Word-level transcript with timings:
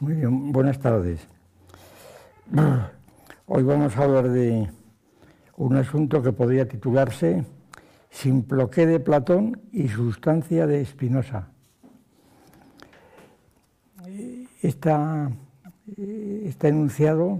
Muy 0.00 0.14
bien, 0.14 0.52
buenas 0.52 0.78
tardes. 0.78 1.26
Hoy 3.46 3.62
vamos 3.64 3.96
a 3.96 4.04
hablar 4.04 4.28
de 4.28 4.70
un 5.56 5.76
asunto 5.76 6.22
que 6.22 6.30
podría 6.30 6.68
titularse 6.68 7.44
Simploqué 8.08 8.86
de 8.86 9.00
Platón 9.00 9.60
y 9.72 9.88
sustancia 9.88 10.68
de 10.68 10.84
Spinoza. 10.84 11.48
Está, 14.62 15.32
está 15.96 16.68
enunciado 16.68 17.38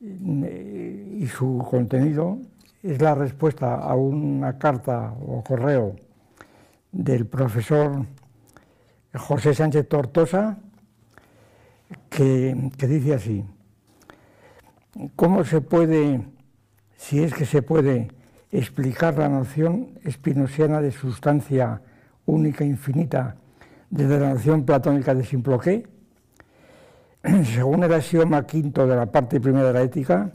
y 0.00 1.26
su 1.28 1.64
contenido 1.70 2.38
es 2.82 3.00
la 3.00 3.14
respuesta 3.14 3.76
a 3.76 3.94
una 3.94 4.58
carta 4.58 5.14
o 5.24 5.44
correo 5.44 5.94
del 6.90 7.26
profesor 7.26 8.04
José 9.14 9.54
Sánchez 9.54 9.88
Tortosa, 9.88 10.58
que, 12.08 12.70
dice 12.86 13.14
así, 13.14 13.44
¿cómo 15.16 15.44
se 15.44 15.60
puede, 15.60 16.22
si 16.96 17.22
es 17.22 17.34
que 17.34 17.46
se 17.46 17.62
puede, 17.62 18.08
explicar 18.50 19.16
la 19.16 19.28
noción 19.28 19.98
espinosiana 20.04 20.80
de 20.80 20.92
sustancia 20.92 21.80
única 22.26 22.64
infinita 22.64 23.36
desde 23.88 24.20
la 24.20 24.34
noción 24.34 24.64
platónica 24.64 25.14
de 25.14 25.24
Simploqué? 25.24 25.86
Según 27.54 27.84
el 27.84 27.92
axioma 27.92 28.46
quinto 28.46 28.86
de 28.86 28.96
la 28.96 29.06
parte 29.06 29.40
primera 29.40 29.68
de 29.68 29.72
la 29.72 29.82
ética, 29.82 30.30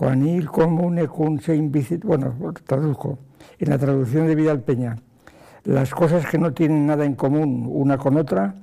il 0.00 0.50
comune 0.50 1.06
cum 1.06 1.38
se 1.38 1.54
invicit, 1.54 2.04
bueno, 2.04 2.34
traduzco, 2.66 3.18
en 3.58 3.70
la 3.70 3.78
traducción 3.78 4.26
de 4.26 4.34
Vidal 4.34 4.60
Peña, 4.62 4.96
las 5.64 5.94
cosas 5.94 6.26
que 6.26 6.36
no 6.36 6.52
tienen 6.52 6.86
nada 6.86 7.04
en 7.04 7.14
común 7.14 7.66
una 7.70 7.96
con 7.96 8.16
otra 8.16 8.54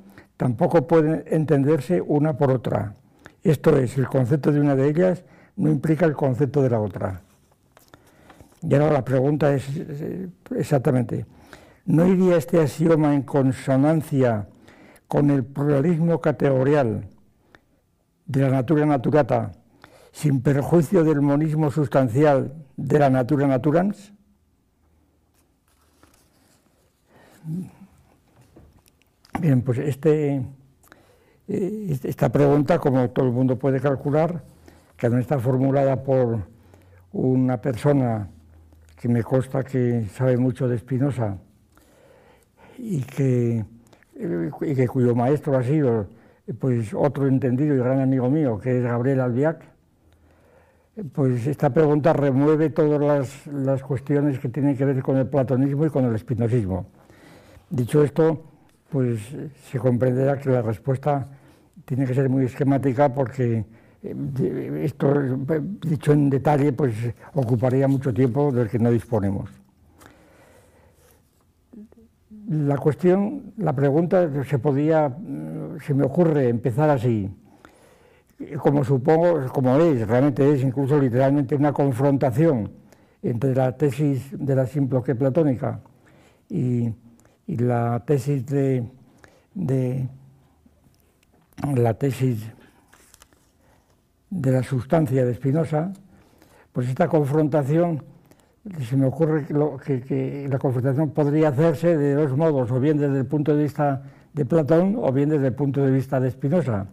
tampoco 0.42 0.88
pueden 0.88 1.23
entenderse 1.28 2.02
una 2.02 2.36
por 2.36 2.50
otra. 2.50 2.95
Esto 3.44 3.78
es, 3.78 3.95
el 4.00 4.08
concepto 4.08 4.52
de 4.52 4.59
una 4.59 4.75
de 4.75 4.89
ellas 4.89 5.23
no 5.56 5.70
implica 5.70 6.08
el 6.08 6.16
concepto 6.16 6.64
de 6.64 6.72
la 6.72 6.80
otra. 6.80 7.22
Y 8.64 8.73
ahora 8.73 8.92
la 8.92 9.06
pregunta 9.06 9.53
es 9.53 9.64
exactamente, 10.56 11.28
¿no 11.86 12.08
iría 12.08 12.38
este 12.38 12.59
axioma 12.59 13.14
en 13.14 13.22
consonancia 13.22 14.48
con 15.08 15.30
el 15.30 15.44
pluralismo 15.44 16.20
categorial 16.20 17.05
de 18.26 18.42
la 18.42 18.50
natura 18.50 18.88
naturata 18.88 19.52
sin 20.11 20.42
perjuicio 20.42 21.03
del 21.03 21.22
monismo 21.22 21.70
sustancial 21.70 22.55
de 22.78 22.98
la 22.98 23.11
natura 23.11 23.45
naturans? 23.45 24.11
Bien, 29.42 29.64
pues 29.64 29.80
este, 29.80 30.36
eh, 31.47 32.00
esta 32.03 32.31
pregunta, 32.31 32.78
como 32.78 33.09
todo 33.09 33.25
el 33.25 33.31
mundo 33.31 33.58
puede 33.58 33.80
calcular, 33.80 34.44
que 34.95 35.09
no 35.09 35.17
está 35.17 35.39
formulada 35.39 36.03
por 36.03 36.42
una 37.11 37.59
persona 37.59 38.30
que 39.00 39.08
me 39.08 39.23
consta 39.23 39.64
que 39.64 40.06
sabe 40.14 40.38
mucho 40.38 40.67
de 40.67 40.78
Spinoza 40.78 41.38
y 42.78 43.02
que, 43.02 43.66
eh, 44.16 44.52
y 44.61 44.75
que 44.75 44.88
cuyo 44.88 45.16
maestro 45.16 45.58
ha 45.58 45.64
sido 45.64 46.05
pues 46.59 46.94
otro 46.94 47.26
entendido 47.26 47.73
y 47.73 47.80
gran 47.80 48.00
amigo 48.00 48.30
mío, 48.30 48.59
que 48.59 48.78
es 48.78 48.83
Gabriel 48.83 49.22
Albiac, 49.22 49.64
pues 51.14 51.48
esta 51.48 51.72
pregunta 51.72 52.14
remueve 52.14 52.70
todas 52.70 53.02
las, 53.02 53.48
las 53.48 53.81
cuestiones 53.81 54.38
que 54.38 54.50
tienen 54.50 54.78
que 54.78 54.86
ver 54.86 55.02
con 55.02 55.17
el 55.17 55.26
platonismo 55.26 55.88
y 55.88 55.89
con 55.89 56.05
el 56.05 56.14
espinosismo. 56.14 56.86
Dicho 57.72 58.03
esto, 58.03 58.51
pues 58.92 59.22
se 59.71 59.80
comprenderá 59.80 60.38
que 60.38 60.49
la 60.49 60.61
respuesta 60.61 61.26
tiene 61.86 62.05
que 62.05 62.14
ser 62.14 62.30
muy 62.30 62.45
esquemática 62.45 63.14
porque 63.14 63.64
eh, 64.04 64.82
esto, 64.83 65.14
dicho 65.82 66.11
en 66.11 66.30
detalle, 66.30 66.73
pues 66.73 66.93
ocuparía 67.33 67.88
mucho 67.88 68.14
tiempo 68.14 68.52
del 68.52 68.70
que 68.70 68.80
no 68.80 68.92
disponemos. 68.92 69.49
La 72.49 72.77
cuestión, 72.77 73.54
la 73.58 73.73
pregunta 73.73 74.30
se 74.43 74.60
podía, 74.60 75.16
se 75.86 75.93
me 75.93 76.04
ocurre 76.04 76.49
empezar 76.49 76.89
así, 76.89 77.30
como 78.58 78.83
supongo, 78.83 79.48
como 79.54 79.77
es, 79.77 80.05
realmente 80.05 80.52
es 80.52 80.64
incluso 80.64 80.99
literalmente 80.99 81.55
una 81.55 81.71
confrontación 81.71 82.70
entre 83.23 83.55
la 83.55 83.77
tesis 83.77 84.32
de 84.37 84.55
la 84.55 84.66
simploque 84.66 85.16
platónica 85.16 85.80
y 86.49 86.92
y 87.48 87.58
la 87.58 88.04
tesis 88.06 88.46
de, 88.46 88.84
la 91.76 91.94
tesis 91.96 92.46
de 94.30 94.52
la 94.52 94.64
sustancia 94.64 95.26
de 95.26 95.34
Spinoza, 95.34 95.92
pues 96.72 96.88
esta 96.88 97.08
confrontación, 97.08 98.04
se 98.88 98.96
me 98.96 99.06
ocurre 99.06 99.46
que, 99.46 100.48
la 100.50 100.60
confrontación 100.60 101.10
podría 101.12 101.50
hacerse 101.50 101.98
de 101.98 102.14
dos 102.14 102.36
modos, 102.38 102.72
o 102.72 102.80
bien 102.80 102.98
desde 102.98 103.20
el 103.20 103.26
punto 103.26 103.56
de 103.56 103.64
vista 103.64 104.04
de 104.34 104.46
Platón 104.46 104.96
o 104.98 105.12
bien 105.12 105.30
desde 105.30 105.48
el 105.48 105.54
punto 105.54 105.84
de 105.84 105.92
vista 105.92 106.20
de 106.20 106.32
Spinoza. 106.32 106.88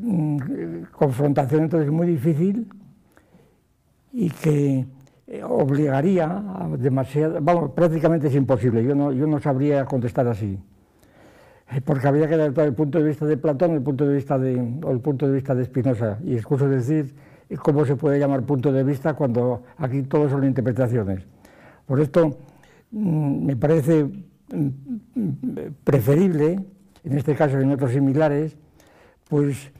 Mm, 0.00 0.82
confrontación 0.92 1.64
entonces 1.64 1.90
muy 1.90 2.06
difícil 2.06 2.68
y 4.12 4.30
que 4.30 4.86
eh, 5.30 5.44
obligaría 5.44 6.24
a 6.24 6.66
demasiado, 6.78 7.38
vamos, 7.42 7.72
prácticamente 7.72 8.28
es 8.28 8.34
imposible, 8.34 8.82
yo 8.82 8.94
no, 8.94 9.12
yo 9.12 9.26
no 9.26 9.38
sabría 9.38 9.84
contestar 9.84 10.26
así, 10.26 10.58
eh, 11.70 11.82
porque 11.84 12.08
habría 12.08 12.26
que 12.26 12.38
dar 12.38 12.58
el 12.66 12.72
punto 12.72 12.96
de 12.96 13.04
vista 13.04 13.26
de 13.26 13.36
Platón 13.36 13.72
el 13.72 13.82
punto 13.82 14.06
de 14.06 14.14
vista 14.14 14.38
de, 14.38 14.58
o 14.82 14.90
el 14.90 15.00
punto 15.00 15.26
de 15.26 15.34
vista 15.34 15.54
de 15.54 15.66
Spinoza, 15.66 16.16
y 16.24 16.34
excuso 16.34 16.66
decir 16.66 17.14
eh, 17.50 17.58
cómo 17.58 17.84
se 17.84 17.94
puede 17.94 18.18
llamar 18.18 18.44
punto 18.44 18.72
de 18.72 18.82
vista 18.82 19.12
cuando 19.12 19.64
aquí 19.76 20.00
todo 20.04 20.30
son 20.30 20.44
interpretaciones. 20.44 21.26
Por 21.84 22.00
esto 22.00 22.38
mm, 22.90 23.44
me 23.44 23.54
parece 23.54 24.04
mm, 24.04 24.68
preferible, 25.84 26.58
en 27.04 27.18
este 27.18 27.34
caso 27.34 27.60
y 27.60 27.64
en 27.64 27.72
otros 27.72 27.92
similares, 27.92 28.56
pues 29.28 29.72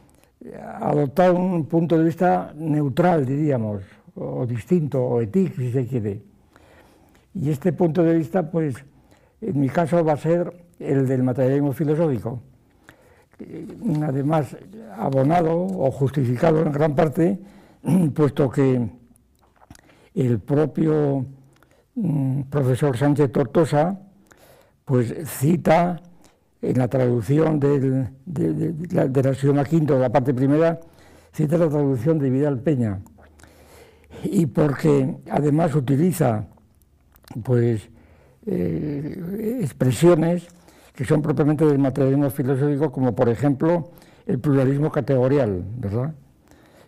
adoptar 0.79 1.31
un 1.31 1.65
punto 1.65 1.97
de 1.97 2.05
vista 2.05 2.53
neutral, 2.55 3.25
diríamos, 3.25 3.83
o 4.19 4.47
distinto, 4.47 5.03
o 5.03 5.21
etic, 5.21 5.55
si 5.57 5.73
se 5.73 5.87
quiere. 5.87 6.23
Y 7.35 7.51
este 7.51 7.73
punto 7.73 8.03
de 8.03 8.15
vista, 8.15 8.51
pues, 8.51 8.75
en 9.41 9.61
mi 9.61 9.69
caso 9.69 10.05
va 10.05 10.15
a 10.15 10.17
ser 10.17 10.53
el 10.79 11.07
del 11.07 11.23
materialismo 11.23 11.73
filosófico, 11.73 12.41
además 14.03 14.57
abonado 14.97 15.55
o 15.57 15.91
justificado 15.91 16.63
en 16.63 16.73
gran 16.73 16.95
parte, 16.95 17.39
puesto 18.15 18.51
que 18.51 18.89
el 20.15 20.41
propio 20.41 21.25
mm, 21.95 22.43
profesor 22.43 22.97
Sánchez 22.97 23.31
Tortosa, 23.31 24.01
pues 24.85 25.15
cita 25.29 26.03
en 26.61 26.79
la 26.79 26.89
traducción 26.89 27.61
del, 27.61 28.09
de, 28.27 28.53
de, 28.53 28.73
de, 28.73 29.53
la 29.55 29.65
Quinto, 29.65 29.99
la 29.99 30.11
parte 30.11 30.35
primera, 30.35 30.81
cita 31.33 31.57
la 31.57 31.69
traducción 31.69 32.19
de 32.19 32.31
Vidal 32.31 32.59
Peña 32.59 33.01
y 34.25 34.47
porque 34.47 35.17
además 35.31 35.75
utiliza 35.75 36.47
pues 37.43 37.89
eh, 38.47 39.59
expresiones 39.61 40.49
que 40.95 41.05
son 41.05 41.23
propiamente 41.23 41.65
del 41.65 41.79
materialismo 41.79 42.31
filosófico, 42.31 42.91
como 42.91 43.15
por 43.15 43.29
ejemplo 43.29 43.91
el 44.27 44.39
pluralismo 44.39 44.91
categorial, 44.91 45.65
¿verdad? 45.77 46.15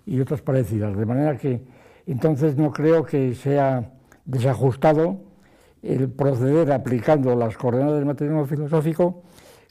Y 0.07 0.21
otras 0.21 0.43
parecidas. 0.43 0.97
De 0.97 1.07
manera 1.07 1.37
que 1.37 1.63
entonces 2.07 2.57
no 2.57 2.73
creo 2.73 3.05
que 3.05 3.35
sea 3.35 3.93
desajustado 4.25 5.21
el 5.83 6.09
proceder 6.11 6.73
aplicando 6.73 7.35
las 7.37 7.57
coordenadas 7.57 7.97
del 7.97 8.07
materialismo 8.07 8.47
filosófico, 8.47 9.23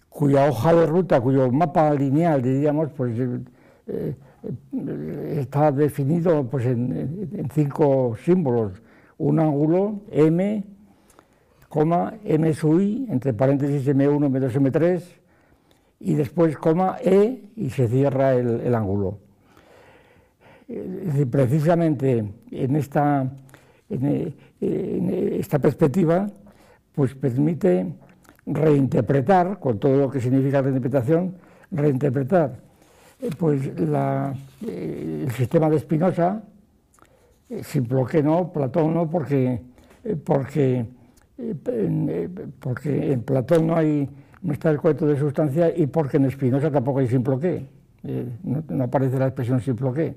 cuya 0.10 0.48
hoja 0.48 0.74
de 0.74 0.86
ruta, 0.86 1.22
cuyo 1.22 1.52
mapa 1.52 1.94
lineal, 1.94 2.42
diríamos, 2.42 2.90
pues 2.96 3.20
eh, 3.88 4.16
está 4.72 5.72
definido 5.72 6.48
pues, 6.50 6.66
en, 6.66 7.48
cinco 7.54 8.16
símbolos. 8.24 8.82
Un 9.18 9.40
ángulo 9.40 10.02
M, 10.12 10.64
coma, 11.68 12.14
M 12.24 12.54
sub 12.54 12.80
I, 12.80 13.08
entre 13.10 13.34
paréntesis 13.34 13.86
M1, 13.88 14.30
M2, 14.30 14.72
M3, 14.72 15.04
y 16.00 16.14
después 16.14 16.58
coma 16.58 16.98
E 17.04 17.50
y 17.56 17.70
se 17.70 17.88
cierra 17.88 18.34
el, 18.34 18.74
ángulo. 18.74 19.20
precisamente 21.30 22.24
en 22.52 22.76
esta, 22.78 23.30
en, 23.90 24.34
esta 24.62 25.60
perspectiva, 25.60 26.28
pues 26.96 27.14
permite 27.14 27.94
reinterpretar, 28.46 29.60
con 29.60 29.80
todo 29.80 29.98
lo 29.98 30.10
que 30.10 30.22
significa 30.22 30.62
reinterpretación, 30.62 31.36
reinterpretar 31.72 32.69
eh, 33.22 33.30
pues 33.38 33.62
eh, 33.66 35.24
el 35.26 35.32
sistema 35.32 35.70
de 35.70 35.80
Spinoza, 35.80 36.42
eh, 37.50 37.64
simple 37.64 38.04
que 38.10 38.24
no, 38.24 38.52
Platón 38.52 38.94
no, 38.94 39.10
porque, 39.10 39.62
porque, 40.24 40.86
porque 42.60 43.14
en 43.14 43.24
Platón 43.24 43.68
no 43.68 43.76
hay, 43.76 44.10
no 44.42 44.54
está 44.54 44.70
el 44.70 44.80
cuento 44.80 45.06
de 45.06 45.18
sustancia 45.18 45.76
y 45.76 45.88
porque 45.88 46.18
en 46.18 46.30
Spinoza 46.32 46.72
tampoco 46.72 47.00
hay 47.00 47.08
simple 47.08 47.38
qué, 47.40 47.66
eh, 48.04 48.38
no, 48.44 48.84
aparece 48.84 49.20
la 49.20 49.28
expresión 49.28 49.60
simple 49.62 49.92
qué. 49.94 50.16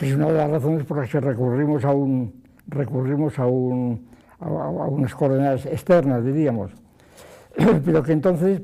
Es 0.00 0.14
una 0.14 0.28
de 0.28 0.34
las 0.34 0.50
razones 0.50 0.84
por 0.84 0.98
las 0.98 1.10
que 1.10 1.20
recurrimos 1.20 1.84
a, 1.84 1.92
un, 1.92 2.42
recurrimos 2.68 3.38
a, 3.38 3.46
un, 3.46 4.08
a, 4.38 4.48
unas 4.48 5.14
coordenadas 5.14 5.66
externas, 5.66 6.24
diríamos. 6.24 6.70
Pero 7.84 8.02
que 8.02 8.12
entonces, 8.12 8.62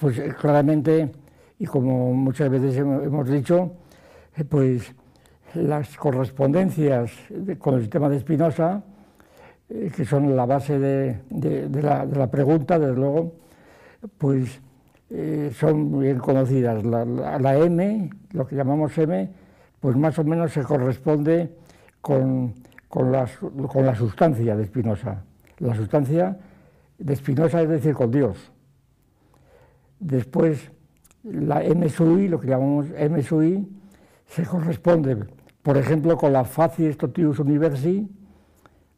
pues 0.00 0.18
claramente, 0.34 1.10
y 1.58 1.66
como 1.66 2.12
muchas 2.14 2.50
veces 2.50 2.76
hemos 2.76 3.28
dicho, 3.28 3.72
eh, 4.36 4.44
pues 4.44 4.94
las 5.54 5.96
correspondencias 5.96 7.10
con 7.58 7.74
el 7.74 7.80
sistema 7.80 8.08
de 8.08 8.20
Spinoza, 8.20 8.82
eh, 9.68 9.90
que 9.94 10.04
son 10.04 10.36
la 10.36 10.46
base 10.46 10.78
de, 10.78 11.20
la, 11.82 12.30
pregunta, 12.30 12.78
desde 12.78 12.94
luego, 12.94 13.34
pues 14.16 14.60
eh, 15.10 15.50
son 15.54 15.98
bien 15.98 16.18
conocidas. 16.18 16.84
La, 16.84 17.58
M, 17.58 18.10
lo 18.32 18.46
que 18.46 18.56
llamamos 18.56 18.96
M, 18.98 19.30
pues 19.80 19.96
más 19.96 20.18
o 20.18 20.24
menos 20.24 20.52
se 20.52 20.62
corresponde 20.62 21.50
con, 22.00 22.54
con, 22.88 23.10
la, 23.10 23.28
con 23.68 23.84
la 23.84 23.94
sustancia 23.94 24.56
de 24.56 24.64
Spinoza. 24.66 25.24
La 25.58 25.74
sustancia 25.74 26.38
de 26.98 27.16
Spinoza 27.16 27.62
es 27.62 27.68
decir, 27.68 27.94
con 27.94 28.10
Dios. 28.10 28.52
Después, 29.98 30.70
la 31.30 31.62
M 31.62 31.88
sui, 31.88 32.28
lo 32.28 32.38
que 32.40 32.48
llamamos 32.48 32.86
M 32.96 33.22
sui, 33.22 33.66
se 34.26 34.44
corresponde 34.44 35.26
por 35.68 35.76
ejemplo, 35.76 36.16
con 36.16 36.32
la 36.32 36.44
Facies 36.44 36.96
Totius 36.96 37.40
Universi, 37.40 38.06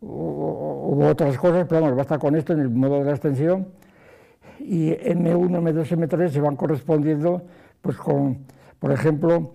u 0.03 1.03
otras 1.03 1.37
cosas, 1.37 1.67
pero 1.69 1.81
vamos, 1.81 1.97
basta 1.97 2.17
con 2.17 2.37
esto 2.37 2.53
en 2.53 2.61
el 2.61 2.71
modo 2.71 3.01
de 3.01 3.07
la 3.07 3.11
extensión, 3.11 3.67
y 4.61 4.91
M1, 4.91 5.51
M2, 5.51 5.97
M3 5.97 6.29
se 6.29 6.41
van 6.41 6.55
correspondiendo, 6.55 7.43
pues 7.83 7.97
con, 7.97 8.39
por 8.79 8.93
ejemplo, 8.93 9.55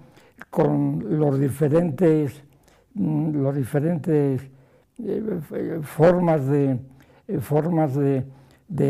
con 0.49 1.17
los 1.17 1.39
diferentes, 1.39 2.43
mm, 2.95 3.41
los 3.41 3.55
diferentes 3.55 4.41
eh, 5.01 5.79
formas 5.83 6.45
de, 6.47 6.79
eh, 7.29 7.39
formas 7.39 7.95
de, 7.95 8.25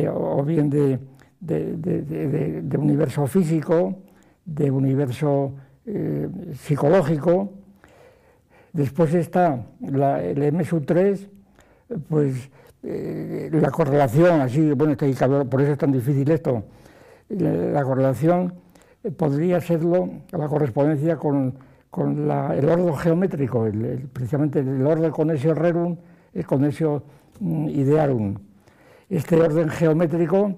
o 0.09 0.43
bien 0.43 0.71
de, 0.71 0.97
de, 1.45 2.77
universo 2.77 3.27
físico, 3.27 3.95
de 4.45 4.71
universo 4.71 5.53
eh, 5.85 6.27
psicológico, 6.53 7.51
Después 8.75 9.13
está 9.13 9.67
el 9.81 10.53
MSU3, 10.53 11.29
pues 12.09 12.51
eh, 12.83 13.49
la 13.53 13.71
correlación, 13.71 14.41
así, 14.41 14.73
bueno, 14.73 14.97
por 15.49 15.61
eso 15.61 15.71
es 15.71 15.77
tan 15.77 15.93
difícil 15.93 16.29
esto, 16.29 16.61
la, 17.29 17.81
correlación 17.85 18.53
eh, 19.01 19.11
podría 19.11 19.61
serlo 19.61 20.09
la 20.29 20.49
correspondencia 20.49 21.15
con, 21.15 21.55
el 21.97 22.69
orden 22.69 22.97
geométrico, 22.97 23.65
precisamente 24.11 24.59
el 24.59 24.85
orden 24.85 25.11
con 25.11 25.31
ese 25.31 25.53
rerum, 25.53 25.95
el 26.33 26.45
conesio 26.45 27.01
mm, 27.39 27.69
idearum. 27.69 28.35
Este 29.09 29.39
orden 29.39 29.69
geométrico, 29.69 30.53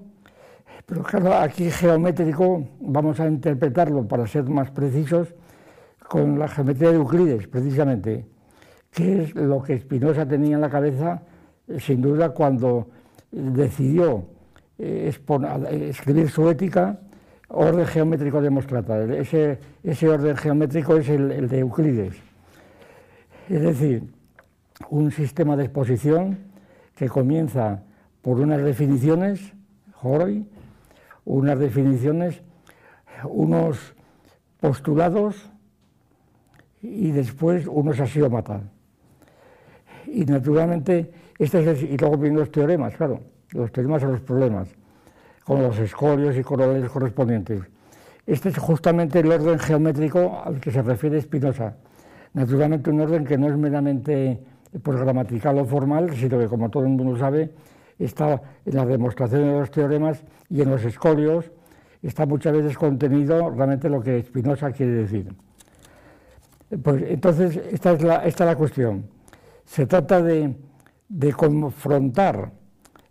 pero 0.87 1.03
claro, 1.03 1.33
aquí 1.35 1.69
geométrico 1.69 2.65
vamos 2.79 3.19
a 3.19 3.27
interpretarlo 3.27 4.07
para 4.07 4.25
ser 4.25 4.45
más 4.45 4.71
precisos, 4.71 5.35
con 6.07 6.39
la 6.39 6.47
geometría 6.47 6.91
de 6.91 6.95
Euclides, 6.95 7.47
precisamente, 7.49 8.25
que 8.89 9.23
es 9.23 9.35
lo 9.35 9.61
que 9.61 9.77
Spinoza 9.77 10.25
tenía 10.25 10.55
en 10.55 10.61
la 10.61 10.69
cabeza, 10.69 11.21
eh, 11.67 11.77
sin 11.81 12.01
duda, 12.01 12.29
cuando 12.29 12.87
decidió 13.29 14.23
eh, 14.79 15.13
escribir 15.89 16.29
su 16.29 16.49
ética, 16.49 16.97
orden 17.49 17.85
geométrico 17.85 18.41
de 18.41 18.49
Mostrata. 18.49 19.03
Ese, 19.03 19.59
ese 19.83 20.07
orden 20.07 20.37
geométrico 20.37 20.95
es 20.95 21.09
el, 21.09 21.49
de 21.49 21.59
Euclides. 21.59 22.15
Es 23.49 23.61
decir, 23.61 24.03
un 24.89 25.11
sistema 25.11 25.57
de 25.57 25.65
exposición 25.65 26.37
que 26.95 27.09
comienza 27.09 27.83
por 28.21 28.39
unas 28.39 28.63
definiciones, 28.63 29.53
hoy, 30.01 30.45
unas 31.27 31.59
definiciones, 31.59 32.41
unos 33.25 33.93
postulados, 34.61 35.49
y 36.81 37.11
después 37.11 37.67
uno 37.67 37.93
se 37.93 38.03
ha 38.03 38.07
sido 38.07 38.29
matar. 38.29 38.61
Y 40.07 40.23
naturalmente, 40.25 41.11
este 41.37 41.69
es 41.69 41.83
y 41.83 41.97
luego 41.97 42.17
vienen 42.17 42.39
los 42.39 42.49
teoremas, 42.49 42.95
claro, 42.95 43.19
los 43.51 43.71
teoremas 43.73 44.01
son 44.01 44.13
los 44.13 44.21
problemas, 44.21 44.69
con 45.43 45.61
los 45.61 45.77
escorios 45.79 46.37
y 46.37 46.43
corolas 46.43 46.89
correspondientes. 46.89 47.61
Este 48.25 48.49
es 48.49 48.57
justamente 48.57 49.19
el 49.19 49.31
orden 49.31 49.59
geométrico 49.59 50.41
al 50.43 50.61
que 50.61 50.71
se 50.71 50.81
refiere 50.81 51.19
Spinoza. 51.19 51.75
Naturalmente 52.33 52.89
un 52.89 53.01
orden 53.01 53.25
que 53.25 53.37
no 53.37 53.47
es 53.47 53.57
meramente 53.57 54.41
pues, 54.81 54.97
gramatical 54.97 55.57
o 55.59 55.65
formal, 55.65 56.13
sino 56.15 56.39
que 56.39 56.47
como 56.47 56.69
todo 56.69 56.83
el 56.83 56.89
mundo 56.89 57.17
sabe, 57.17 57.51
está 57.99 58.41
en 58.65 58.75
la 58.75 58.85
demostración 58.85 59.41
de 59.41 59.59
los 59.59 59.71
teoremas 59.71 60.23
y 60.49 60.61
en 60.61 60.69
los 60.69 60.83
escorios, 60.83 61.51
está 62.01 62.25
muchas 62.25 62.53
veces 62.53 62.77
contenido 62.77 63.49
realmente 63.49 63.89
lo 63.89 64.01
que 64.01 64.21
Spinoza 64.21 64.71
quiere 64.71 64.93
decir. 64.93 65.33
Pues 66.83 67.03
entonces, 67.07 67.59
esta 67.71 67.93
es 67.93 68.01
la, 68.03 68.25
esta 68.25 68.45
la 68.45 68.55
cuestión. 68.55 69.05
Se 69.65 69.85
trata 69.85 70.21
de, 70.21 70.55
confrontar 71.35 72.51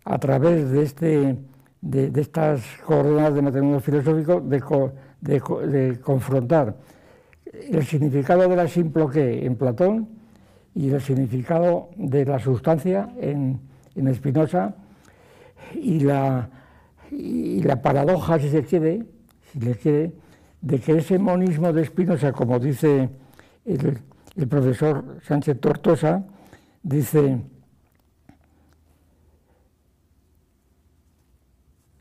a 0.05 0.17
través 0.19 0.71
de, 0.71 0.83
este, 0.83 1.37
de, 1.81 2.21
estas 2.21 2.63
coordenadas 2.85 3.33
de 3.35 3.41
materialismo 3.41 3.79
filosófico, 3.79 4.41
de, 5.21 5.99
confrontar 6.01 6.75
el 7.45 7.83
significado 7.85 8.47
de 8.47 8.55
la 8.55 8.67
simple 8.67 9.05
que 9.11 9.45
en 9.45 9.55
Platón 9.55 10.07
y 10.75 10.89
el 10.91 11.01
significado 11.01 11.89
de 11.95 12.25
la 12.25 12.39
sustancia 12.39 13.09
en, 13.17 13.59
en 13.97 14.13
Spinoza 14.13 14.75
y 15.73 15.99
la, 15.99 16.49
y 17.11 17.61
la 17.63 17.81
paradoja, 17.81 18.39
si 18.39 18.49
se 18.49 18.63
quiere, 18.63 19.05
si 19.51 19.59
le 19.59 19.75
quiere, 19.75 20.13
de 20.61 20.79
que 20.79 20.97
ese 20.97 21.19
monismo 21.19 21.71
de 21.73 21.85
Spinoza, 21.85 22.31
como 22.31 22.59
dice 22.59 23.09
el, 23.65 24.47
profesor 24.47 25.17
Sánchez 25.23 25.59
Tortosa 25.59 26.23
dice, 26.83 27.41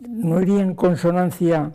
no 0.01 0.41
iría 0.41 0.63
en 0.63 0.75
consonancia 0.75 1.73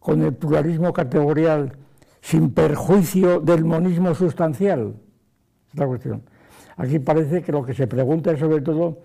con 0.00 0.22
el 0.22 0.34
pluralismo 0.34 0.92
categorial 0.92 1.76
sin 2.20 2.50
perjuicio 2.50 3.40
del 3.40 3.64
monismo 3.64 4.14
sustancial. 4.14 4.94
Es 5.72 5.78
la 5.78 5.86
cuestión. 5.86 6.22
Aquí 6.76 6.98
parece 6.98 7.42
que 7.42 7.52
lo 7.52 7.64
que 7.64 7.74
se 7.74 7.86
pregunta 7.86 8.32
es 8.32 8.38
sobre 8.38 8.60
todo 8.60 8.98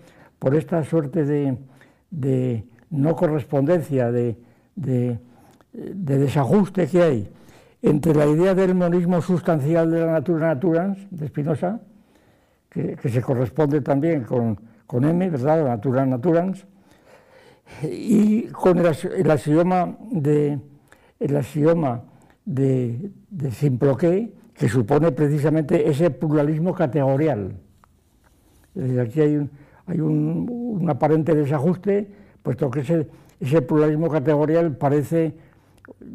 por 0.44 0.54
esta 0.54 0.84
suerte 0.84 1.24
de, 1.24 2.64
no 2.90 3.16
correspondencia, 3.16 4.12
de, 4.12 4.36
de, 4.76 5.18
desajuste 5.72 6.86
que 6.86 7.02
hay 7.02 7.32
entre 7.80 8.14
la 8.14 8.26
idea 8.26 8.54
del 8.54 8.74
monismo 8.74 9.22
sustancial 9.22 9.90
de 9.90 10.00
la 10.00 10.12
natura 10.12 10.48
naturans, 10.48 10.98
de 11.10 11.28
Spinoza, 11.28 11.80
que, 12.68 12.98
se 13.08 13.22
corresponde 13.22 13.80
también 13.80 14.24
con, 14.24 14.60
con 14.86 15.06
M, 15.06 15.30
¿verdad?, 15.30 15.64
la 15.64 15.70
natura 15.70 16.04
naturans, 16.04 16.66
y 17.82 18.42
con 18.48 18.76
el, 18.76 19.30
axioma 19.30 19.96
de 20.10 20.58
el 21.20 21.36
axioma 21.38 22.02
de, 22.44 23.12
de 23.30 23.50
que 24.58 24.68
supone 24.68 25.10
precisamente 25.10 25.88
ese 25.88 26.10
pluralismo 26.10 26.74
categorial. 26.74 27.56
aquí 29.00 29.22
hay 29.22 29.36
un, 29.36 29.63
hay 29.86 30.00
un, 30.00 30.86
aparente 30.88 31.34
desajuste, 31.34 32.08
puesto 32.42 32.70
que 32.70 32.80
ese, 32.80 33.62
pluralismo 33.62 34.08
categorial 34.08 34.76
parece 34.76 35.34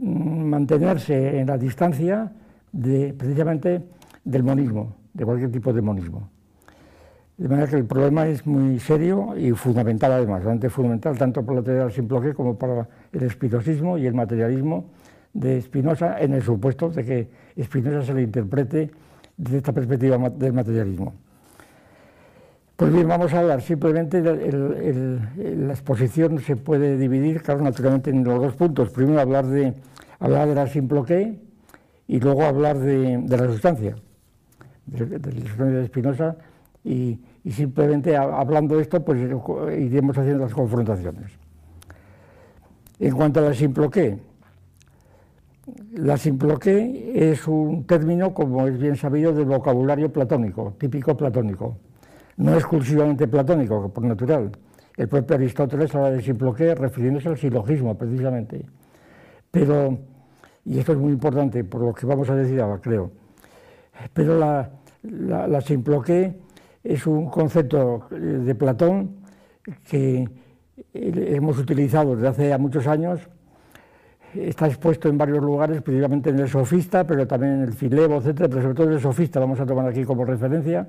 mantenerse 0.01 1.39
en 1.39 1.47
la 1.47 1.57
distancia 1.57 2.31
de, 2.71 3.13
precisamente 3.13 3.83
del 4.23 4.43
monismo, 4.43 4.95
de 5.13 5.25
cualquier 5.25 5.51
tipo 5.51 5.71
de 5.73 5.81
monismo. 5.81 6.29
De 7.37 7.47
manera 7.47 7.69
que 7.69 7.77
el 7.77 7.85
problema 7.85 8.27
es 8.27 8.45
muy 8.45 8.79
serio 8.79 9.37
y 9.37 9.51
fundamental 9.51 10.11
además, 10.11 10.43
bastante 10.43 10.69
fundamental 10.69 11.17
tanto 11.17 11.45
para 11.45 11.59
la 11.59 11.63
teoría 11.63 11.83
del 11.83 11.93
simple 11.93 12.33
como 12.33 12.57
para 12.57 12.87
el 13.13 13.23
espinosismo 13.23 13.97
y 13.97 14.05
el 14.07 14.13
materialismo 14.13 14.85
de 15.33 15.61
Spinoza 15.61 16.19
en 16.19 16.33
el 16.33 16.41
supuesto 16.41 16.89
de 16.89 17.05
que 17.05 17.29
Spinoza 17.63 18.03
se 18.03 18.13
le 18.13 18.23
interprete 18.23 18.91
desde 19.37 19.57
esta 19.57 19.71
perspectiva 19.71 20.17
del 20.29 20.53
materialismo. 20.53 21.13
Pues 22.79 22.93
bien, 22.93 23.09
vamos 23.09 23.33
a 23.33 23.39
hablar 23.39 23.61
simplemente, 23.61 24.21
la 24.21 25.73
exposición 25.73 26.39
se 26.39 26.55
puede 26.55 26.97
dividir, 26.97 27.41
claro, 27.41 27.61
naturalmente 27.61 28.09
en 28.09 28.23
los 28.23 28.41
dos 28.41 28.55
puntos. 28.55 28.89
Primero 28.91 29.19
hablar 29.19 29.45
de, 29.47 29.73
hablar 30.17 30.47
de 30.47 30.55
la 30.55 30.65
simple 30.65 31.03
que 31.03 31.39
y 32.07 32.21
luego 32.21 32.43
hablar 32.43 32.79
de, 32.79 33.21
la 33.27 33.47
sustancia, 33.47 33.97
de, 34.85 35.19
la 35.19 35.49
sustancia 35.49 35.77
de 35.77 35.83
Espinosa 35.83 36.37
y, 36.85 37.19
simplemente 37.51 38.15
hablando 38.15 38.77
de 38.77 38.83
esto, 38.83 39.03
pues 39.03 39.19
iremos 39.77 40.17
haciendo 40.17 40.45
las 40.45 40.53
confrontaciones. 40.53 41.33
En 42.97 43.13
cuanto 43.13 43.41
a 43.41 43.43
la 43.43 43.53
simploqué, 43.53 44.19
la 45.95 46.15
simploqué 46.15 47.11
es 47.13 47.45
un 47.45 47.83
término, 47.83 48.33
como 48.33 48.67
es 48.67 48.79
bien 48.79 48.95
sabido, 48.95 49.33
de 49.33 49.43
vocabulario 49.43 50.13
platónico, 50.13 50.75
típico 50.79 51.17
platónico. 51.17 51.75
No 52.39 52.55
exclusivamente 52.55 53.27
platónico, 53.27 53.89
por 53.89 54.05
natural. 54.05 54.49
El 54.95 55.09
propio 55.09 55.35
Aristóteles 55.35 55.93
habla 55.93 56.11
de 56.11 56.21
simploqué 56.21 56.73
refiriéndose 56.73 57.27
al 57.27 57.37
silogismo, 57.37 57.97
precisamente. 57.97 58.65
Pero, 59.51 59.97
y 60.63 60.79
esto 60.79 60.93
es 60.93 60.97
muy 60.97 61.11
importante 61.11 61.65
por 61.65 61.81
lo 61.81 61.93
que 61.93 62.05
vamos 62.05 62.29
a 62.29 62.35
decir 62.35 62.61
ahora, 62.61 62.79
creo, 62.79 63.11
pero 64.13 64.39
la, 64.39 64.69
la, 65.03 65.59
simploqué 65.59 66.39
es 66.81 67.05
un 67.05 67.29
concepto 67.29 68.07
de 68.09 68.55
Platón 68.55 69.17
que 69.89 70.25
hemos 70.93 71.57
utilizado 71.57 72.15
desde 72.15 72.27
hace 72.29 72.57
muchos 72.57 72.87
años, 72.87 73.19
está 74.33 74.67
expuesto 74.67 75.09
en 75.09 75.17
varios 75.17 75.43
lugares, 75.43 75.81
principalmente 75.81 76.29
en 76.29 76.39
el 76.39 76.47
sofista, 76.47 77.05
pero 77.05 77.27
también 77.27 77.55
en 77.55 77.61
el 77.63 77.73
filebo, 77.73 78.17
etcétera, 78.17 78.47
pero 78.47 78.61
sobre 78.61 78.75
todo 78.75 78.87
en 78.87 78.93
el 78.93 79.01
sofista, 79.01 79.41
vamos 79.41 79.59
a 79.59 79.65
tomar 79.65 79.87
aquí 79.87 80.05
como 80.05 80.23
referencia 80.23 80.87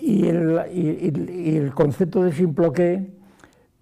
y 0.00 0.28
el, 0.28 1.72
concepto 1.74 2.22
de 2.22 2.32
simploqué, 2.32 3.10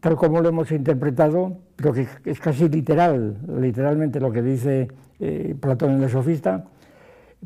tal 0.01 0.17
como 0.17 0.41
lo 0.41 0.49
hemos 0.49 0.71
interpretado, 0.71 1.59
pero 1.77 1.93
que 1.93 2.07
es 2.25 2.41
casi 2.41 2.69
literal, 2.69 3.37
literalmente 3.61 4.21
lo 4.21 4.31
que 4.31 4.43
dice 4.43 4.89
eh, 5.21 5.55
Platón 5.61 5.93
en 5.95 6.03
el 6.03 6.11
Sofista, 6.11 6.65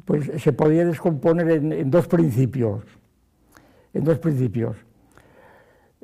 pues 0.05 0.31
se 0.43 0.53
podría 0.53 0.85
descomponer 0.85 1.51
en, 1.51 1.91
dos 1.91 2.09
principios. 2.09 2.85
En 3.95 4.05
dos 4.05 4.19
principios. 4.19 4.77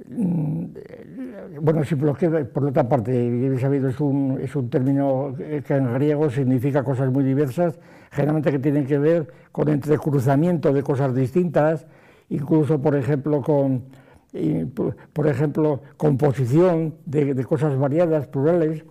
Mm, 0.08 0.64
bueno, 1.60 1.84
simploqué, 1.84 2.28
por 2.28 2.66
otra 2.66 2.88
parte, 2.88 3.58
sabido, 3.58 3.88
es 3.88 4.00
un, 4.00 4.38
es 4.40 4.54
un 4.54 4.70
término 4.70 5.34
que 5.36 5.74
en 5.74 5.92
griego 5.94 6.30
significa 6.30 6.84
cosas 6.84 7.10
muy 7.10 7.24
diversas, 7.24 7.78
generalmente 8.10 8.50
que 8.50 8.58
tienen 8.58 8.86
que 8.86 8.98
ver 8.98 9.28
con 9.52 9.68
entrecruzamiento 9.68 10.72
de 10.72 10.82
cosas 10.82 11.14
distintas, 11.14 11.86
incluso, 12.30 12.80
por 12.80 12.96
ejemplo, 12.96 13.42
con, 13.42 13.84
por 15.12 15.26
ejemplo, 15.26 15.80
composición 15.96 16.94
de, 17.06 17.44
cosas 17.44 17.76
variadas, 17.78 18.26
plurales, 18.26 18.84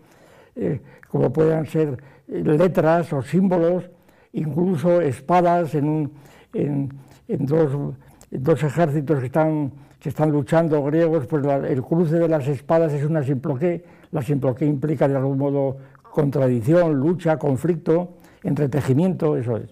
eh, 0.56 0.82
como 1.08 1.32
puedan 1.32 1.66
ser 1.66 1.98
letras 2.28 3.14
o 3.14 3.22
símbolos, 3.22 3.90
incluso 4.34 5.02
espadas 5.02 5.76
en, 5.76 6.12
en, 6.54 6.90
dos, 7.28 7.96
dos, 8.32 8.64
ejércitos 8.64 9.20
que 9.20 9.26
están, 9.28 9.72
que 10.00 10.10
están 10.10 10.32
luchando 10.32 10.84
griegos, 10.84 11.28
pues 11.28 11.46
el 11.46 11.82
cruce 11.84 12.18
de 12.18 12.28
las 12.28 12.48
espadas 12.48 12.94
es 12.94 13.06
una 13.06 13.24
simploqué, 13.24 13.84
la 14.12 14.22
simploqué 14.22 14.66
implica 14.66 15.08
de 15.08 15.16
algún 15.16 15.38
modo 15.38 15.78
contradicción, 16.02 16.96
lucha, 16.96 17.38
conflicto, 17.38 18.16
entretejimiento, 18.44 19.38
eso 19.38 19.58
es. 19.58 19.70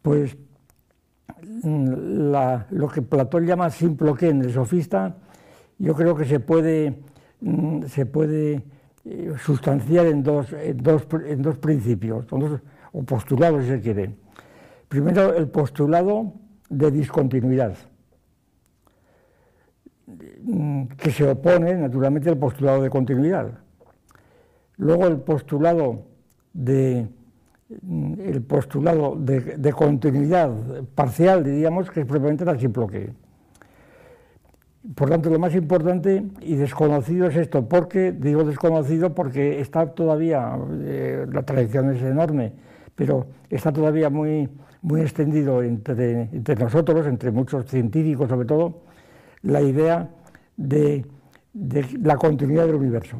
Pues 0.00 0.36
lo 1.44 2.88
que 2.88 3.02
Platón 3.02 3.46
llama 3.46 3.70
simploqué 3.70 4.28
en 4.28 4.42
el 4.42 4.52
sofista, 4.52 5.16
yo 5.78 5.94
creo 5.94 6.14
que 6.14 6.24
se 6.24 6.40
puede, 6.40 7.02
mm, 7.40 7.84
se 7.84 8.06
puede 8.06 8.62
eh, 9.04 9.34
sustanciar 9.38 10.06
en 10.06 10.22
dos, 10.22 10.52
en 10.52 10.78
dos, 10.78 11.06
en 11.26 11.42
dos 11.42 11.58
principios, 11.58 12.26
o 12.92 13.02
postulados 13.02 13.64
si 13.64 13.70
se 13.70 13.80
quiere. 13.80 14.14
Primero, 14.88 15.34
el 15.34 15.48
postulado 15.48 16.32
de 16.68 16.90
discontinuidad, 16.90 17.76
mm, 20.42 20.84
que 20.96 21.10
se 21.10 21.28
opone 21.28 21.74
naturalmente 21.74 22.30
al 22.30 22.38
postulado 22.38 22.82
de 22.82 22.90
continuidad. 22.90 23.58
Luego 24.76 25.06
el 25.06 25.18
postulado 25.18 26.06
de 26.52 27.06
Mm, 27.06 27.23
el 27.70 28.42
postulado 28.42 29.16
de, 29.16 29.72
continuidad 29.72 30.50
parcial, 30.94 31.44
diríamos, 31.44 31.90
que 31.90 32.00
es 32.00 32.06
propiamente 32.06 32.44
la 32.44 32.58
simploqué. 32.58 33.10
Por 34.94 35.08
tanto, 35.08 35.30
lo 35.30 35.38
más 35.38 35.54
importante 35.54 36.24
y 36.42 36.56
desconocido 36.56 37.26
es 37.26 37.36
esto. 37.36 37.66
¿Por 37.66 37.88
qué 37.88 38.12
digo 38.12 38.44
desconocido? 38.44 39.14
Porque 39.14 39.60
está 39.60 39.86
todavía, 39.86 40.58
eh, 40.82 41.26
la 41.32 41.42
tradición 41.42 41.90
es 41.94 42.02
enorme, 42.02 42.52
pero 42.94 43.26
está 43.48 43.72
todavía 43.72 44.10
muy, 44.10 44.50
muy 44.82 45.00
extendido 45.00 45.62
entre, 45.62 46.28
nosotros, 46.58 47.06
entre 47.06 47.30
muchos 47.30 47.64
científicos 47.66 48.28
sobre 48.28 48.46
todo, 48.46 48.82
la 49.40 49.62
idea 49.62 50.10
de, 50.58 51.06
de 51.54 51.86
la 52.02 52.16
continuidad 52.18 52.66
del 52.66 52.76
universo. 52.76 53.16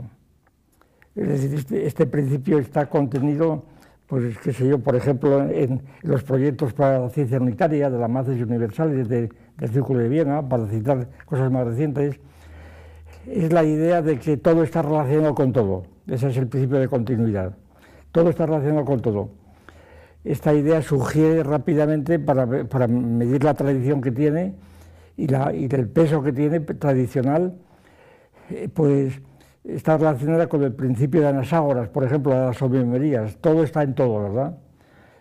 Es 1.16 1.28
decir, 1.28 1.54
este, 1.54 1.86
este 1.86 2.06
principio 2.06 2.58
está 2.58 2.86
contenido 2.86 3.64
pues 4.06 4.38
qué 4.38 4.52
sé 4.52 4.68
yo, 4.68 4.78
por 4.78 4.96
ejemplo, 4.96 5.48
en 5.48 5.82
los 6.02 6.22
proyectos 6.22 6.74
para 6.74 6.98
la 6.98 7.08
ciencia 7.08 7.40
unitaria 7.40 7.88
de 7.88 7.98
las 7.98 8.10
masas 8.10 8.40
universales 8.40 9.08
del 9.08 9.30
Círculo 9.72 10.00
de 10.00 10.08
Viena, 10.08 10.46
para 10.46 10.66
citar 10.66 11.08
cosas 11.24 11.50
más 11.50 11.66
recientes, 11.66 12.20
es 13.26 13.52
la 13.52 13.64
idea 13.64 14.02
de 14.02 14.18
que 14.18 14.36
todo 14.36 14.62
está 14.62 14.82
relacionado 14.82 15.34
con 15.34 15.52
todo. 15.52 15.84
Ese 16.06 16.28
es 16.28 16.36
el 16.36 16.48
principio 16.48 16.78
de 16.78 16.88
continuidad. 16.88 17.56
Todo 18.12 18.28
está 18.28 18.44
relacionado 18.44 18.84
con 18.84 19.00
todo. 19.00 19.30
Esta 20.22 20.52
idea 20.54 20.82
sugiere 20.82 21.42
rápidamente 21.42 22.18
para, 22.18 22.46
medir 22.86 23.42
la 23.44 23.54
tradición 23.54 24.00
que 24.00 24.10
tiene 24.10 24.54
y, 25.16 25.32
y 25.32 25.68
el 25.70 25.88
peso 25.88 26.22
que 26.22 26.32
tiene 26.32 26.60
tradicional, 26.60 27.54
eh, 28.50 28.68
pues 28.72 29.20
está 29.64 29.96
relacionada 29.96 30.46
con 30.46 30.62
el 30.62 30.72
principio 30.72 31.22
de 31.22 31.28
Anaságoras, 31.28 31.88
por 31.88 32.04
ejemplo, 32.04 32.32
de 32.32 32.46
las 32.46 32.60
homeomerías. 32.60 33.36
Todo 33.38 33.64
está 33.64 33.82
en 33.82 33.94
todo, 33.94 34.22
¿verdad? 34.22 34.58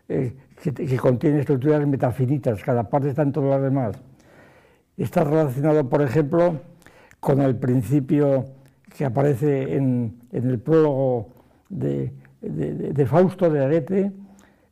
Que, 0.07 0.97
contiene 0.97 1.39
estructuras 1.39 1.85
metafinitas, 1.88 2.62
cada 2.63 2.89
parte 2.89 3.09
está 3.09 3.23
en 3.23 3.31
todo 3.31 3.45
lo 3.45 3.62
demás. 3.62 3.95
Está 4.97 5.23
relacionado, 5.23 5.89
por 5.89 6.01
ejemplo, 6.01 6.59
con 7.19 7.41
el 7.41 7.55
principio 7.55 8.45
que 8.95 9.05
aparece 9.05 9.75
en, 9.75 10.19
el 10.31 10.59
prólogo 10.59 11.29
de, 11.69 12.13
de, 12.41 13.05
Fausto 13.05 13.50
de 13.50 13.63
Arete, 13.63 14.12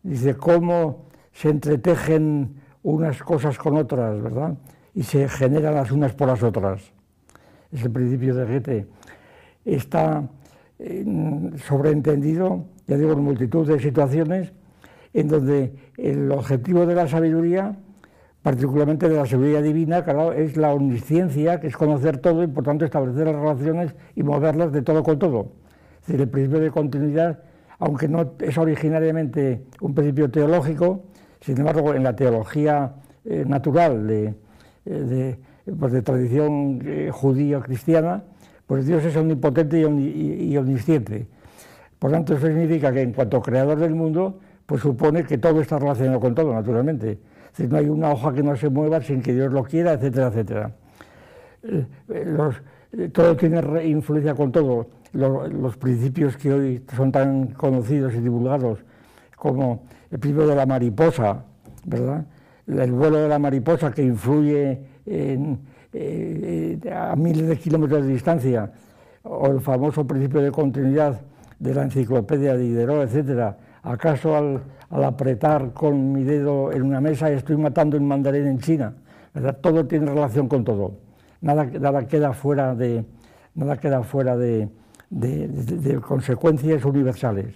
dice 0.03 0.35
cómo 0.35 1.05
se 1.33 1.49
entretejen 1.49 2.55
unas 2.83 3.23
cosas 3.23 3.57
con 3.57 3.77
otras, 3.77 4.21
¿verdad? 4.21 4.53
Y 4.93 5.03
se 5.03 5.27
generan 5.27 5.75
las 5.75 5.91
unas 5.91 6.13
por 6.13 6.27
las 6.27 6.43
otras. 6.43 6.91
Es 7.71 7.83
el 7.83 7.91
principio 7.91 8.35
de 8.35 8.45
Goethe 8.45 8.87
está 9.65 10.29
eh, 10.79 11.05
sobreentendido, 11.67 12.65
ya 12.87 12.97
digo, 12.97 13.13
en 13.13 13.19
multitud 13.19 13.67
de 13.67 13.79
situaciones 13.79 14.51
en 15.13 15.27
donde 15.27 15.73
el 15.97 16.31
objetivo 16.31 16.85
de 16.85 16.95
la 16.95 17.07
sabiduría, 17.07 17.77
particularmente 18.41 19.09
de 19.09 19.17
la 19.17 19.25
sabiduría 19.25 19.61
divina, 19.61 20.03
es 20.35 20.57
la 20.57 20.73
omnisciencia, 20.73 21.59
que 21.59 21.67
es 21.67 21.77
conocer 21.77 22.17
todo 22.17 22.43
y 22.43 22.47
por 22.47 22.63
tanto 22.63 22.85
establecer 22.85 23.27
las 23.27 23.35
relaciones 23.35 23.95
y 24.15 24.23
moverlas 24.23 24.71
de 24.71 24.81
todo 24.81 25.03
con 25.03 25.19
todo. 25.19 25.51
Es 26.01 26.07
decir, 26.07 26.21
el 26.21 26.29
principio 26.29 26.59
de 26.61 26.71
continuidad, 26.71 27.43
aunque 27.77 28.07
no 28.07 28.33
es 28.39 28.57
originariamente 28.57 29.65
un 29.81 29.93
principio 29.93 30.31
teológico, 30.31 31.03
sin 31.41 31.57
embargo, 31.57 31.93
en 31.93 32.03
la 32.03 32.15
teología 32.15 32.95
eh, 33.25 33.43
natural 33.47 34.07
de, 34.07 34.33
eh, 34.85 35.35
pues 35.79 35.91
de 35.91 36.01
tradición 36.01 37.11
judío-cristiana, 37.11 38.23
pues 38.71 38.85
Dios 38.85 39.03
es 39.03 39.17
omnipotente 39.17 39.81
y, 39.81 40.55
omnisciente. 40.55 41.27
Por 41.99 42.09
tanto, 42.09 42.35
eso 42.35 42.47
significa 42.47 42.89
que 42.93 43.01
en 43.01 43.11
cuanto 43.11 43.41
creador 43.41 43.77
del 43.77 43.93
mundo, 43.93 44.39
pues 44.65 44.81
supone 44.81 45.25
que 45.25 45.37
todo 45.37 45.59
está 45.59 45.77
relacionado 45.77 46.21
con 46.21 46.33
todo, 46.33 46.53
naturalmente. 46.53 47.19
Es 47.57 47.69
no 47.69 47.77
hay 47.77 47.89
una 47.89 48.11
hoja 48.11 48.33
que 48.33 48.41
no 48.41 48.55
se 48.55 48.69
mueva 48.69 49.01
sin 49.01 49.21
que 49.21 49.33
Dios 49.33 49.51
lo 49.51 49.65
quiera, 49.65 49.91
etcétera, 49.91 50.27
etcétera. 50.27 50.71
Eh, 51.63 51.85
eh, 52.93 53.09
todo 53.09 53.35
tiene 53.35 53.85
influencia 53.87 54.35
con 54.35 54.53
todo. 54.53 54.87
Los, 55.11 55.75
principios 55.75 56.37
que 56.37 56.53
hoy 56.53 56.85
son 56.95 57.11
tan 57.11 57.47
conocidos 57.47 58.13
y 58.13 58.21
divulgados, 58.21 58.79
como 59.35 59.83
el 60.11 60.17
principio 60.17 60.47
de 60.47 60.55
la 60.55 60.65
mariposa, 60.65 61.43
¿verdad? 61.85 62.25
El 62.67 62.93
vuelo 62.93 63.17
de 63.17 63.27
la 63.27 63.37
mariposa 63.37 63.91
que 63.91 64.01
influye 64.01 64.79
en, 65.05 65.59
eh, 65.93 66.79
a 66.93 67.15
miles 67.15 67.47
de 67.47 67.57
kilómetros 67.57 68.05
de 68.05 68.13
distancia, 68.13 68.71
o 69.23 69.47
el 69.47 69.61
famoso 69.61 70.05
principio 70.05 70.41
de 70.41 70.51
continuidad 70.51 71.21
de 71.59 71.73
la 71.73 71.83
enciclopedia 71.83 72.53
de 72.55 72.63
Diderot, 72.63 73.03
etcétera, 73.03 73.57
¿acaso 73.83 74.35
al, 74.35 74.61
apretar 74.89 75.73
con 75.73 76.11
mi 76.11 76.23
dedo 76.23 76.71
en 76.71 76.81
una 76.81 76.99
mesa 76.99 77.29
estoy 77.29 77.55
matando 77.57 77.97
un 77.97 78.07
mandarín 78.07 78.47
en 78.47 78.59
China? 78.59 78.93
Todo 79.61 79.85
tiene 79.85 80.07
relación 80.07 80.47
con 80.47 80.63
todo. 80.63 80.97
Nada, 81.41 82.07
queda 82.07 82.33
fuera 82.33 82.75
de, 82.75 83.05
nada 83.55 83.77
queda 83.77 84.03
fuera 84.03 84.35
de, 84.35 84.69
de, 85.09 85.99
consecuencias 86.01 86.83
universales. 86.83 87.55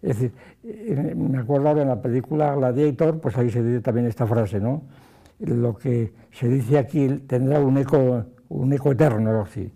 Es 0.00 0.20
decir, 0.20 0.32
eh, 0.64 1.14
me 1.16 1.38
acuerdo 1.38 1.68
ahora 1.68 1.82
en 1.82 1.88
la 1.88 2.00
película 2.00 2.54
Gladiator, 2.54 3.20
pues 3.20 3.36
ahí 3.36 3.50
se 3.50 3.62
dice 3.62 3.80
también 3.80 4.06
esta 4.06 4.26
frase, 4.26 4.60
¿no? 4.60 4.82
Lo 5.38 5.76
que 5.76 6.12
se 6.32 6.48
dice 6.48 6.78
aquí 6.78 7.08
tendrá 7.26 7.60
un 7.60 7.78
eco, 7.78 8.24
un 8.48 8.72
eco 8.72 8.92
eterno, 8.92 9.32
lo 9.32 9.44
que 9.44 9.70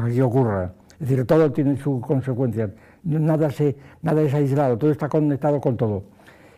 aquí 0.00 0.20
ocurra. 0.20 0.72
Es 1.00 1.08
decir, 1.08 1.24
todo 1.26 1.52
tiene 1.52 1.76
su 1.76 2.00
consecuencia, 2.00 2.72
nada, 3.04 3.50
se, 3.50 3.76
nada 4.02 4.20
es 4.22 4.34
aislado, 4.34 4.76
todo 4.76 4.90
está 4.90 5.08
conectado 5.08 5.60
con 5.60 5.76
todo. 5.76 6.04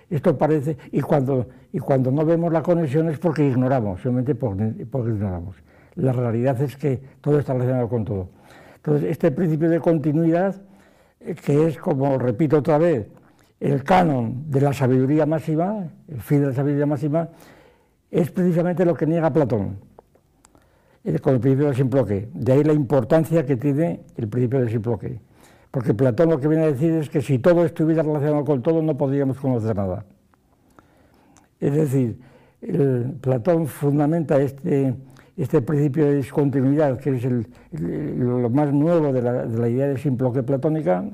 Esto 0.08 0.36
parece, 0.36 0.76
y 0.90 1.00
cuando, 1.00 1.46
y 1.72 1.78
cuando 1.78 2.10
no 2.10 2.24
vemos 2.24 2.52
la 2.52 2.62
conexión 2.62 3.08
es 3.10 3.18
porque 3.18 3.46
ignoramos, 3.46 4.00
simplemente 4.00 4.34
porque, 4.34 4.86
porque 4.90 5.10
ignoramos. 5.10 5.56
La 5.96 6.12
realidad 6.12 6.60
es 6.62 6.76
que 6.76 7.00
todo 7.20 7.38
está 7.38 7.52
relacionado 7.52 7.88
con 7.88 8.04
todo. 8.04 8.28
Entonces, 8.76 9.10
este 9.10 9.30
principio 9.30 9.68
de 9.68 9.78
continuidad, 9.78 10.56
eh, 11.20 11.34
que 11.34 11.66
es, 11.66 11.78
como 11.78 12.18
repito 12.18 12.58
otra 12.58 12.78
vez, 12.78 13.06
el 13.60 13.84
canon 13.84 14.50
de 14.50 14.62
la 14.62 14.72
sabiduría 14.72 15.26
máxima, 15.26 15.84
el 16.08 16.20
fin 16.22 16.40
de 16.40 16.46
la 16.48 16.54
sabiduría 16.54 16.86
máxima, 16.86 17.28
es 18.10 18.30
precisamente 18.30 18.84
lo 18.84 18.94
que 18.94 19.06
niega 19.06 19.32
Platón 19.32 19.90
con 21.22 21.34
el 21.34 21.40
principio 21.40 21.66
del 21.66 21.76
simploque. 21.76 22.28
De 22.34 22.52
ahí 22.52 22.62
la 22.62 22.72
importancia 22.72 23.46
que 23.46 23.56
tiene 23.56 24.00
el 24.16 24.28
principio 24.28 24.60
del 24.60 24.70
simploque. 24.70 25.20
Porque 25.70 25.94
Platón 25.94 26.30
lo 26.30 26.40
que 26.40 26.48
viene 26.48 26.64
a 26.64 26.66
decir 26.66 26.92
es 26.92 27.08
que 27.08 27.22
si 27.22 27.38
todo 27.38 27.64
estuviera 27.64 28.02
relacionado 28.02 28.44
con 28.44 28.62
todo 28.62 28.82
no 28.82 28.96
podríamos 28.96 29.38
conocer 29.38 29.76
nada. 29.76 30.04
Es 31.58 31.74
decir, 31.74 32.18
Platón 33.20 33.66
fundamenta 33.66 34.40
este, 34.40 34.94
este 35.36 35.62
principio 35.62 36.06
de 36.06 36.16
discontinuidad, 36.16 36.98
que 36.98 37.16
es 37.16 37.24
lo 37.72 38.50
más 38.50 38.72
nuevo 38.72 39.12
de 39.12 39.22
la, 39.22 39.46
de 39.46 39.58
la 39.58 39.68
idea 39.68 39.86
de 39.88 39.98
simploque 39.98 40.42
platónica, 40.42 41.04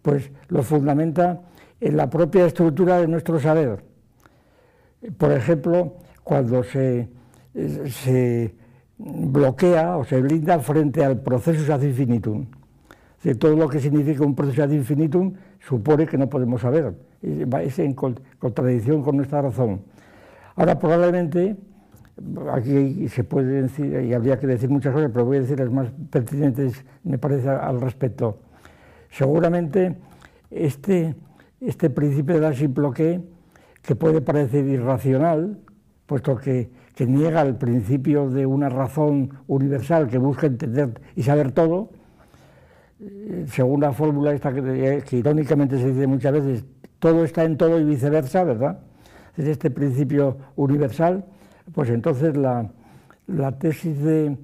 pues 0.00 0.30
lo 0.48 0.62
fundamenta 0.62 1.42
en 1.80 1.96
la 1.96 2.08
propia 2.08 2.46
estructura 2.46 2.98
de 2.98 3.08
nuestro 3.08 3.38
saber. 3.38 3.84
Por 5.18 5.32
ejemplo, 5.32 5.96
cuando 6.32 6.64
se, 6.64 7.10
se 7.84 8.54
bloquea 8.96 9.98
o 9.98 10.04
se 10.04 10.18
blinda 10.22 10.58
frente 10.60 11.04
al 11.04 11.20
proceso 11.20 11.70
ad 11.74 11.82
infinitum. 11.82 12.46
De 13.22 13.34
todo 13.34 13.54
lo 13.54 13.68
que 13.68 13.80
significa 13.80 14.24
un 14.24 14.34
proceso 14.34 14.62
ad 14.62 14.70
infinitum 14.70 15.34
supone 15.60 16.06
que 16.06 16.16
no 16.16 16.30
podemos 16.30 16.62
saber, 16.62 16.94
es 17.20 17.78
en 17.80 17.92
contradicción 17.92 19.02
con 19.02 19.18
nuestra 19.18 19.42
razón. 19.42 19.82
Ahora 20.56 20.78
probablemente, 20.78 21.54
aquí 22.50 23.06
se 23.10 23.24
puede 23.24 23.60
decir, 23.60 23.92
y 24.00 24.14
habría 24.14 24.40
que 24.40 24.46
decir 24.46 24.70
muchas 24.70 24.94
cosas, 24.94 25.10
pero 25.12 25.26
voy 25.26 25.36
a 25.36 25.40
decir 25.40 25.60
las 25.60 25.70
más 25.70 25.92
pertinentes, 26.08 26.82
me 27.04 27.18
parece, 27.18 27.50
al 27.50 27.78
respecto. 27.78 28.38
Seguramente 29.10 29.96
este, 30.50 31.14
este 31.60 31.90
principio 31.90 32.36
de 32.36 32.40
la 32.40 32.54
simploque, 32.54 33.20
que 33.82 33.96
puede 33.96 34.22
parecer 34.22 34.64
irracional, 34.64 35.58
puesto 36.06 36.36
que 36.36 36.70
niega 36.98 37.42
el 37.42 37.56
principio 37.56 38.30
de 38.30 38.46
una 38.46 38.68
razón 38.68 39.30
universal 39.46 40.08
que 40.08 40.18
busca 40.18 40.46
entender 40.46 41.00
y 41.16 41.22
saber 41.22 41.52
todo, 41.52 41.90
eh, 43.04 43.46
según 43.48 43.80
la 43.80 43.92
fórmula 43.92 44.32
esta 44.32 44.52
que, 44.52 45.16
irónicamente 45.16 45.76
se 45.76 45.88
dice 45.88 46.06
muchas 46.06 46.32
veces, 46.32 46.64
todo 47.00 47.24
está 47.24 47.42
en 47.42 47.56
todo 47.56 47.80
y 47.80 47.84
viceversa, 47.84 48.44
¿verdad? 48.44 48.78
Es 49.36 49.46
este 49.46 49.70
principio 49.70 50.36
universal, 50.54 51.24
pues 51.74 51.90
entonces 51.90 52.36
la, 52.36 52.70
tesis 53.58 53.98
de, 54.04 54.36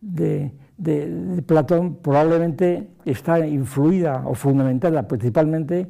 de, 0.00 1.42
Platón 1.46 1.96
probablemente 1.96 2.88
está 3.04 3.46
influida 3.46 4.24
o 4.26 4.34
fundamentada 4.34 5.06
principalmente, 5.06 5.86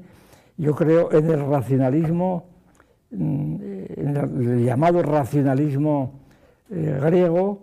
yo 0.58 0.74
creo, 0.74 1.10
en 1.12 1.30
el 1.30 1.46
racionalismo 1.46 2.51
en 3.12 4.16
el 4.16 4.64
llamado 4.64 5.02
racionalismo 5.02 6.20
eh, 6.70 6.98
griego, 7.02 7.60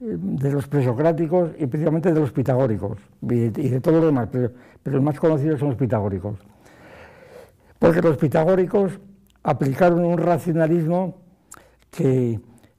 eh, 0.00 0.16
de 0.18 0.52
los 0.52 0.66
presocráticos 0.68 1.52
y 1.58 1.66
principalmente 1.66 2.12
de 2.12 2.20
los 2.20 2.30
pitagóricos 2.30 2.98
y 3.22 3.48
de, 3.48 3.80
todos 3.80 3.98
los 3.98 4.06
demás, 4.06 4.28
pero, 4.30 4.50
pero, 4.82 4.96
los 4.96 5.04
más 5.04 5.18
conocidos 5.18 5.58
son 5.58 5.70
los 5.70 5.78
pitagóricos. 5.78 6.38
Porque 7.78 8.02
los 8.02 8.16
pitagóricos 8.18 9.00
aplicaron 9.42 10.04
un 10.04 10.18
racionalismo 10.18 11.16
que 11.90 12.38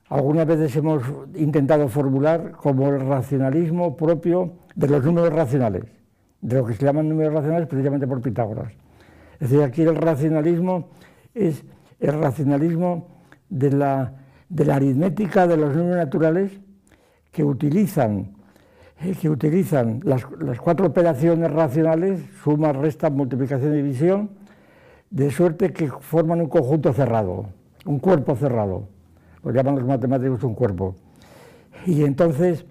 algunas 0.09 0.45
veces 0.45 0.75
hemos 0.75 1.01
intentado 1.35 1.87
formular 1.87 2.51
como 2.51 2.89
el 2.89 2.99
racionalismo 3.01 3.97
propio 3.97 4.53
de 4.75 4.87
los 4.87 5.03
números 5.03 5.33
racionales, 5.33 5.85
de 6.41 6.57
lo 6.57 6.65
que 6.65 6.73
se 6.75 6.85
llaman 6.85 7.09
números 7.09 7.33
racionales 7.33 7.67
precisamente 7.67 8.05
por 8.05 8.21
Pitágoras. 8.21 8.71
Es 9.39 9.49
decir, 9.49 9.63
aquí 9.63 9.81
el 9.81 9.95
racionalismo 9.95 10.89
es 11.33 11.63
el 12.05 12.21
racionalismo 12.21 13.07
de 13.49 13.71
la, 13.71 14.13
aritmética 14.71 15.47
de 15.47 15.57
los 15.57 15.75
números 15.75 15.97
naturales 15.97 16.51
que 17.31 17.43
utilizan, 17.43 18.35
eh, 19.01 19.15
que 19.19 19.29
utilizan 19.29 20.01
las, 20.03 20.25
cuatro 20.59 20.87
operaciones 20.87 21.51
racionales, 21.51 22.21
suma, 22.43 22.73
resta, 22.73 23.09
multiplicación 23.09 23.73
y 23.73 23.77
división, 23.77 24.29
de 25.09 25.31
suerte 25.31 25.73
que 25.73 25.89
forman 25.89 26.41
un 26.41 26.49
conjunto 26.49 26.93
cerrado, 26.93 27.47
un 27.85 27.99
cuerpo 27.99 28.35
cerrado. 28.35 28.87
Lo 29.43 29.51
llaman 29.51 29.75
los 29.75 29.85
matemáticos 29.85 30.43
un 30.43 30.55
cuerpo. 30.55 30.95
Y 31.85 32.03
entonces 32.03 32.65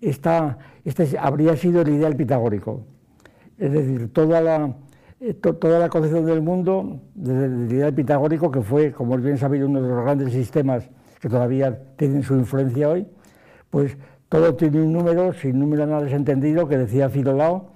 esta, 0.00 0.58
este 0.84 1.18
habría 1.18 1.56
sido 1.56 1.82
el 1.82 1.88
ideal 1.90 2.16
pitagórico. 2.16 2.82
Es 3.58 3.72
decir, 3.72 4.12
toda 4.12 4.40
la, 4.40 4.74
eh, 5.26 5.32
toda 5.32 5.78
la 5.78 5.88
concepción 5.88 6.26
del 6.26 6.42
mundo 6.42 7.00
desde 7.14 7.46
el 7.46 7.72
ideal 7.72 7.94
pitagórico, 7.94 8.50
que 8.50 8.60
fue, 8.60 8.92
como 8.92 9.14
es 9.14 9.22
bien 9.22 9.38
sabido, 9.38 9.66
uno 9.66 9.80
de 9.80 9.88
los 9.88 10.04
grandes 10.04 10.34
sistemas 10.34 10.90
que 11.18 11.30
todavía 11.30 11.78
tienen 11.96 12.22
su 12.22 12.34
influencia 12.34 12.90
hoy, 12.90 13.06
pues 13.70 13.96
todo 14.28 14.54
tiene 14.54 14.82
un 14.82 14.92
número, 14.92 15.32
sin 15.32 15.58
número 15.58 15.86
nada 15.86 16.06
es 16.06 16.12
entendido, 16.12 16.68
que 16.68 16.76
decía 16.76 17.08
Filolao, 17.08 17.70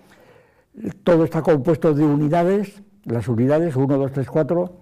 todo 1.04 1.24
está 1.24 1.40
compuesto 1.40 1.94
de 1.94 2.04
unidades, 2.04 2.82
las 3.04 3.26
unidades, 3.28 3.76
1, 3.76 3.96
2, 3.96 4.12
3, 4.12 4.26
4, 4.28 4.72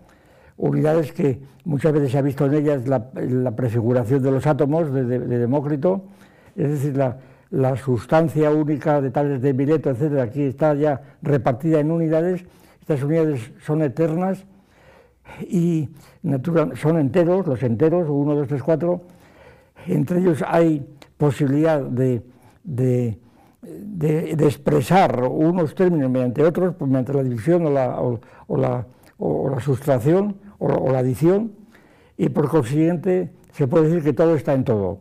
unidades 0.56 1.12
que 1.12 1.40
muchas 1.64 1.92
veces 1.92 2.10
se 2.10 2.18
ha 2.18 2.22
visto 2.22 2.46
en 2.46 2.54
ellas 2.54 2.88
la, 2.88 3.54
prefiguración 3.54 4.24
de 4.24 4.32
los 4.32 4.44
átomos 4.44 4.92
de, 4.92 5.04
Demócrito, 5.20 6.06
es 6.56 6.68
decir, 6.68 6.96
la, 6.96 7.18
la 7.50 7.76
sustancia 7.76 8.50
única 8.50 9.00
de 9.00 9.10
tales 9.10 9.40
de 9.40 9.52
Mileto, 9.54 9.90
etcétera, 9.90 10.24
aquí 10.24 10.42
está 10.42 10.74
ya 10.74 11.00
repartida 11.22 11.80
en 11.80 11.90
unidades. 11.90 12.44
Estas 12.80 13.02
unidades 13.02 13.52
son 13.64 13.82
eternas 13.82 14.44
y 15.40 15.88
son 16.74 16.98
enteros, 16.98 17.46
los 17.46 17.62
enteros, 17.62 18.08
1, 18.08 18.34
2, 18.34 18.48
3, 18.48 18.62
4. 18.62 19.00
Entre 19.88 20.18
ellos 20.18 20.42
hay 20.46 20.86
posibilidad 21.16 21.80
de, 21.80 22.22
de, 22.64 23.18
expresar 24.32 25.22
unos 25.22 25.74
términos 25.74 26.10
mediante 26.10 26.42
otros, 26.42 26.74
pues 26.76 26.90
mediante 26.90 27.14
la 27.14 27.22
división 27.22 27.66
o 27.66 27.70
la, 27.70 28.00
o, 28.00 28.20
la, 28.56 28.86
o 29.18 29.50
la 29.50 29.60
sustracción 29.60 30.36
o, 30.58 30.90
la 30.90 30.98
adición, 30.98 31.52
y 32.16 32.28
por 32.28 32.48
consiguiente 32.48 33.30
se 33.52 33.66
puede 33.66 33.88
decir 33.88 34.02
que 34.02 34.12
todo 34.12 34.34
está 34.34 34.54
en 34.54 34.64
todo. 34.64 35.00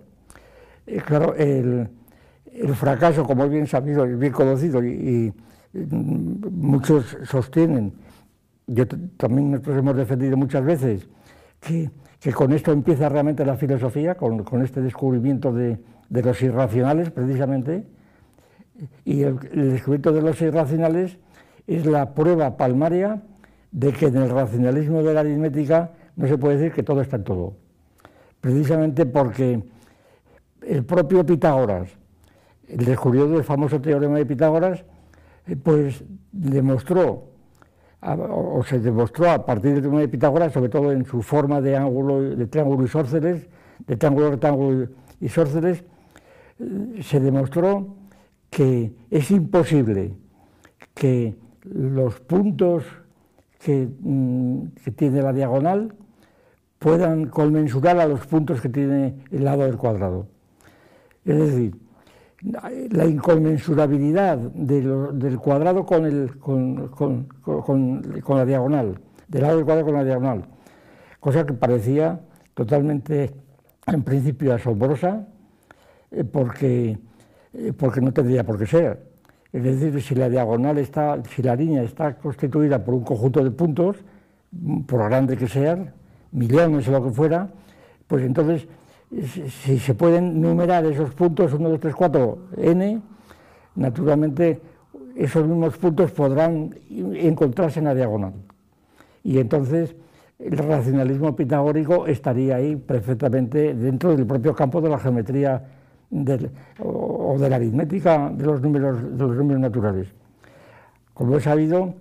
Eh, 0.86 1.02
claro, 1.06 1.34
el, 1.36 1.90
el 2.56 2.74
fracaso, 2.76 3.24
como 3.26 3.46
es 3.46 3.52
bien 3.52 3.68
sabido 3.68 4.08
y 4.08 4.15
bien 4.15 4.32
conocido, 4.32 4.84
y, 4.84 5.34
muchos 5.74 7.18
sostienen, 7.26 7.91
yo 8.65 8.88
también 9.18 9.52
nosotros 9.52 9.78
hemos 9.78 9.98
defendido 9.98 10.38
muchas 10.38 10.63
veces, 10.63 11.08
que, 11.60 11.91
con 12.34 12.54
esto 12.54 12.72
empieza 12.72 13.10
realmente 13.10 13.46
la 13.46 13.58
filosofía, 13.58 14.15
con, 14.15 14.63
este 14.63 14.82
descubrimiento 14.82 15.52
de, 15.52 15.78
los 16.10 16.41
irracionales 16.41 17.12
precisamente, 17.12 17.86
y 19.04 19.24
el, 19.24 19.38
descubrimiento 19.38 20.13
de 20.13 20.22
los 20.22 20.41
irracionales 20.41 21.18
es 21.68 21.86
la 21.86 22.13
prueba 22.13 22.56
palmaria 22.56 23.22
de 23.72 23.91
que 23.91 24.06
en 24.06 24.15
el 24.15 24.30
racionalismo 24.30 25.04
de 25.04 25.13
la 25.13 25.20
aritmética 25.20 25.91
no 26.15 26.28
se 26.28 26.38
puede 26.38 26.58
decir 26.58 26.72
que 26.72 26.84
todo 26.84 27.02
está 27.02 27.18
en 27.18 27.24
todo. 27.26 27.54
Precisamente 28.39 29.06
porque 29.06 29.62
el 30.62 30.86
propio 30.86 31.26
Pitágoras, 31.26 31.89
el 32.67 32.86
descubridor 32.86 33.30
del 33.30 33.43
famoso 33.43 33.80
teorema 33.80 34.17
de 34.17 34.25
Pitágoras, 34.25 34.84
eh, 35.47 35.56
pues 35.56 36.04
demostró, 36.32 37.32
o 38.01 38.63
se 38.63 38.80
demostró 38.80 39.32
a 39.32 39.45
partir 39.45 39.73
del 39.73 39.82
teorema 39.82 40.01
de 40.01 40.08
Pitágoras, 40.08 40.54
sobre 40.54 40.69
todo 40.69 40.91
en 40.91 41.06
su 41.06 41.21
forma 41.21 41.62
de 41.62 41.75
ángulo, 41.75 42.21
de 42.21 42.47
triángulo 42.47 42.86
isósceles, 42.86 43.47
de 43.86 43.97
triángulo, 43.97 44.32
rectángulo 44.32 44.88
isósceles, 45.19 45.84
eh, 46.60 47.01
se 47.01 47.19
demostró 47.19 47.95
que 48.49 48.93
es 49.10 49.32
imposible 49.32 50.13
que 50.93 51.36
los 51.63 52.19
puntos 52.21 52.84
que, 53.60 53.88
mm, 53.99 54.67
que 54.84 54.91
tiene 54.91 55.21
la 55.21 55.34
diagonal 55.34 55.95
puedan 56.80 57.25
conmensurar 57.28 57.99
a 57.99 58.08
los 58.08 58.25
puntos 58.28 58.62
que 58.62 58.69
tiene 58.69 59.15
el 59.32 59.43
lado 59.43 59.63
del 59.63 59.78
cuadrado. 59.78 60.28
Es 61.25 61.38
decir, 61.38 61.75
la 62.41 63.06
inconmensurabilidad 63.06 64.38
del 64.38 65.38
cuadrado 65.39 65.86
con, 65.86 66.06
el, 66.06 66.38
con, 66.38 67.28
la 68.28 68.45
diagonal, 68.45 69.00
del 69.28 69.41
lado 69.41 69.56
del 69.58 69.65
cuadrado 69.65 69.86
con 69.86 69.95
la 69.95 70.04
diagonal, 70.04 70.45
cosa 71.19 71.45
que 71.45 71.54
parecía 71.54 72.19
totalmente, 72.54 73.32
en 73.88 74.04
principio, 74.04 74.54
asombrosa, 74.54 75.28
eh, 76.12 76.24
porque, 76.24 76.98
eh, 77.54 77.74
porque 77.78 78.02
no 78.02 78.13
tendría 78.13 78.43
por 78.43 78.60
qué 78.60 78.65
ser. 78.67 79.15
Es 79.52 79.63
decir, 79.63 80.02
si 80.02 80.15
la 80.15 80.30
diagonal 80.30 80.78
está, 80.78 81.21
si 81.34 81.41
la 81.41 81.56
línea 81.56 81.84
está 81.84 82.17
constituida 82.17 82.84
por 82.84 82.93
un 82.93 83.04
conjunto 83.04 83.43
de 83.43 83.52
puntos, 83.52 83.98
por 84.86 85.06
grande 85.06 85.38
que 85.38 85.48
sean, 85.48 85.93
millones 86.32 86.88
o 86.88 86.91
lo 86.91 87.04
que 87.04 87.12
fuera, 87.12 87.50
pues 88.08 88.24
entonces 88.24 88.67
si 89.12 89.80
se 89.80 89.94
pueden 89.94 90.41
numerar 90.41 90.86
esos 90.86 91.13
puntos, 91.13 91.54
1, 91.54 91.70
2, 91.70 91.80
3, 91.80 91.96
4, 91.96 92.38
n, 92.58 93.02
naturalmente 93.76 94.62
esos 95.15 95.48
mismos 95.48 95.78
puntos 95.78 96.12
podrán 96.12 96.76
encontrarse 96.89 97.80
en 97.80 97.86
la 97.86 97.96
diagonal. 97.96 98.34
Y 99.24 99.39
entonces 99.39 99.96
el 100.39 100.58
racionalismo 100.58 101.36
pitagórico 101.36 102.08
estaría 102.08 102.58
ahí 102.58 102.76
perfectamente 102.76 103.74
dentro 103.74 104.15
del 104.15 104.26
propio 104.26 104.54
campo 104.54 104.82
de 104.82 104.89
la 104.89 105.00
geometría 105.00 105.63
o 106.80 107.38
de 107.39 107.50
la 107.50 107.56
aritmética 107.56 108.30
de 108.30 108.46
los 108.46 108.62
números, 108.62 109.18
de 109.18 109.24
los 109.24 109.36
números 109.36 109.62
naturales. 109.62 110.08
Como 111.13 111.38
he 111.38 111.41
sabido, 111.41 111.94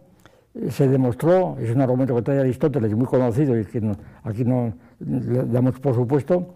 se 0.71 0.89
demostró, 0.89 1.57
es 1.61 1.75
un 1.75 1.81
argumento 1.81 2.15
que 2.17 2.23
trae 2.23 2.41
Aristóteles, 2.41 2.95
muy 2.95 3.07
conocido 3.07 3.59
y 3.59 3.65
que 3.65 3.81
aquí 4.25 4.45
no 4.45 4.73
damos 4.99 5.79
por 5.81 5.95
supuesto, 5.95 6.55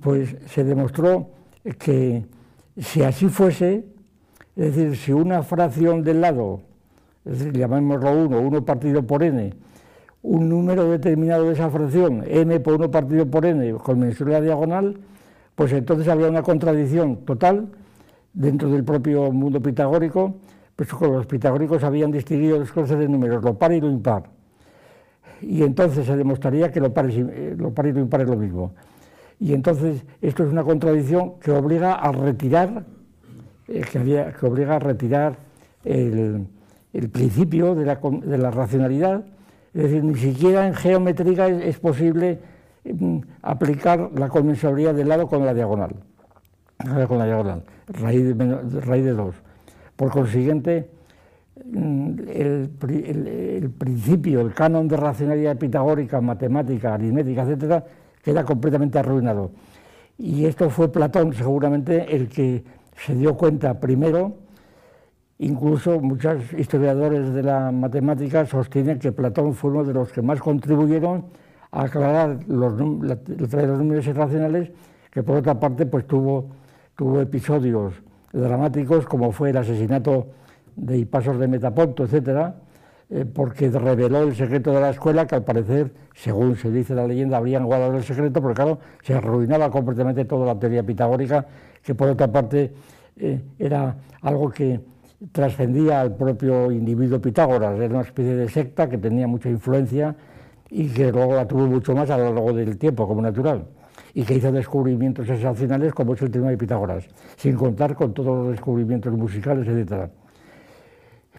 pues 0.00 0.36
se 0.46 0.64
demostró 0.64 1.30
que 1.78 2.24
si 2.76 3.02
así 3.02 3.28
fuese, 3.28 3.84
es 4.56 4.74
decir, 4.74 4.96
si 4.96 5.12
una 5.12 5.42
fracción 5.42 6.02
del 6.02 6.20
lado, 6.20 6.60
es 7.24 7.38
decir, 7.38 7.52
llamémoslo 7.52 8.24
1, 8.24 8.40
1 8.40 8.64
partido 8.64 9.06
por 9.06 9.22
n, 9.22 9.54
un 10.22 10.48
número 10.48 10.90
determinado 10.90 11.44
de 11.44 11.52
esa 11.52 11.70
fracción, 11.70 12.24
n 12.26 12.60
por 12.60 12.74
1 12.74 12.90
partido 12.90 13.26
por 13.26 13.46
n, 13.46 13.72
con 13.74 14.00
la 14.00 14.40
diagonal, 14.40 14.98
pues 15.54 15.72
entonces 15.72 16.08
había 16.08 16.28
una 16.28 16.42
contradicción 16.42 17.24
total 17.24 17.68
dentro 18.32 18.70
del 18.70 18.84
propio 18.84 19.30
mundo 19.30 19.60
pitagórico, 19.60 20.36
pues 20.74 20.88
los 21.00 21.26
pitagóricos 21.26 21.84
habían 21.84 22.10
distinguido 22.10 22.58
dos 22.58 22.72
clases 22.72 22.98
de 22.98 23.08
números, 23.08 23.42
lo 23.44 23.54
par 23.54 23.72
y 23.72 23.80
lo 23.80 23.90
impar. 23.90 24.24
Y 25.42 25.62
entonces 25.62 26.06
se 26.06 26.16
demostraría 26.16 26.70
que 26.70 26.80
lo 26.80 26.92
par, 26.92 27.06
lo 27.06 27.72
par 27.72 27.86
y 27.86 27.92
lo 27.92 28.00
impar 28.00 28.22
es 28.22 28.28
lo 28.28 28.36
mismo. 28.36 28.72
Y 29.40 29.54
entonces 29.54 30.04
esto 30.20 30.44
es 30.44 30.52
una 30.52 30.62
contradicción 30.62 31.38
que 31.40 31.50
obliga 31.50 31.94
a 31.94 32.12
retirar, 32.12 32.84
eh, 33.68 33.82
que, 33.90 34.46
obliga 34.46 34.76
a 34.76 34.78
retirar 34.78 35.38
el, 35.82 36.46
principio 37.10 37.74
de 37.74 37.86
la, 38.38 38.50
racionalidad. 38.50 39.24
Es 39.72 39.84
decir, 39.84 40.04
ni 40.04 40.14
siquiera 40.16 40.66
en 40.66 40.74
geometría 40.74 41.48
es, 41.48 41.78
posible 41.78 42.38
mm, 42.84 43.18
aplicar 43.40 44.10
la 44.14 44.28
conmensurabilidad 44.28 44.94
del 44.94 45.08
lado 45.08 45.26
con 45.26 45.46
la 45.46 45.54
diagonal. 45.54 45.94
Con 47.08 47.18
la 47.18 47.26
diagonal, 47.26 47.62
raíz 47.88 48.36
de, 48.36 48.80
raíz 48.80 49.04
de 49.04 49.12
2. 49.12 49.34
Por 49.96 50.10
consiguiente, 50.10 50.90
mm, 51.64 52.18
el, 52.28 52.70
el, 53.06 53.70
principio, 53.70 54.42
el 54.42 54.52
canon 54.52 54.86
de 54.86 54.98
racionalidad 54.98 55.56
pitagórica, 55.56 56.20
matemática, 56.20 56.94
aritmética, 56.94 57.42
etcétera, 57.42 57.84
queda 58.22 58.44
completamente 58.44 58.98
arruinado. 58.98 59.50
Y 60.18 60.44
esto 60.44 60.68
fue 60.70 60.92
Platón 60.92 61.32
seguramente 61.32 62.14
el 62.14 62.28
que 62.28 62.62
se 62.96 63.14
dio 63.14 63.36
cuenta 63.36 63.80
primero, 63.80 64.36
incluso 65.38 66.00
muchos 66.00 66.52
historiadores 66.52 67.32
de 67.32 67.42
la 67.42 67.72
matemática 67.72 68.44
sostienen 68.44 68.98
que 68.98 69.12
Platón 69.12 69.54
fue 69.54 69.70
uno 69.70 69.84
de 69.84 69.94
los 69.94 70.12
que 70.12 70.20
más 70.20 70.40
contribuyeron 70.40 71.24
a 71.70 71.84
aclarar 71.84 72.40
los, 72.46 72.74
los 72.78 73.78
números 73.78 74.06
irracionales, 74.06 74.70
que 75.10 75.22
por 75.22 75.36
otra 75.36 75.58
parte 75.58 75.86
pues 75.86 76.06
tuvo, 76.06 76.48
tuvo 76.96 77.20
episodios 77.20 77.94
dramáticos 78.32 79.06
como 79.06 79.32
fue 79.32 79.50
el 79.50 79.56
asesinato 79.56 80.26
de 80.76 80.98
Hipasos 80.98 81.38
de 81.38 81.48
Metaponto, 81.48 82.04
etcétera, 82.04 82.54
eh, 83.12 83.24
porque 83.24 83.68
reveló 83.70 84.22
el 84.22 84.36
secreto 84.36 84.72
de 84.72 84.80
la 84.80 84.90
escuela, 84.90 85.26
que 85.26 85.34
al 85.34 85.42
parecer, 85.42 85.92
según 86.14 86.54
se 86.54 86.70
dice 86.70 86.94
la 86.94 87.08
leyenda, 87.08 87.38
habrían 87.38 87.64
guardado 87.64 87.96
el 87.96 88.04
secreto, 88.04 88.40
porque 88.40 88.54
claro, 88.54 88.78
se 89.02 89.14
arruinaba 89.14 89.68
completamente 89.68 90.24
toda 90.24 90.46
la 90.46 90.56
teoría 90.56 90.84
pitagórica, 90.84 91.44
que 91.82 91.92
por 91.96 92.08
otra 92.08 92.30
parte 92.30 92.72
eh, 93.16 93.40
era 93.58 93.96
algo 94.22 94.48
que 94.50 94.78
trascendía 95.32 96.00
al 96.00 96.14
propio 96.14 96.70
individuo 96.70 97.20
Pitágoras, 97.20 97.80
era 97.80 97.88
una 97.88 98.02
especie 98.02 98.36
de 98.36 98.48
secta 98.48 98.88
que 98.88 98.96
tenía 98.96 99.26
mucha 99.26 99.50
influencia 99.50 100.14
y 100.70 100.86
que 100.86 101.10
luego 101.10 101.34
la 101.34 101.48
tuvo 101.48 101.66
mucho 101.66 101.92
más 101.96 102.08
a 102.10 102.16
lo 102.16 102.32
largo 102.32 102.52
del 102.52 102.78
tiempo, 102.78 103.08
como 103.08 103.20
natural, 103.20 103.64
y 104.14 104.22
que 104.22 104.34
hizo 104.34 104.52
descubrimientos 104.52 105.28
excepcionales 105.28 105.92
como 105.92 106.14
es 106.14 106.22
el 106.22 106.30
tema 106.30 106.50
de 106.50 106.56
Pitágoras, 106.56 107.08
sin 107.36 107.56
contar 107.56 107.96
con 107.96 108.14
todos 108.14 108.38
los 108.38 108.50
descubrimientos 108.52 109.12
musicales, 109.12 109.66
etc. 109.66 110.08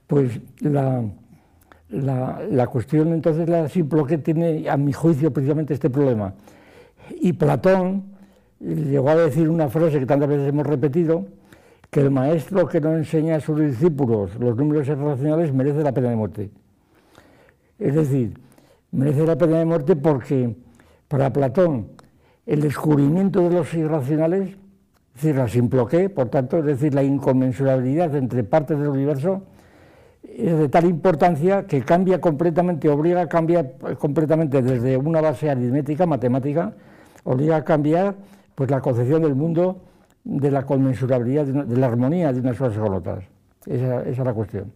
Pues 0.05 0.41
la, 0.59 1.01
la, 1.91 2.67
cuestión 2.67 3.13
entonces 3.13 3.47
la 3.49 3.67
que 4.07 4.17
tiene, 4.17 4.69
a 4.69 4.77
mi 4.77 4.93
juicio, 4.93 5.31
precisamente 5.31 5.73
este 5.73 5.89
problema. 5.89 6.33
Y 7.19 7.33
Platón 7.33 8.03
llegó 8.59 9.09
a 9.09 9.15
decir 9.15 9.49
una 9.49 9.69
frase 9.69 9.99
que 9.99 10.05
tantas 10.05 10.29
veces 10.29 10.49
hemos 10.49 10.65
repetido, 10.65 11.25
que 11.89 11.99
el 11.99 12.11
maestro 12.11 12.67
que 12.67 12.79
no 12.79 12.95
enseña 12.95 13.35
a 13.35 13.39
sus 13.41 13.59
discípulos 13.59 14.31
los 14.39 14.55
números 14.55 14.87
irracionales 14.87 15.53
merece 15.53 15.83
la 15.83 15.91
pena 15.91 16.09
de 16.09 16.15
muerte. 16.15 16.49
Es 17.77 17.95
decir, 17.95 18.39
merece 18.91 19.25
la 19.25 19.37
pena 19.37 19.59
de 19.59 19.65
muerte 19.65 19.95
porque 19.95 20.55
para 21.09 21.33
Platón 21.33 21.87
el 22.45 22.61
descubrimiento 22.61 23.41
de 23.49 23.55
los 23.55 23.73
irracionales, 23.73 24.57
es 25.15 25.21
decir, 25.21 25.35
la 25.35 26.09
por 26.09 26.29
tanto, 26.29 26.59
es 26.59 26.65
decir, 26.65 26.93
la 26.93 27.03
inconmensurabilidad 27.03 28.15
entre 28.15 28.43
partes 28.45 28.79
del 28.79 28.87
universo, 28.87 29.43
es 30.47 30.57
de 30.57 30.69
tal 30.69 30.85
importancia 30.85 31.65
que 31.65 31.81
cambia 31.81 32.19
completamente, 32.19 32.89
obliga 32.89 33.21
a 33.21 33.27
cambiar 33.27 33.73
completamente 33.99 34.61
desde 34.61 34.97
una 34.97 35.21
base 35.21 35.49
aritmética, 35.49 36.05
matemática, 36.05 36.73
obliga 37.23 37.57
a 37.57 37.63
cambiar 37.63 38.15
pues, 38.55 38.69
la 38.71 38.81
concepción 38.81 39.21
del 39.21 39.35
mundo 39.35 39.81
de 40.23 40.51
la 40.51 40.65
conmensurabilidad, 40.65 41.45
de, 41.45 41.77
la 41.77 41.87
armonía 41.87 42.31
de 42.33 42.39
unas 42.39 42.57
cosas 42.57 42.77
con 42.77 42.93
otras. 42.93 43.23
Esa, 43.65 44.03
es 44.03 44.17
la 44.17 44.33
cuestión. 44.33 44.71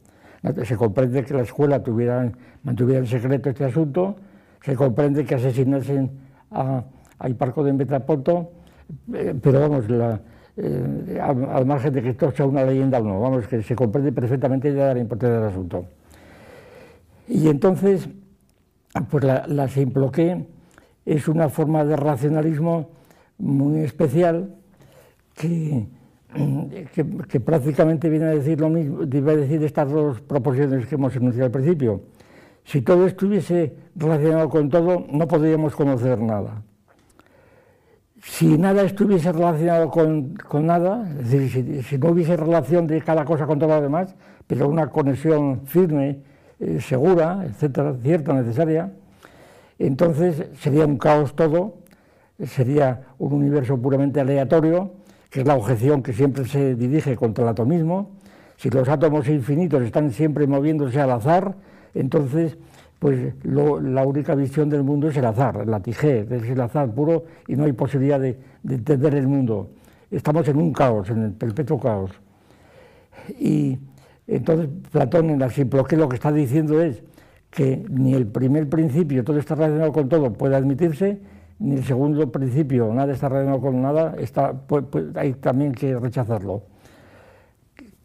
Se 0.64 0.76
comprende 0.76 1.24
que 1.24 1.34
la 1.34 1.42
escuela 1.42 1.82
tuviera, 1.82 2.32
mantuviera 2.64 3.00
en 3.00 3.08
secreto 3.08 3.50
este 3.50 3.66
asunto, 3.66 4.16
se 4.62 4.76
comprende 4.76 5.26
que 5.26 5.36
asesinasen 5.36 6.12
a, 6.52 6.84
a 7.18 7.30
Hiparco 7.30 7.64
de 7.64 7.74
Metaponto, 7.74 8.52
eh, 9.14 9.34
pero 9.42 9.60
vamos, 9.60 9.90
la, 9.90 10.20
eh, 10.58 11.20
al, 11.22 11.66
margen 11.66 11.94
de 11.94 12.02
que 12.02 12.10
esto 12.10 12.32
sea 12.32 12.46
una 12.46 12.64
leyenda 12.64 13.00
o 13.00 13.04
no, 13.04 13.20
vamos, 13.20 13.48
que 13.48 13.62
se 13.62 13.76
comprende 13.76 14.12
perfectamente 14.14 14.72
la 14.72 14.98
importancia 14.98 15.40
del 15.40 15.50
asunto. 15.50 15.86
Y 17.28 17.50
entonces, 17.50 18.08
pues 19.10 19.24
la, 19.24 19.46
la 19.48 19.70
es 21.06 21.28
una 21.28 21.50
forma 21.50 21.84
de 21.84 21.96
racionalismo 21.98 22.90
muy 23.38 23.82
especial 23.82 24.56
que, 25.34 25.88
que, 27.28 27.40
prácticamente 27.42 28.10
viene 28.10 28.26
a 28.26 28.30
decir 28.30 28.62
lo 28.62 28.70
mismo, 28.70 29.04
iba 29.04 29.34
a 29.34 29.36
decir 29.36 29.62
estas 29.62 29.92
dos 29.92 30.22
proposiciones 30.22 30.86
que 30.86 30.96
hemos 30.96 31.14
enunciado 31.16 31.48
al 31.48 31.52
principio. 31.52 32.02
Si 32.64 32.82
todo 32.82 33.06
estuviese 33.06 33.76
relacionado 33.96 34.48
con 34.50 34.70
todo, 34.70 35.06
no 35.12 35.28
podríamos 35.28 35.76
conocer 35.76 36.20
nada 36.20 36.64
si 38.28 38.58
nada 38.58 38.82
estuviese 38.82 39.32
relacionado 39.32 39.90
con, 39.90 40.34
nada, 40.66 41.08
es 41.22 41.32
decir, 41.32 41.84
si, 41.84 41.98
no 41.98 42.10
hubiese 42.10 42.36
relación 42.36 42.88
de 42.88 43.00
cada 43.02 43.24
cosa 43.24 43.46
con 43.46 43.60
todo 43.60 43.70
lo 43.70 43.82
demás, 43.82 44.16
pero 44.48 44.68
una 44.68 44.88
conexión 44.88 45.62
firme, 45.66 46.20
eh, 46.60 46.80
segura, 46.82 47.46
etcétera, 47.46 47.96
cierta, 48.02 48.34
necesaria, 48.34 48.92
entonces 49.78 50.48
sería 50.60 50.86
un 50.86 50.98
caos 50.98 51.36
todo, 51.36 51.76
sería 52.44 53.02
un 53.20 53.34
universo 53.34 53.78
puramente 53.78 54.20
aleatorio, 54.20 54.92
que 55.30 55.42
es 55.42 55.48
la 55.48 55.56
objeción 55.56 56.02
que 56.02 56.12
siempre 56.12 56.46
se 56.46 56.76
dirige 56.76 57.16
contra 57.16 57.44
el 57.44 57.50
atomismo. 57.52 58.12
Si 58.58 58.70
los 58.70 58.90
átomos 58.90 59.28
infinitos 59.28 59.84
están 59.84 60.12
siempre 60.12 60.48
moviéndose 60.48 61.00
al 61.00 61.12
azar, 61.12 61.56
entonces 61.94 62.58
pues 63.00 63.34
la 63.44 64.06
única 64.06 64.36
visión 64.36 64.70
del 64.70 64.84
mundo 64.84 65.10
es 65.10 65.18
el 65.18 65.26
azar, 65.26 65.68
la 65.68 65.80
tijé, 65.82 66.22
es 66.30 66.44
el 66.44 66.62
azar 66.62 66.94
puro 66.94 67.26
y 67.48 67.56
no 67.56 67.66
hay 67.66 67.74
posibilidad 67.74 68.20
de, 68.20 68.38
entender 68.68 69.16
el 69.16 69.28
mundo. 69.28 69.70
Estamos 70.10 70.48
en 70.48 70.58
un 70.58 70.72
caos, 70.72 71.10
en 71.10 71.24
el 71.24 71.32
perpetuo 71.34 71.80
caos. 71.80 72.12
Y 73.40 73.78
entonces 74.28 74.70
Platón 74.92 75.30
en 75.30 75.40
la 75.40 75.50
simploquía 75.50 75.98
lo 75.98 76.10
que 76.10 76.16
está 76.16 76.32
diciendo 76.32 76.82
es 76.82 77.04
que 77.50 77.86
ni 77.90 78.14
el 78.14 78.28
primer 78.28 78.70
principio, 78.70 79.24
todo 79.24 79.40
está 79.40 79.56
relacionado 79.56 79.92
con 79.92 80.10
todo, 80.10 80.34
puede 80.34 80.56
admitirse, 80.56 81.20
ni 81.60 81.76
el 81.76 81.84
segundo 81.84 82.32
principio, 82.32 82.94
nada 82.94 83.14
está 83.14 83.30
relacionado 83.30 83.62
con 83.62 83.82
nada, 83.82 84.16
está, 84.20 84.54
hay 85.16 85.34
también 85.34 85.74
que 85.74 85.98
rechazarlo. 85.98 86.64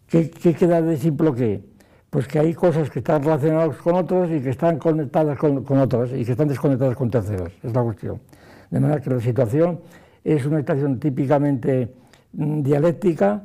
¿Qué, 0.08 0.30
qué 0.30 0.54
queda 0.54 0.82
de 0.82 0.96
simploqué? 0.96 1.69
Pues 2.10 2.26
que 2.26 2.40
hay 2.40 2.52
cosas 2.54 2.90
que 2.90 2.98
están 2.98 3.22
relacionadas 3.22 3.76
con 3.76 3.94
otras 3.94 4.30
y 4.30 4.40
que 4.40 4.50
están 4.50 4.78
conectadas 4.78 5.38
con, 5.38 5.64
otras 5.78 6.10
y 6.12 6.24
que 6.24 6.32
están 6.32 6.48
desconectadas 6.48 6.96
con 6.96 7.08
terceras, 7.08 7.52
es 7.62 7.72
la 7.72 7.82
cuestión. 7.82 8.20
De 8.68 8.80
manera 8.80 9.00
que 9.00 9.10
la 9.10 9.20
situación 9.20 9.80
es 10.24 10.44
una 10.44 10.58
situación 10.58 10.98
típicamente 10.98 11.94
mm, 12.32 12.62
dialéctica 12.62 13.42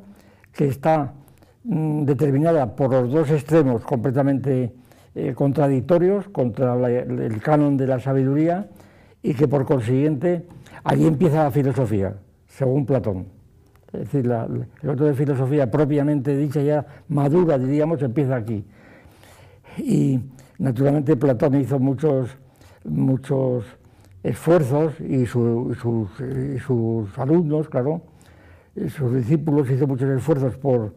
que 0.52 0.66
está 0.66 1.12
mm, 1.62 2.04
determinada 2.04 2.74
por 2.74 2.90
los 2.90 3.10
dos 3.10 3.30
extremos 3.30 3.82
completamente 3.82 4.72
eh, 5.14 5.32
contradictorios 5.34 6.28
contra 6.28 6.74
el 6.74 7.40
canon 7.40 7.76
de 7.76 7.86
la 7.86 8.00
sabiduría 8.00 8.68
y 9.22 9.34
que 9.34 9.46
por 9.46 9.64
consiguiente 9.64 10.44
allí 10.82 11.06
empieza 11.06 11.44
la 11.44 11.50
filosofía, 11.50 12.14
según 12.48 12.84
Platón. 12.84 13.35
Es 13.92 14.00
decir, 14.00 14.26
el 14.26 14.88
otro 14.90 15.06
de 15.06 15.14
filosofía 15.14 15.70
propiamente 15.70 16.36
dicha, 16.36 16.60
ya 16.60 16.86
madura, 17.08 17.56
diríamos, 17.56 18.02
empieza 18.02 18.36
aquí. 18.36 18.64
Y 19.78 20.20
naturalmente 20.58 21.16
Platón 21.16 21.60
hizo 21.60 21.78
muchos, 21.78 22.36
muchos 22.84 23.64
esfuerzos 24.22 25.00
y, 25.00 25.24
sus, 25.26 26.08
alumnos, 27.16 27.68
claro, 27.68 28.02
sus 28.88 29.14
discípulos 29.14 29.70
hizo 29.70 29.86
muchos 29.86 30.10
esfuerzos 30.10 30.56
por, 30.56 30.94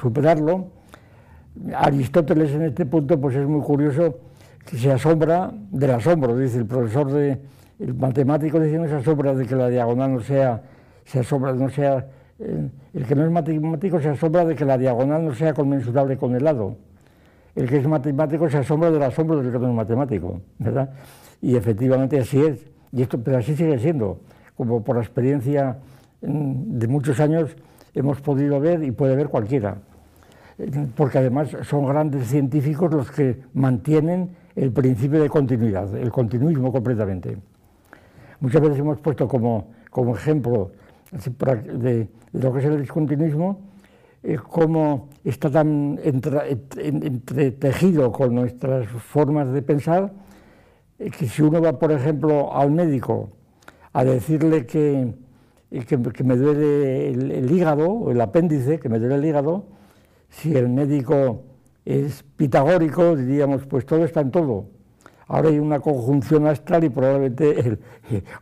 superarlo. 0.00 0.68
Aristóteles 1.74 2.52
en 2.52 2.62
este 2.62 2.86
punto 2.86 3.20
pues 3.20 3.34
es 3.34 3.46
muy 3.46 3.62
curioso 3.62 4.18
que 4.64 4.78
se 4.78 4.92
asombra 4.92 5.52
del 5.70 5.90
asombro, 5.90 6.36
dice 6.36 6.58
el 6.58 6.66
profesor 6.66 7.10
de 7.10 7.40
el 7.80 7.94
matemático 7.94 8.60
diciendo 8.60 8.86
se 8.88 8.94
asombra 8.94 9.34
de 9.34 9.46
que 9.46 9.56
la 9.56 9.68
diagonal 9.68 10.12
no 10.12 10.20
sea, 10.20 10.62
se 11.10 11.18
asombra, 11.18 11.52
no 11.52 11.68
sea, 11.70 12.06
eh, 12.38 12.68
el 12.94 13.04
que 13.04 13.16
no 13.16 13.24
es 13.24 13.30
matemático 13.32 14.00
se 14.00 14.10
asombra 14.10 14.44
de 14.44 14.54
que 14.54 14.64
la 14.64 14.78
diagonal 14.78 15.24
no 15.24 15.34
sea 15.34 15.52
conmensurable 15.52 16.16
con 16.16 16.36
el 16.36 16.44
lado. 16.44 16.76
El 17.56 17.68
que 17.68 17.78
es 17.78 17.88
matemático 17.88 18.48
se 18.48 18.58
asombra 18.58 18.92
del 18.92 19.02
asombro 19.02 19.42
del 19.42 19.50
que 19.50 19.58
no 19.58 19.70
es 19.70 19.74
matemático, 19.74 20.40
¿verdad? 20.58 20.90
Y 21.42 21.56
efectivamente 21.56 22.20
así 22.20 22.40
es, 22.40 22.64
y 22.92 23.02
esto, 23.02 23.20
pero 23.20 23.38
así 23.38 23.56
sigue 23.56 23.76
siendo, 23.80 24.20
como 24.56 24.84
por 24.84 24.96
la 24.96 25.02
experiencia 25.02 25.78
mm, 26.22 26.78
de 26.78 26.86
muchos 26.86 27.18
años 27.18 27.56
hemos 27.92 28.20
podido 28.20 28.60
ver 28.60 28.84
y 28.84 28.92
puede 28.92 29.16
ver 29.16 29.26
cualquiera, 29.26 29.78
porque 30.94 31.18
además 31.18 31.48
son 31.62 31.86
grandes 31.86 32.28
científicos 32.28 32.94
los 32.94 33.10
que 33.10 33.40
mantienen 33.52 34.30
el 34.54 34.70
principio 34.70 35.20
de 35.20 35.28
continuidad, 35.28 35.92
el 35.96 36.12
continuismo 36.12 36.70
completamente. 36.70 37.36
Muchas 38.38 38.62
veces 38.62 38.78
hemos 38.78 39.00
puesto 39.00 39.26
como, 39.26 39.72
como 39.90 40.14
ejemplo 40.14 40.70
de, 41.12 42.08
lo 42.32 42.52
que 42.52 42.58
es 42.60 42.64
el 42.64 42.80
discontinuismo, 42.80 43.60
eh, 44.22 44.36
cómo 44.36 45.08
está 45.24 45.50
tan 45.50 45.98
entretejido 46.02 48.12
con 48.12 48.34
nuestras 48.34 48.88
formas 48.88 49.52
de 49.52 49.62
pensar 49.62 50.12
que 50.98 51.26
si 51.26 51.42
uno 51.42 51.62
va, 51.62 51.78
por 51.78 51.92
ejemplo, 51.92 52.54
al 52.54 52.70
médico 52.70 53.30
a 53.92 54.04
decirle 54.04 54.66
que, 54.66 55.14
que, 55.86 56.24
me 56.24 56.36
duele 56.36 57.10
el, 57.10 57.50
hígado 57.50 57.90
o 57.90 58.10
el 58.10 58.20
apéndice, 58.20 58.78
que 58.78 58.88
me 58.88 58.98
duele 58.98 59.16
el 59.16 59.24
hígado, 59.24 59.64
si 60.28 60.54
el 60.54 60.68
médico 60.68 61.42
es 61.84 62.22
pitagórico, 62.36 63.16
diríamos, 63.16 63.66
pues 63.66 63.86
todo 63.86 64.04
está 64.04 64.20
en 64.20 64.30
todo. 64.30 64.66
Ahora 65.30 65.48
hay 65.48 65.58
una 65.58 65.80
conjunción 65.80 66.46
astral 66.46 66.84
y 66.84 66.90
probablemente 66.90 67.58
el, 67.60 67.78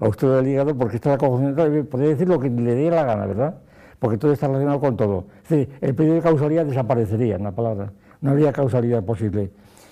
a 0.00 0.08
usted 0.08 0.28
del 0.36 0.48
hígado, 0.48 0.76
porque 0.76 0.96
está 0.96 1.10
la 1.10 1.18
conjunción 1.18 1.50
astral, 1.50 1.84
podría 1.84 2.08
decir 2.10 2.28
lo 2.28 2.40
que 2.40 2.50
le 2.50 2.74
dé 2.74 2.90
la 2.90 3.04
gana, 3.04 3.26
¿verdad? 3.26 3.58
Porque 3.98 4.18
todo 4.18 4.32
está 4.32 4.46
relacionado 4.46 4.80
con 4.80 4.96
todo. 4.96 5.26
Es 5.44 5.50
decir, 5.50 5.68
el 5.80 5.94
periodo 5.94 6.16
de 6.16 6.22
causalidad 6.22 6.64
desaparecería, 6.66 7.36
en 7.36 7.44
la 7.44 7.52
palabra. 7.52 7.92
No 8.20 8.30
habría 8.30 8.52
causalidad 8.52 9.04
posible 9.04 9.50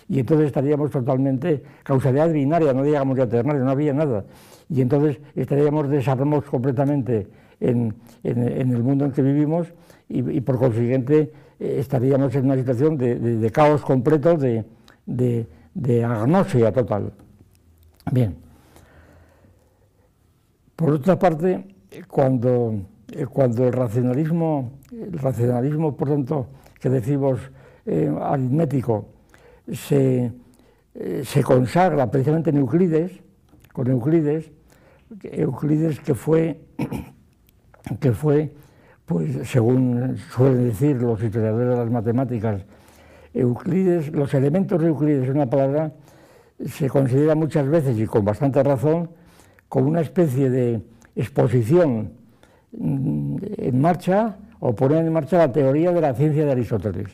y 0.08 0.20
entonces 0.20 0.46
estaríamos 0.46 0.90
totalmente 0.90 1.62
causalidad 1.82 2.30
binaria, 2.32 2.72
no 2.72 2.82
digamos 2.84 3.16
ya 3.18 3.28
ternaria, 3.28 3.62
no 3.62 3.70
había 3.70 3.92
nada. 3.92 4.24
Y 4.68 4.80
entonces 4.80 5.18
estaríamos 5.34 5.88
desarmados 5.88 6.44
completamente 6.44 7.26
en, 7.60 7.94
el 8.22 8.82
mundo 8.82 9.04
en 9.04 9.12
que 9.12 9.22
vivimos 9.22 9.68
y, 10.08 10.40
por 10.40 10.58
consiguiente 10.58 11.32
eh, 11.58 11.76
estaríamos 11.78 12.34
en 12.34 12.44
una 12.44 12.56
situación 12.56 12.96
de, 12.96 13.50
caos 13.52 13.82
completo, 13.82 14.36
de, 14.36 14.64
de, 15.06 15.46
agnosia 16.04 16.72
total. 16.72 17.12
Bien. 18.10 18.36
Por 20.74 20.90
otra 20.90 21.18
parte, 21.18 21.66
cuando, 22.08 22.74
eh, 23.10 23.26
cuando 23.26 23.66
el 23.66 23.72
racionalismo, 23.72 24.72
el 24.92 25.18
racionalismo, 25.18 25.96
por 25.96 26.08
tanto, 26.08 26.48
que 26.78 26.90
decimos 26.90 27.40
eh, 27.86 28.14
aritmético, 28.20 29.08
se, 29.72 30.32
eh, 30.94 31.22
se 31.24 31.42
consagra 31.42 32.10
precisamente 32.10 32.50
en 32.50 32.58
Euclides, 32.58 33.12
con 33.72 33.88
Euclides, 33.88 34.50
Euclides 35.22 36.00
que 36.00 36.14
fue, 36.14 36.60
que 38.00 38.12
fue 38.12 38.52
pues 39.06 39.48
según 39.48 40.16
suelen 40.32 40.64
decir 40.64 41.00
los 41.00 41.22
historiadores 41.22 41.70
de 41.70 41.76
las 41.76 41.90
matemáticas, 41.90 42.64
Euclides, 43.40 44.12
los 44.12 44.32
elementos 44.34 44.80
de 44.80 44.88
Euclides, 44.88 45.28
una 45.28 45.48
palabra, 45.48 45.92
se 46.64 46.88
considera 46.88 47.34
muchas 47.34 47.68
veces 47.68 47.98
y 47.98 48.06
con 48.06 48.24
bastante 48.24 48.62
razón 48.62 49.10
como 49.68 49.88
una 49.88 50.00
especie 50.00 50.50
de 50.50 50.80
exposición 51.14 52.12
mm, 52.72 53.36
en 53.58 53.80
marcha 53.80 54.36
o 54.60 54.74
poner 54.74 55.04
en 55.04 55.12
marcha 55.12 55.38
la 55.38 55.52
teoría 55.52 55.92
de 55.92 56.00
la 56.00 56.14
ciencia 56.14 56.44
de 56.44 56.52
Aristóteles 56.52 57.10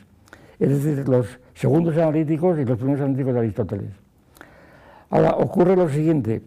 es 0.63 0.83
decir, 0.83 1.07
los 1.09 1.27
segundos 1.53 1.97
analíticos 1.97 2.57
y 2.57 2.65
los 2.65 2.77
primeros 2.77 3.01
analíticos 3.01 3.33
de 3.33 3.39
Aristóteles. 3.39 3.91
Ahora, 5.09 5.35
ocurre 5.35 5.75
lo 5.75 5.89
siguiente, 5.89 6.41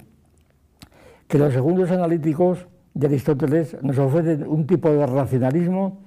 que 1.28 1.38
los 1.38 1.52
segundos 1.52 1.90
analíticos 1.90 2.66
de 2.94 3.06
Aristóteles 3.08 3.76
nos 3.82 3.98
ofrecen 3.98 4.46
un 4.46 4.66
tipo 4.66 4.90
de 4.90 5.06
racionalismo 5.06 6.00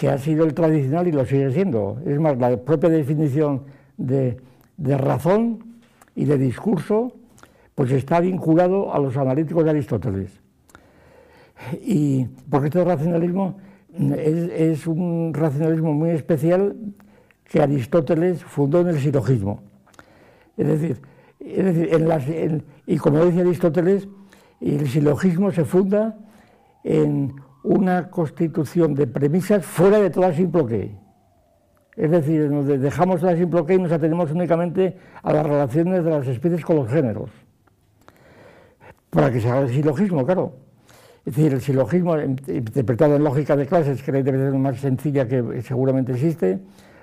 que 0.00 0.08
ha 0.08 0.16
sido 0.16 0.46
el 0.46 0.54
tradicional 0.54 1.06
y 1.08 1.12
lo 1.12 1.26
sigue 1.26 1.52
siendo. 1.52 2.00
Es 2.06 2.18
más, 2.18 2.38
la 2.38 2.56
propia 2.56 2.88
definición 2.88 3.64
de, 3.98 4.40
razón 4.78 5.76
y 6.16 6.24
de 6.24 6.38
discurso 6.38 7.12
pues 7.74 7.92
está 7.92 8.18
vinculado 8.20 8.94
a 8.94 8.98
los 8.98 9.14
analíticos 9.18 9.62
de 9.62 9.70
Aristóteles. 9.70 10.40
Y 11.82 12.24
porque 12.48 12.68
este 12.68 12.82
racionalismo 12.82 13.58
es, 14.16 14.48
es 14.80 14.86
un 14.86 15.34
racionalismo 15.34 15.92
muy 15.92 16.10
especial 16.10 16.76
que 17.44 17.60
Aristóteles 17.60 18.42
fundó 18.42 18.80
en 18.80 18.88
el 18.88 19.00
silogismo. 19.00 19.60
Es 20.56 20.66
decir, 20.66 21.02
y 22.86 22.96
como 22.96 23.22
dice 23.26 23.42
Aristóteles, 23.42 24.08
el 24.62 24.88
silogismo 24.88 25.50
se 25.50 25.66
funda 25.66 26.16
en 26.84 27.34
una 27.62 28.10
constitución 28.10 28.94
de 28.94 29.06
premisas 29.06 29.64
fuera 29.64 29.98
de 29.98 30.10
toda 30.10 30.32
simple. 30.32 30.96
Es 31.96 32.10
decir, 32.10 32.50
nos 32.50 32.66
dejamos 32.66 33.22
la 33.22 33.36
simple 33.36 33.74
y 33.74 33.78
nos 33.78 33.92
atenemos 33.92 34.30
únicamente 34.30 34.96
a 35.22 35.32
las 35.32 35.44
relaciones 35.44 36.04
de 36.04 36.10
las 36.10 36.26
especies 36.26 36.64
con 36.64 36.76
los 36.76 36.88
géneros. 36.88 37.30
Para 39.10 39.30
que 39.30 39.40
se 39.40 39.50
haga 39.50 39.62
el 39.62 39.70
silogismo, 39.70 40.24
claro. 40.24 40.54
Es 41.26 41.36
decir, 41.36 41.52
el 41.52 41.60
silogismo, 41.60 42.18
interpretado 42.18 43.16
en 43.16 43.24
lógica 43.24 43.56
de 43.56 43.66
clases, 43.66 44.02
que 44.02 44.18
es 44.18 44.24
la 44.24 44.50
más 44.52 44.78
sencilla 44.78 45.28
que 45.28 45.60
seguramente 45.62 46.12
existe, 46.12 46.60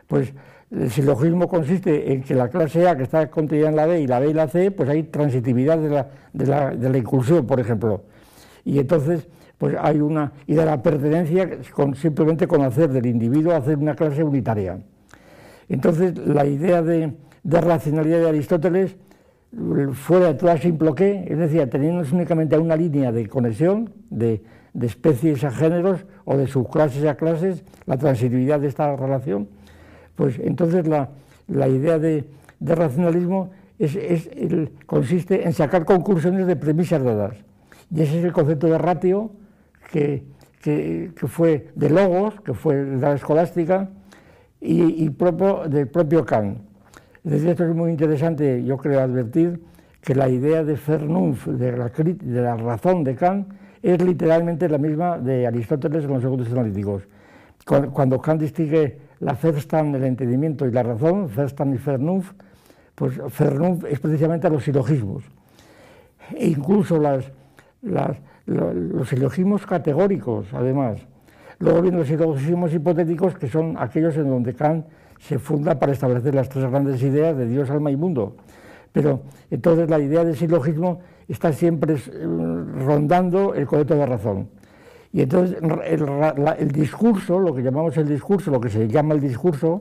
pues 0.08 0.34
el 0.72 0.91
silogismo 0.91 1.48
consiste 1.48 2.12
en 2.12 2.24
que 2.24 2.34
la 2.34 2.50
clase 2.50 2.88
A 2.88 2.98
que 2.98 3.04
está 3.04 3.30
contenida 3.30 3.70
en 3.70 3.76
la 3.76 3.86
B 3.86 4.02
y 4.02 4.08
la 4.08 4.20
B 4.20 4.30
y 4.30 4.34
la 4.34 4.48
C, 4.48 4.72
pues 4.72 4.89
hay 4.89 5.04
transitividad 5.04 5.78
de 5.78 5.89
la, 5.89 6.10
de 6.34 6.89
la, 6.89 6.98
inclusión, 6.98 7.46
por 7.46 7.60
ejemplo. 7.60 8.04
Y 8.65 8.80
entonces, 8.80 9.28
pues 9.58 9.76
hay 9.80 10.00
una, 10.00 10.34
y 10.46 10.54
de 10.54 10.65
la 10.65 10.82
pertenencia 10.82 11.50
con, 11.74 11.96
simplemente 11.96 12.48
con 12.48 12.62
hacer 12.62 12.89
del 12.89 13.06
individuo 13.06 13.54
hacer 13.54 13.78
una 13.78 13.96
clase 13.96 14.24
unitaria. 14.24 14.80
Entonces, 15.70 16.17
la 16.17 16.46
idea 16.46 16.82
de, 16.82 17.13
racionalidad 17.43 18.20
de 18.20 18.30
Aristóteles, 18.30 18.96
fuera 19.93 20.28
de 20.28 20.34
toda 20.36 20.58
simple 20.58 20.93
que, 20.93 21.26
es 21.28 21.38
decir, 21.38 21.67
teniendo 21.70 22.04
únicamente 22.13 22.58
una 22.58 22.76
línea 22.76 23.12
de 23.12 23.28
conexión 23.28 23.91
de, 24.10 24.43
de 24.74 24.86
especies 24.86 25.43
a 25.43 25.50
géneros 25.50 26.06
o 26.26 26.38
de 26.38 26.46
subclases 26.46 27.04
a 27.06 27.15
clases, 27.15 27.63
la 27.88 27.98
transitividad 27.98 28.60
de 28.60 28.67
esta 28.67 28.96
relación, 28.96 29.48
pues 30.15 30.38
entonces 30.39 30.86
la, 30.88 31.10
idea 31.67 31.98
de, 31.98 32.26
racionalismo 32.60 33.52
consiste 34.86 35.46
en 35.46 35.54
sacar 35.54 35.86
conclusiones 35.86 36.46
de 36.46 36.56
premisas 36.56 37.04
dadas. 37.04 37.38
Y 37.89 38.02
ese 38.02 38.20
es 38.20 38.26
el 38.26 38.34
concepto 38.34 38.67
de 38.67 38.78
ratio 38.78 39.32
que, 39.91 40.23
fue 41.28 41.69
de 41.76 41.89
logos, 41.89 42.39
que 42.41 42.54
fue 42.54 42.76
de 42.76 42.97
la 42.97 43.13
escolástica, 43.13 43.89
y, 44.60 45.10
propio, 45.12 45.67
del 45.67 45.88
propio 45.88 46.26
Kant. 46.26 46.60
Desde 47.23 47.52
esto 47.52 47.65
es 47.65 47.76
muy 47.76 47.91
interesante, 47.91 48.63
yo 48.63 48.78
creo, 48.78 49.02
advertir 49.02 49.62
que 50.02 50.15
la 50.15 50.30
idea 50.30 50.63
de 50.63 50.76
Vernunft, 50.76 51.47
de 51.47 51.78
la, 51.78 51.89
de 51.89 52.41
la 52.41 52.56
razón 52.56 53.04
de 53.04 53.15
Kant, 53.15 53.54
es 53.82 54.02
literalmente 54.02 54.67
la 54.67 54.78
misma 54.78 55.17
de 55.17 55.45
Aristóteles 55.45 56.06
en 56.06 56.12
los 56.12 56.21
segundos 56.21 56.52
analíticos. 56.52 57.04
Cuando 57.65 58.19
Kant 58.21 58.41
distingue 58.41 58.97
la 59.19 59.34
Verstand, 59.34 59.95
el 59.95 60.06
entendimiento 60.06 60.65
y 60.65 60.71
la 60.71 60.84
razón, 60.84 61.30
Verstand 61.36 61.76
y 61.76 61.78
Vernunft, 61.78 62.34
pues 62.95 63.19
Vernunft 63.38 63.86
es 63.86 64.00
precisamente 64.00 64.50
los 64.50 64.63
silogismos. 64.63 65.23
E 66.36 66.47
incluso 66.47 67.00
las, 67.00 67.32
los 68.47 69.10
silogismos 69.10 69.65
categóricos, 69.65 70.47
además. 70.53 70.99
Luego 71.60 71.81
vienen 71.81 71.99
los 71.99 72.07
silogismos 72.07 72.73
hipotéticos, 72.73 73.36
que 73.38 73.47
son 73.47 73.75
aquellos 73.77 74.15
en 74.17 74.29
donde 74.29 74.53
Kant 74.53 74.86
se 75.19 75.38
funda 75.39 75.79
para 75.79 75.91
establecer 75.91 76.33
las 76.33 76.49
tres 76.49 76.69
grandes 76.69 77.01
ideas 77.03 77.36
de 77.38 77.47
Dios, 77.47 77.69
alma 77.69 77.91
y 77.91 77.95
mundo. 77.95 78.38
Pero 78.91 79.21
entonces 79.51 79.89
la 79.89 79.99
idea 79.99 80.23
del 80.23 80.36
silogismo 80.36 81.01
está 81.27 81.51
siempre 81.51 81.95
eh, 81.95 82.25
rondando 82.86 83.53
el 83.53 83.65
concepto 83.65 83.95
de 83.95 84.05
razón. 84.05 84.49
Y 85.12 85.21
entonces 85.21 85.57
el, 85.86 86.71
discurso, 86.71 87.39
lo 87.39 87.53
que 87.53 87.63
llamamos 87.63 87.97
el 87.97 88.07
discurso, 88.07 88.51
lo 88.51 88.62
que 88.62 88.69
se 88.69 88.88
llama 88.88 89.15
el 89.15 89.21
discurso, 89.21 89.79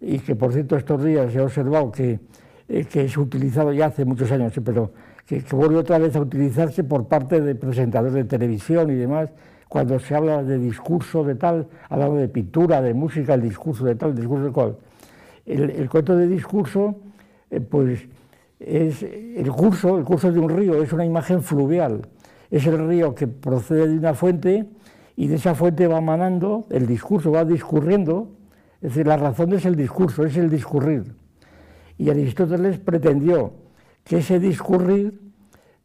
y 0.00 0.18
que 0.18 0.34
por 0.34 0.52
cierto 0.52 0.76
estos 0.76 1.02
días 1.02 1.34
he 1.34 1.40
observado 1.40 1.90
que, 1.90 2.20
eh, 2.68 2.84
que 2.84 3.04
es 3.04 3.16
utilizado 3.16 3.72
ya 3.72 3.86
hace 3.86 4.04
muchos 4.04 4.30
años, 4.32 4.52
pero 4.64 4.92
que, 5.38 5.54
vuelve 5.54 5.76
otra 5.76 5.98
vez 5.98 6.16
a 6.16 6.20
utilizarse 6.20 6.82
por 6.82 7.06
parte 7.06 7.40
de 7.40 7.54
presentadores 7.54 8.14
de 8.14 8.24
televisión 8.24 8.90
y 8.90 8.94
demás, 8.94 9.30
cuando 9.68 10.00
se 10.00 10.16
habla 10.16 10.42
de 10.42 10.58
discurso 10.58 11.22
de 11.22 11.36
tal, 11.36 11.68
hablando 11.88 12.16
de 12.16 12.28
pintura, 12.28 12.82
de 12.82 12.92
música, 12.92 13.34
el 13.34 13.42
discurso 13.42 13.84
de 13.84 13.94
tal, 13.94 14.10
el 14.10 14.16
discurso 14.16 14.44
de 14.46 14.50
cual. 14.50 14.76
El, 15.46 15.88
cuento 15.88 16.16
de 16.16 16.26
discurso, 16.26 16.96
eh, 17.48 17.60
pues 17.60 18.08
es 18.58 19.02
el 19.02 19.50
curso, 19.52 19.98
el 19.98 20.04
curso 20.04 20.32
de 20.32 20.38
un 20.40 20.48
río, 20.48 20.82
es 20.82 20.92
una 20.92 21.04
imagen 21.04 21.42
fluvial. 21.42 22.02
Es 22.50 22.66
el 22.66 22.88
río 22.88 23.14
que 23.14 23.28
procede 23.28 23.86
de 23.86 23.98
una 23.98 24.14
fuente 24.14 24.66
y 25.14 25.28
de 25.28 25.36
esa 25.36 25.54
fuente 25.54 25.86
va 25.86 26.00
manando, 26.00 26.66
el 26.70 26.88
discurso 26.88 27.30
va 27.30 27.44
discurriendo, 27.44 28.32
es 28.82 28.90
decir, 28.90 29.06
la 29.06 29.16
razón 29.16 29.52
es 29.52 29.64
el 29.64 29.76
discurso, 29.76 30.24
es 30.24 30.36
el 30.36 30.50
discurrir. 30.50 31.14
Y 31.96 32.10
Aristóteles 32.10 32.80
pretendió 32.80 33.52
que 34.10 34.18
ese 34.18 34.40
discurrir 34.40 35.20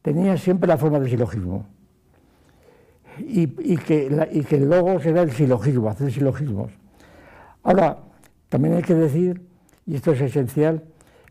tenía 0.02 0.36
siempre 0.36 0.68
la 0.68 0.78
forma 0.78 1.00
de 1.00 1.08
silogismo. 1.08 1.68
Y, 3.20 3.78
que, 3.78 4.28
y 4.32 4.42
que 4.42 4.60
luego 4.62 5.00
será 5.00 5.22
el 5.22 5.30
silogismo, 5.30 5.90
hacer 5.90 6.12
silogismos. 6.12 6.72
Ahora, 7.62 8.00
también 8.50 8.78
hay 8.78 8.82
que 8.82 8.96
decir, 8.96 9.44
y 9.86 9.94
esto 9.94 10.12
es 10.14 10.22
esencial, 10.22 10.84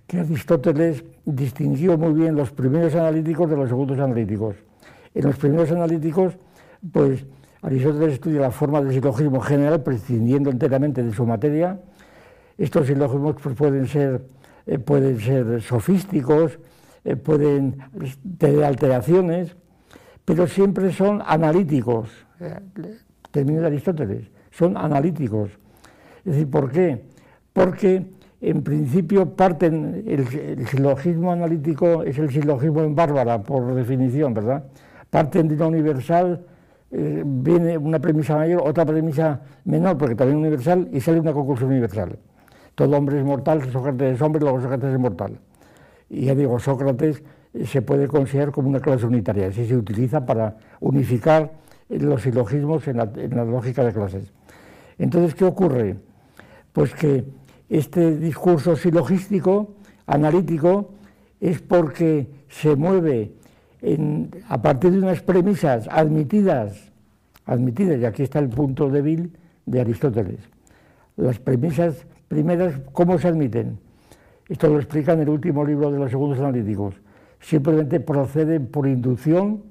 que 0.06 0.20
Aristóteles 0.20 1.02
distinguió 1.24 1.98
muy 1.98 2.12
bien 2.12 2.36
los 2.36 2.52
primeros 2.52 2.94
analíticos 2.94 3.50
de 3.50 3.56
los 3.56 3.68
segundos 3.68 3.98
analíticos. 3.98 4.54
En 5.14 5.24
los 5.24 5.34
primeros 5.34 5.72
analíticos, 5.72 6.34
pues 6.92 7.26
Aristóteles 7.62 8.14
estudia 8.14 8.40
la 8.40 8.52
forma 8.52 8.80
del 8.80 8.92
silogismo 8.92 9.40
general, 9.40 9.82
prescindiendo 9.82 10.48
enteramente 10.48 11.02
de 11.02 11.12
su 11.12 11.26
materia. 11.26 11.80
Estos 12.56 12.86
silogismos 12.86 13.34
pues, 13.42 13.56
eh, 13.96 14.78
pueden 14.78 15.18
ser 15.18 15.60
sofísticos, 15.60 16.60
eh, 17.04 17.16
pueden 17.16 17.76
tener 18.38 18.64
alteraciones, 18.64 19.54
pero 20.24 20.46
siempre 20.46 20.90
son 20.90 21.22
analíticos. 21.26 22.08
Eh, 22.40 22.58
término 23.30 23.60
de 23.60 23.66
Aristóteles, 23.66 24.30
son 24.50 24.76
analíticos. 24.76 25.50
Es 26.24 26.32
decir, 26.32 26.48
¿por 26.48 26.70
qué? 26.70 27.04
Porque 27.52 28.06
en 28.40 28.62
principio 28.62 29.34
parten, 29.34 30.04
el, 30.06 30.66
silogismo 30.66 31.32
analítico 31.32 32.02
es 32.04 32.18
el 32.18 32.30
silogismo 32.30 32.82
en 32.82 32.94
bárbara, 32.94 33.42
por 33.42 33.74
definición, 33.74 34.32
¿verdad? 34.32 34.64
Parten 35.10 35.48
de 35.48 35.56
una 35.56 35.66
universal, 35.66 36.46
eh, 36.90 37.22
viene 37.26 37.76
una 37.76 37.98
premisa 37.98 38.36
mayor, 38.36 38.62
otra 38.64 38.86
premisa 38.86 39.40
menor, 39.64 39.98
porque 39.98 40.14
también 40.14 40.38
universal, 40.38 40.88
y 40.92 41.00
sale 41.00 41.20
una 41.20 41.32
conclusión 41.32 41.70
universal. 41.70 42.18
Todo 42.74 42.96
hombre 42.96 43.18
es 43.18 43.24
mortal, 43.24 43.62
Sócrates 43.70 44.14
es 44.14 44.22
hombre, 44.22 44.40
luego 44.40 44.60
Sócrates 44.60 44.92
es 44.92 44.98
mortal 44.98 45.38
y 46.14 46.26
ya 46.26 46.34
digo, 46.34 46.58
Sócrates 46.60 47.22
se 47.66 47.82
puede 47.82 48.06
considerar 48.06 48.52
como 48.52 48.68
una 48.68 48.80
clase 48.80 49.06
unitaria, 49.06 49.48
así 49.48 49.66
se 49.66 49.76
utiliza 49.76 50.24
para 50.24 50.56
unificar 50.80 51.52
los 51.88 52.22
silogismos 52.22 52.86
en 52.88 52.96
la, 52.98 53.44
lógica 53.44 53.84
de 53.84 53.92
clases. 53.92 54.32
Entonces, 54.98 55.34
¿qué 55.34 55.44
ocurre? 55.44 55.96
Pues 56.72 56.94
que 56.94 57.24
este 57.68 58.16
discurso 58.16 58.76
silogístico, 58.76 59.74
analítico, 60.06 60.92
es 61.40 61.60
porque 61.60 62.28
se 62.48 62.76
mueve 62.76 63.32
a 64.48 64.62
partir 64.62 64.92
de 64.92 64.98
unas 64.98 65.20
premisas 65.22 65.88
admitidas, 65.90 66.92
admitidas, 67.44 68.00
y 68.00 68.04
aquí 68.04 68.22
está 68.22 68.38
el 68.38 68.48
punto 68.48 68.88
débil 68.88 69.36
de 69.66 69.80
Aristóteles. 69.80 70.40
Las 71.16 71.38
premisas 71.38 72.06
primeras, 72.28 72.80
¿cómo 72.92 73.18
se 73.18 73.28
admiten? 73.28 73.78
Esto 74.48 74.68
lo 74.68 74.76
explica 74.76 75.14
en 75.14 75.20
el 75.20 75.28
último 75.30 75.64
libro 75.64 75.90
de 75.90 75.98
los 75.98 76.10
segundos 76.10 76.38
analíticos. 76.38 76.94
Simplemente 77.40 77.98
proceden 78.00 78.66
por 78.66 78.86
inducción, 78.86 79.62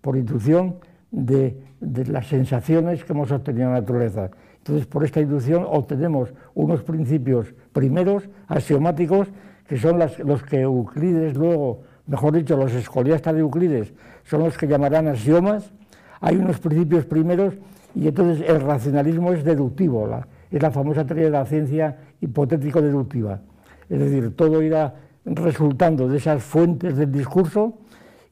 por 0.00 0.16
inducción 0.16 0.76
de, 1.10 1.62
las 1.80 2.26
sensaciones 2.26 3.04
que 3.04 3.12
hemos 3.12 3.30
obtenido 3.30 3.66
en 3.66 3.74
la 3.74 3.80
naturaleza. 3.80 4.30
Entonces, 4.58 4.86
por 4.86 5.04
esta 5.04 5.20
inducción 5.20 5.64
obtenemos 5.68 6.32
unos 6.54 6.82
principios 6.82 7.54
primeros, 7.72 8.28
axiomáticos, 8.48 9.28
que 9.68 9.76
son 9.76 9.98
los 9.98 10.42
que 10.44 10.60
Euclides 10.60 11.36
luego, 11.36 11.82
mejor 12.06 12.34
dicho, 12.34 12.56
los 12.56 12.72
escoliastas 12.72 13.34
de 13.34 13.40
Euclides, 13.40 13.92
son 14.24 14.44
los 14.44 14.56
que 14.56 14.66
llamarán 14.66 15.08
axiomas. 15.08 15.72
Hay 16.20 16.36
unos 16.36 16.58
principios 16.58 17.04
primeros 17.04 17.54
y 17.94 18.08
entonces 18.08 18.48
el 18.48 18.62
racionalismo 18.62 19.32
es 19.32 19.44
deductivo, 19.44 20.08
es 20.50 20.62
la 20.62 20.70
famosa 20.70 21.04
teoría 21.04 21.26
de 21.26 21.30
la 21.30 21.44
ciencia 21.44 21.98
hipotético-deductiva. 22.20 23.40
Es 23.88 23.98
decir, 23.98 24.34
todo 24.34 24.62
irá 24.62 24.94
resultando 25.24 26.08
de 26.08 26.18
esas 26.18 26.42
fuentes 26.42 26.96
del 26.96 27.10
discurso 27.10 27.78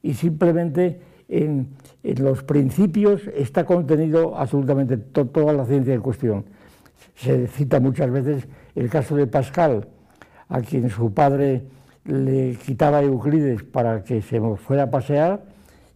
y 0.01 0.13
simplemente 0.13 0.99
en, 1.27 1.69
los 2.03 2.43
principios 2.43 3.21
está 3.35 3.65
contenido 3.65 4.37
absolutamente 4.37 4.97
toda 4.97 5.53
la 5.53 5.65
ciencia 5.65 5.93
en 5.93 6.01
cuestión. 6.01 6.45
Se 7.15 7.47
cita 7.47 7.79
muchas 7.79 8.11
veces 8.11 8.47
el 8.75 8.89
caso 8.89 9.15
de 9.15 9.25
Pascal, 9.25 9.87
a 10.49 10.61
quien 10.61 10.89
su 10.89 11.13
padre 11.13 11.63
le 12.05 12.55
quitaba 12.55 13.01
Euclides 13.01 13.63
para 13.63 14.03
que 14.03 14.21
se 14.21 14.39
fuera 14.57 14.83
a 14.83 14.91
pasear. 14.91 15.43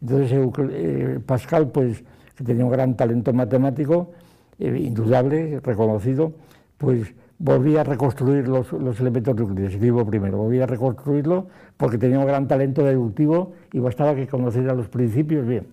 Entonces 0.02 0.32
eh, 0.72 1.20
Pascal, 1.26 1.70
pues, 1.70 2.04
que 2.36 2.44
tenía 2.44 2.66
un 2.66 2.72
gran 2.72 2.98
talento 2.98 3.32
matemático, 3.32 4.12
eh, 4.58 4.76
indudable, 4.80 5.60
reconocido, 5.60 6.34
pues 6.78 7.14
volví 7.40 7.78
a 7.78 7.84
reconstruir 7.84 8.48
los, 8.48 8.72
elementos 9.00 9.36
de 9.36 9.42
Euclides, 9.42 9.80
libro 9.80 10.06
primero, 10.06 10.38
volví 10.38 10.60
a 10.60 10.66
reconstruirlo 10.66 11.48
porque 11.78 11.98
tenía 11.98 12.20
un 12.20 12.28
gran 12.28 12.48
talento 12.48 12.84
deductivo 12.84 13.54
y 13.72 13.80
bastaba 13.80 14.14
que 14.14 14.28
conociera 14.28 14.74
los 14.74 14.90
principios 14.90 15.48
bien. 15.48 15.66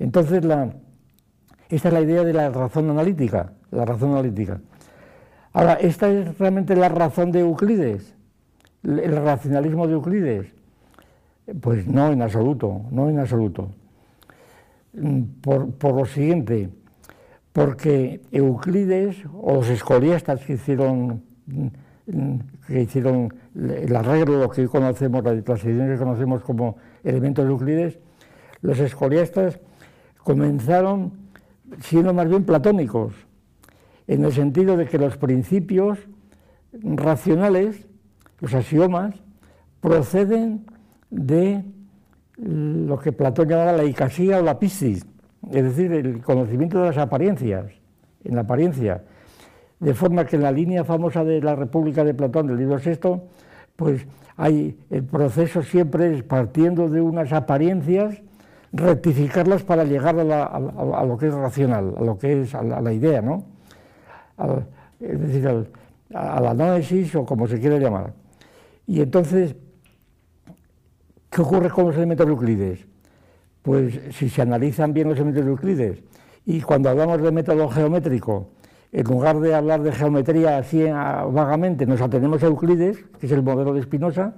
Entonces, 0.00 0.44
la, 0.44 0.72
esta 1.68 1.88
es 1.88 1.94
la 1.94 2.00
idea 2.00 2.24
de 2.24 2.32
la 2.32 2.50
razón 2.50 2.90
analítica, 2.90 3.52
la 3.70 3.84
razón 3.84 4.12
analítica. 4.12 4.60
Ahora, 5.52 5.74
¿esta 5.74 6.08
es 6.10 6.36
realmente 6.38 6.74
la 6.74 6.88
razón 6.88 7.30
de 7.30 7.40
Euclides? 7.40 8.14
¿El 8.82 9.16
racionalismo 9.16 9.86
de 9.86 9.92
Euclides? 9.92 10.46
Pues 11.60 11.86
no 11.86 12.10
en 12.10 12.22
absoluto, 12.22 12.82
no 12.90 13.08
en 13.08 13.18
absoluto. 13.20 13.70
Mm, 14.92 15.22
por, 15.40 15.70
por 15.72 15.94
lo 15.94 16.04
siguiente, 16.04 16.68
porque 17.52 18.20
Euclides 18.30 19.16
o 19.32 19.54
los 19.54 19.68
escoliastas 19.68 20.44
que 20.44 20.54
hicieron, 20.54 21.22
que 22.66 22.82
hicieron 22.82 23.34
el 23.54 23.94
arreglo 23.94 24.38
lo 24.38 24.50
que 24.50 24.62
hoy 24.62 24.68
conocemos, 24.68 25.24
las 25.24 25.64
ediciones 25.64 25.98
que 25.98 26.04
conocemos 26.04 26.42
como 26.42 26.76
elementos 27.02 27.44
de 27.44 27.50
Euclides, 27.50 27.98
los 28.62 28.78
escoliastas 28.78 29.58
comenzaron 30.18 31.12
siendo 31.80 32.12
más 32.12 32.28
bien 32.28 32.44
platónicos, 32.44 33.14
en 34.06 34.24
el 34.24 34.32
sentido 34.32 34.76
de 34.76 34.86
que 34.86 34.98
los 34.98 35.16
principios 35.16 35.98
racionales, 36.72 37.86
los 38.40 38.54
axiomas, 38.54 39.14
proceden 39.80 40.66
de 41.10 41.64
lo 42.36 42.98
que 42.98 43.12
Platón 43.12 43.48
llamaba 43.48 43.72
la 43.72 43.84
icasía 43.84 44.38
o 44.38 44.42
la 44.42 44.58
piscis, 44.58 45.06
es 45.48 45.64
decir, 45.64 45.92
el 45.92 46.22
conocimiento 46.22 46.80
de 46.80 46.86
las 46.86 46.98
apariencias, 46.98 47.66
en 48.24 48.34
la 48.34 48.42
apariencia, 48.42 49.02
de 49.78 49.94
forma 49.94 50.26
que 50.26 50.36
en 50.36 50.42
la 50.42 50.52
línea 50.52 50.84
famosa 50.84 51.24
de 51.24 51.40
la 51.40 51.56
República 51.56 52.04
de 52.04 52.14
Platón 52.14 52.46
del 52.46 52.58
libro 52.58 52.78
sexto, 52.78 53.24
pues 53.76 54.06
hay 54.36 54.78
el 54.90 55.04
proceso 55.04 55.62
siempre 55.62 56.14
es 56.14 56.22
partiendo 56.22 56.88
de 56.88 57.00
unas 57.00 57.32
apariencias, 57.32 58.22
rectificarlas 58.72 59.62
para 59.62 59.84
llegar 59.84 60.18
a, 60.20 61.04
lo 61.04 61.16
que 61.18 61.28
es 61.28 61.34
racional, 61.34 61.94
a 61.98 62.04
lo 62.04 62.18
que 62.18 62.42
es 62.42 62.54
a 62.54 62.62
la, 62.62 62.92
idea, 62.92 63.22
¿no? 63.22 63.44
es 65.00 65.20
decir, 65.20 65.48
a 66.14 66.40
la 66.40 66.50
análisis 66.50 67.14
o 67.14 67.24
como 67.24 67.48
se 67.48 67.58
quiera 67.58 67.78
llamar. 67.78 68.12
Y 68.86 69.00
entonces, 69.00 69.56
¿qué 71.30 71.40
ocurre 71.40 71.70
con 71.70 71.86
los 71.86 71.96
elementos 71.96 72.26
de 72.26 72.32
Euclides? 72.32 72.89
Pues 73.62 74.00
si 74.12 74.28
se 74.28 74.42
analizan 74.42 74.92
bien 74.92 75.08
los 75.08 75.16
elementos 75.16 75.44
de 75.44 75.50
Euclides 75.50 76.02
y 76.46 76.60
cuando 76.60 76.88
hablamos 76.88 77.20
de 77.22 77.30
método 77.30 77.68
geométrico, 77.68 78.50
en 78.92 79.04
lugar 79.04 79.38
de 79.40 79.54
hablar 79.54 79.82
de 79.82 79.92
geometría 79.92 80.58
así 80.58 80.82
vagamente, 80.84 81.86
nos 81.86 82.00
atenemos 82.00 82.42
a 82.42 82.46
Euclides, 82.46 83.04
que 83.18 83.26
es 83.26 83.32
el 83.32 83.42
modelo 83.42 83.72
de 83.72 83.82
Spinoza, 83.82 84.34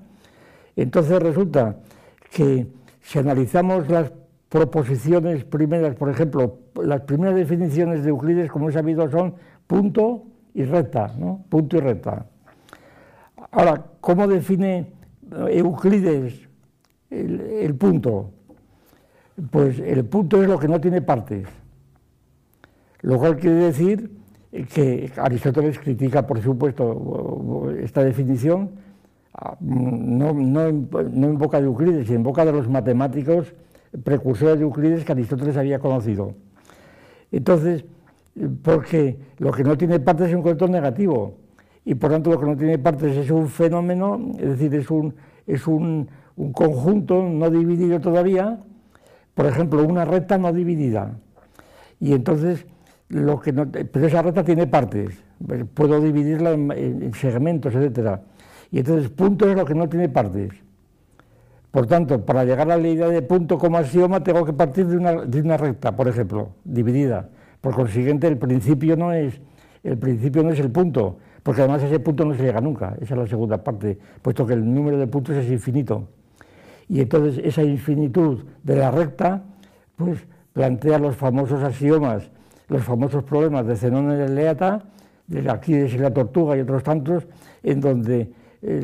entonces 0.76 1.22
resulta 1.22 1.76
que 2.30 2.66
si 3.00 3.18
analizamos 3.18 3.88
las 3.88 4.12
proposiciones 4.48 5.44
primeras, 5.44 5.94
por 5.96 6.10
ejemplo, 6.10 6.58
las 6.82 7.00
primeras 7.02 7.34
definiciones 7.34 8.04
de 8.04 8.10
Euclides, 8.10 8.50
como 8.50 8.68
he 8.68 8.72
sabido, 8.72 9.10
son 9.10 9.34
punto 9.66 10.24
y 10.54 10.64
recta, 10.64 11.14
¿no? 11.18 11.44
Punto 11.48 11.78
y 11.78 11.80
recta. 11.80 12.26
Ahora, 13.50 13.82
¿cómo 14.00 14.26
define 14.28 14.92
Euclides 15.48 16.48
el, 17.10 17.74
punto? 17.76 18.30
Pues 19.50 19.78
el 19.78 20.04
punto 20.04 20.42
es 20.42 20.48
lo 20.48 20.58
que 20.58 20.68
no 20.68 20.80
tiene 20.80 21.00
partes, 21.00 21.46
lo 23.00 23.18
cual 23.18 23.36
quiere 23.36 23.56
decir 23.56 24.10
que 24.74 25.10
Aristóteles 25.16 25.78
critica, 25.78 26.26
por 26.26 26.40
supuesto, 26.42 27.72
esta 27.80 28.04
definición, 28.04 28.70
no, 29.60 30.34
no, 30.34 30.66
en 30.66 31.38
boca 31.38 31.58
de 31.58 31.66
Euclides, 31.66 32.06
sino 32.06 32.16
en 32.16 32.22
boca 32.22 32.44
de 32.44 32.52
los 32.52 32.68
matemáticos 32.68 33.54
precursores 34.04 34.58
de 34.58 34.64
Euclides 34.64 35.04
que 35.04 35.12
Aristóteles 35.12 35.56
había 35.56 35.78
conocido. 35.78 36.34
Entonces, 37.30 37.86
porque 38.62 39.18
lo 39.38 39.52
que 39.52 39.64
no 39.64 39.76
tiene 39.76 40.00
partes 40.00 40.28
es 40.28 40.34
un 40.34 40.42
concepto 40.42 40.68
negativo, 40.68 41.38
y 41.84 41.94
por 41.94 42.10
tanto 42.10 42.30
lo 42.30 42.38
que 42.38 42.46
no 42.46 42.56
tiene 42.56 42.78
partes 42.78 43.16
es 43.16 43.30
un 43.30 43.48
fenómeno, 43.48 44.32
es 44.38 44.50
decir, 44.50 44.74
es 44.74 44.90
un, 44.90 45.14
es 45.46 45.66
un, 45.66 46.08
conjunto 46.52 47.22
no 47.22 47.50
dividido 47.50 48.00
todavía, 48.00 48.58
por 49.34 49.46
ejemplo, 49.46 49.82
una 49.84 50.04
recta 50.04 50.38
no 50.38 50.52
dividida. 50.52 51.12
Y 52.00 52.12
entonces, 52.12 52.66
lo 53.08 53.40
que 53.40 53.52
no, 53.52 53.70
pero 53.70 54.06
esa 54.06 54.22
recta 54.22 54.44
tiene 54.44 54.66
partes, 54.66 55.22
puedo 55.74 56.00
dividirla 56.00 56.52
en, 56.52 57.12
segmentos, 57.14 57.74
etc. 57.74 58.20
Y 58.70 58.78
entonces, 58.78 59.10
punto 59.10 59.48
es 59.48 59.56
lo 59.56 59.64
que 59.64 59.74
no 59.74 59.88
tiene 59.88 60.08
partes. 60.08 60.50
Por 61.70 61.86
tanto, 61.86 62.24
para 62.24 62.44
llegar 62.44 62.70
a 62.70 62.76
la 62.76 62.88
idea 62.88 63.08
de 63.08 63.22
punto 63.22 63.58
como 63.58 63.78
axioma, 63.78 64.22
tengo 64.22 64.44
que 64.44 64.52
partir 64.52 64.86
de 64.86 64.96
una, 64.96 65.12
de 65.24 65.40
una 65.40 65.56
recta, 65.56 65.96
por 65.96 66.08
ejemplo, 66.08 66.50
dividida. 66.64 67.28
Por 67.60 67.74
consiguiente, 67.74 68.26
el 68.26 68.36
principio 68.36 68.96
no 68.96 69.12
es 69.12 69.40
el 69.82 69.98
principio 69.98 70.42
no 70.42 70.50
es 70.50 70.60
el 70.60 70.70
punto, 70.70 71.18
porque 71.42 71.62
además 71.62 71.82
ese 71.82 71.98
punto 71.98 72.24
no 72.24 72.34
se 72.34 72.42
llega 72.42 72.60
nunca, 72.60 72.94
esa 73.00 73.14
es 73.14 73.20
la 73.20 73.26
segunda 73.26 73.62
parte, 73.62 73.98
puesto 74.20 74.46
que 74.46 74.54
el 74.54 74.72
número 74.72 74.96
de 74.96 75.06
puntos 75.06 75.36
es 75.36 75.50
infinito. 75.50 76.08
Y 76.88 77.00
entonces 77.00 77.40
esa 77.44 77.62
infinitud 77.62 78.44
de 78.62 78.76
la 78.76 78.90
recta, 78.90 79.42
pues 79.96 80.18
plantea 80.52 80.98
los 80.98 81.16
famosos 81.16 81.62
axiomas, 81.62 82.30
los 82.68 82.82
famosos 82.82 83.24
problemas 83.24 83.66
de 83.66 83.76
Zenón 83.76 84.12
y 84.12 84.16
de 84.16 84.28
Leata, 84.28 84.82
de 85.26 85.48
Aquiles 85.50 85.94
y 85.94 85.98
la 85.98 86.12
tortuga 86.12 86.56
y 86.56 86.60
otros 86.60 86.82
tantos, 86.82 87.26
en 87.62 87.80
donde 87.80 88.30
eh, 88.62 88.82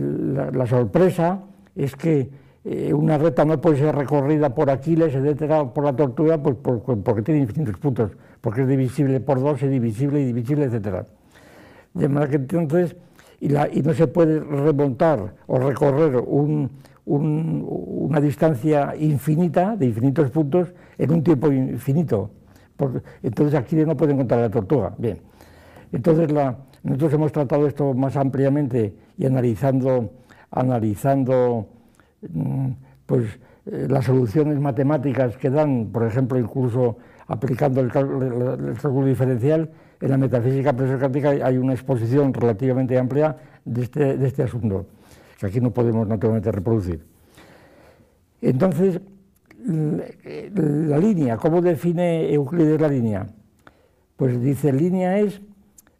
la, 0.53 0.67
sorpresa 0.67 1.41
es 1.75 1.95
que 1.95 2.31
eh, 2.65 2.93
una 2.93 3.19
recta 3.19 3.45
no 3.45 3.61
puede 3.61 3.79
ser 3.79 3.95
recorrida 3.95 4.55
por 4.55 4.71
Aquiles, 4.71 5.15
etcétera, 5.15 5.73
por 5.73 5.85
la 5.85 5.95
tortuga, 5.95 6.39
pues 6.43 6.57
porque 6.57 7.23
tiene 7.23 7.41
infinitos 7.41 7.77
puntos, 7.79 8.13
porque 8.41 8.63
es 8.63 8.69
divisible 8.69 9.21
por 9.21 9.41
dos, 9.41 9.63
es 9.63 9.71
divisible 9.71 10.21
y 10.21 10.27
divisible, 10.27 10.65
etcétera. 10.65 11.07
De 11.95 12.09
manera 12.09 12.31
que 12.31 12.57
entonces, 12.57 12.97
y, 13.41 13.49
no 13.49 13.95
se 13.95 14.07
puede 14.07 14.41
remontar 14.41 15.35
o 15.47 15.59
recorrer 15.59 16.17
una 17.09 18.21
distancia 18.21 18.95
infinita, 18.97 19.77
de 19.77 19.87
infinitos 19.87 20.31
puntos, 20.31 20.69
en 20.99 21.11
un 21.11 21.23
tiempo 21.23 21.51
infinito. 21.51 22.31
Entonces 23.23 23.55
aquí 23.59 23.77
no 23.77 23.97
puede 23.97 24.13
encontrar 24.13 24.41
la 24.41 24.51
tortuga. 24.51 24.95
Bien. 24.99 25.19
Entonces 25.93 26.33
nosotros 26.83 27.13
hemos 27.15 27.33
tratado 27.33 27.67
esto 27.67 27.95
más 27.95 28.17
ampliamente 28.17 28.95
y 29.17 29.27
analizando, 29.27 30.13
analizando 30.51 31.67
mm, 32.29 32.71
pues, 33.07 33.25
eh, 33.67 33.87
las 33.89 34.05
soluciones 34.05 34.61
matemáticas 34.61 35.37
que 35.37 35.51
dan, 35.51 35.89
por 35.93 36.05
ejemplo, 36.05 36.39
incluso 36.39 36.99
aplicando 37.27 37.81
el 37.81 37.91
cálculo 37.91 39.07
diferencial, 39.07 39.71
en 40.01 40.11
la 40.11 40.17
metafísica 40.17 40.73
presocrática 40.73 41.31
hay 41.31 41.59
una 41.59 41.73
exposición 41.73 42.33
relativamente 42.33 42.97
amplia 42.97 43.37
de 43.65 43.83
este, 43.83 44.17
de 44.17 44.27
este 44.27 44.45
asunto, 44.45 44.87
que 45.39 45.47
aquí 45.47 45.61
no 45.61 45.71
podemos 45.71 46.07
naturalmente 46.07 46.51
reproducir. 46.51 47.05
Entonces, 48.41 49.01
la 49.65 50.99
línea, 50.99 51.37
¿cómo 51.37 51.61
define 51.61 52.33
Euclides 52.33 52.81
la 52.81 52.89
línea? 52.89 53.27
Pues 54.17 54.41
dice, 54.41 54.73
línea 54.73 55.19
es 55.19 55.41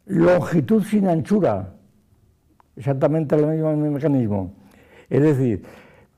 longitud 0.05 0.83
sin 0.83 1.07
anchura, 1.07 1.73
exactamente 2.75 3.35
el 3.35 3.45
mismo 3.45 3.75
mecanismo. 3.75 4.53
Es 5.09 5.21
decir, 5.21 5.63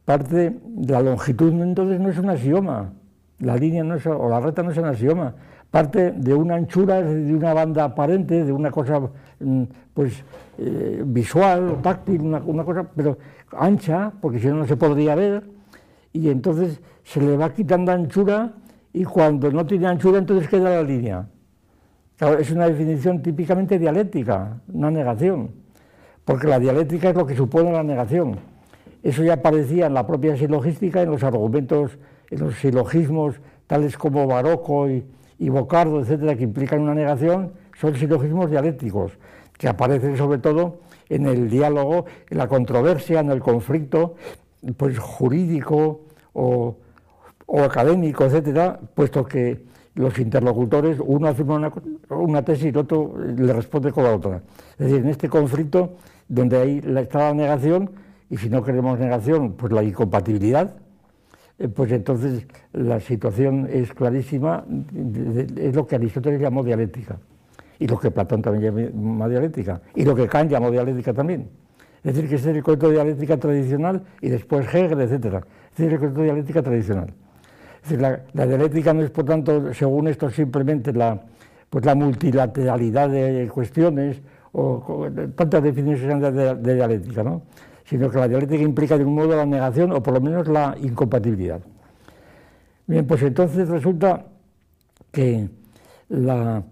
parte 0.06 0.58
la 0.88 1.02
longitud 1.02 1.54
entonces 1.62 2.00
no 2.00 2.10
es 2.10 2.18
un 2.18 2.30
axioma, 2.30 2.94
la 3.40 3.56
línea 3.56 3.84
no 3.84 3.96
es, 3.96 4.06
o 4.06 4.30
la 4.30 4.40
recta 4.40 4.64
no 4.64 4.72
es 4.72 4.78
un 4.78 4.86
axioma, 4.86 5.36
parte 5.72 6.12
de 6.12 6.34
una 6.34 6.56
anchura, 6.56 7.02
de 7.02 7.34
una 7.34 7.54
banda 7.54 7.86
aparente, 7.86 8.44
de 8.44 8.52
una 8.52 8.70
cosa 8.70 9.00
mm, 9.40 9.64
pues 9.94 10.24
eh, 10.58 11.02
visual, 11.06 11.78
táctil, 11.82 12.22
una, 12.22 12.64
cosa, 12.66 12.86
pero 12.94 13.18
ancha, 13.58 14.12
porque 14.22 14.40
si 14.40 14.48
no, 14.48 14.56
no 14.56 14.68
se 14.68 14.76
podría 14.76 15.16
ver, 15.16 15.44
y 16.12 16.30
entonces 16.30 16.82
se 17.04 17.22
le 17.22 17.38
va 17.38 17.54
quitando 17.54 17.94
anchura 17.94 18.52
y 18.92 19.06
cuando 19.06 19.50
no 19.50 19.66
tiene 19.66 19.88
anchura 19.88 20.18
entonces 20.20 20.50
queda 20.50 20.70
la 20.70 20.84
línea. 20.84 21.26
es 22.38 22.52
una 22.52 22.68
definición 22.68 23.22
típicamente 23.22 23.80
dialéctica, 23.80 24.60
una 24.74 24.92
negación, 24.92 25.52
porque 26.26 26.48
la 26.48 26.60
dialéctica 26.60 27.10
es 27.10 27.16
lo 27.16 27.26
que 27.26 27.36
supone 27.36 27.72
la 27.72 27.84
negación. 27.84 28.38
Eso 29.02 29.24
ya 29.24 29.34
aparecía 29.34 29.88
en 29.88 29.94
la 29.94 30.06
propia 30.06 30.36
silogística, 30.36 31.02
en 31.02 31.12
los 31.12 31.24
argumentos, 31.24 31.98
en 32.30 32.40
los 32.42 32.56
silogismos 32.56 33.36
tales 33.68 33.98
como 33.98 34.28
Barocco 34.28 34.90
y, 34.90 35.04
y 35.42 35.50
Bocardo, 35.50 36.02
etcétera, 36.02 36.36
que 36.36 36.44
implican 36.44 36.82
una 36.82 36.94
negación, 36.94 37.54
son 37.76 37.96
silogismos 37.96 38.52
dialécticos, 38.52 39.14
que 39.58 39.68
aparecen 39.68 40.16
sobre 40.16 40.38
todo 40.38 40.82
en 41.10 41.26
el 41.26 41.50
diálogo, 41.50 42.06
en 42.30 42.38
la 42.38 42.48
controversia, 42.48 43.22
en 43.22 43.32
el 43.32 43.40
conflicto 43.40 44.18
pues, 44.78 45.00
jurídico 45.00 46.02
o, 46.34 46.78
académico, 47.58 48.24
etcétera, 48.26 48.80
puesto 48.94 49.26
que 49.26 49.64
los 49.96 50.20
interlocutores, 50.20 51.00
uno 51.04 51.28
afirma 51.28 51.74
una, 52.10 52.46
tesis 52.46 52.66
y 52.66 52.68
el 52.68 52.78
otro 52.78 53.16
le 53.18 53.52
responde 53.52 53.92
con 53.92 54.04
la 54.04 54.16
otra. 54.16 54.44
Es 54.78 54.86
decir, 54.86 54.98
en 54.98 55.10
este 55.10 55.28
conflicto 55.28 55.96
donde 56.28 56.58
hay 56.58 56.82
está 56.98 57.30
la 57.30 57.34
negación, 57.34 57.90
y 58.30 58.38
si 58.38 58.48
no 58.48 58.64
queremos 58.64 59.00
negación, 59.00 59.54
pues 59.54 59.74
la 59.74 59.82
incompatibilidad, 59.82 60.76
pues 61.70 61.92
entonces 61.92 62.46
la 62.74 63.00
situación 63.00 63.68
es 63.72 63.94
clarísima, 63.94 64.66
es 65.56 65.76
lo 65.76 65.86
que 65.86 65.96
Aristóteles 65.96 66.42
llamó 66.42 66.64
dialéctica, 66.64 67.18
y 67.80 67.88
lo 67.88 68.00
que 68.00 68.12
Platón 68.12 68.42
también 68.42 68.92
llamó 68.92 69.30
dialéctica, 69.30 69.82
y 69.96 70.06
lo 70.06 70.16
que 70.16 70.28
Kant 70.28 70.52
llamó 70.52 70.72
dialéctica 70.72 71.14
también. 71.14 71.50
Es 72.04 72.16
decir, 72.16 72.30
que 72.30 72.36
es 72.36 72.46
el 72.46 72.64
concepto 72.64 72.88
de 72.88 72.94
dialéctica 72.94 73.38
tradicional 73.38 74.02
y 74.22 74.30
después 74.30 74.66
Hegel, 74.74 75.02
etc. 75.02 75.14
Es 75.14 75.78
decir, 75.78 75.94
el 75.94 76.00
concepto 76.00 76.22
de 76.22 76.26
dialéctica 76.26 76.64
tradicional. 76.64 77.14
Es 77.84 77.90
decir, 77.90 78.02
la, 78.34 78.46
dialéctica 78.46 78.94
no 78.94 79.04
es, 79.04 79.12
por 79.12 79.26
tanto, 79.26 79.74
según 79.74 80.08
esto, 80.08 80.30
simplemente 80.32 80.94
la, 80.94 81.20
pues 81.70 81.86
la 81.86 81.94
multilateralidad 81.94 83.10
de 83.10 83.48
cuestiones 83.54 84.20
o, 84.52 85.08
tantas 85.36 85.62
definiciones 85.62 86.34
de, 86.34 86.56
de 86.56 86.76
dialéctica, 86.76 87.24
¿no? 87.24 87.44
Sino 87.92 88.10
que 88.10 88.18
la 88.20 88.28
dialéctica 88.30 88.64
implica 88.64 88.98
de 88.98 89.04
un 89.04 89.14
modo 89.14 89.36
la 89.36 89.46
negación 89.46 89.92
o 89.92 90.02
por 90.02 90.14
lo 90.14 90.22
menos 90.22 90.48
la 90.48 90.78
incompatibilidad. 90.82 91.60
Bien, 92.88 93.06
pues 93.06 93.22
entonces 93.22 93.68
resulta 93.68 94.28
que 95.12 95.50
los 96.08 96.64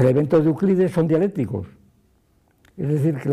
elementos 0.00 0.44
de 0.44 0.50
Euclides 0.50 0.92
son 0.92 1.08
dialécticos. 1.08 1.66
Es 2.76 2.88
decir, 2.88 3.14
que 3.16 3.30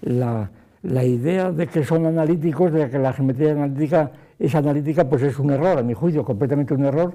la, 0.00 1.04
idea 1.04 1.52
de 1.52 1.66
que 1.66 1.84
son 1.84 2.06
analíticos, 2.06 2.72
de 2.72 2.88
que 2.88 2.98
la 2.98 3.12
geometría 3.12 3.52
analítica 3.52 4.12
es 4.38 4.54
analítica, 4.54 5.06
pues 5.06 5.20
es 5.24 5.38
un 5.38 5.50
error, 5.50 5.78
a 5.78 5.82
mi 5.82 5.92
juicio, 5.92 6.24
completamente 6.24 6.72
un 6.72 6.86
error 6.86 7.14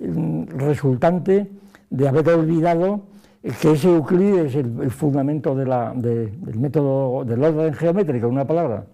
mm, 0.00 0.48
resultante 0.58 1.50
de 1.88 2.08
haber 2.08 2.28
olvidado 2.28 3.06
que 3.42 3.72
ese 3.72 3.88
Euclides 3.88 4.54
es 4.54 4.56
el, 4.56 4.90
fundamento 4.90 5.54
del 5.54 6.60
método 6.60 7.24
del 7.24 7.42
orden 7.42 7.74
geométrico, 7.74 8.28
una 8.28 8.46
palabra. 8.46 8.86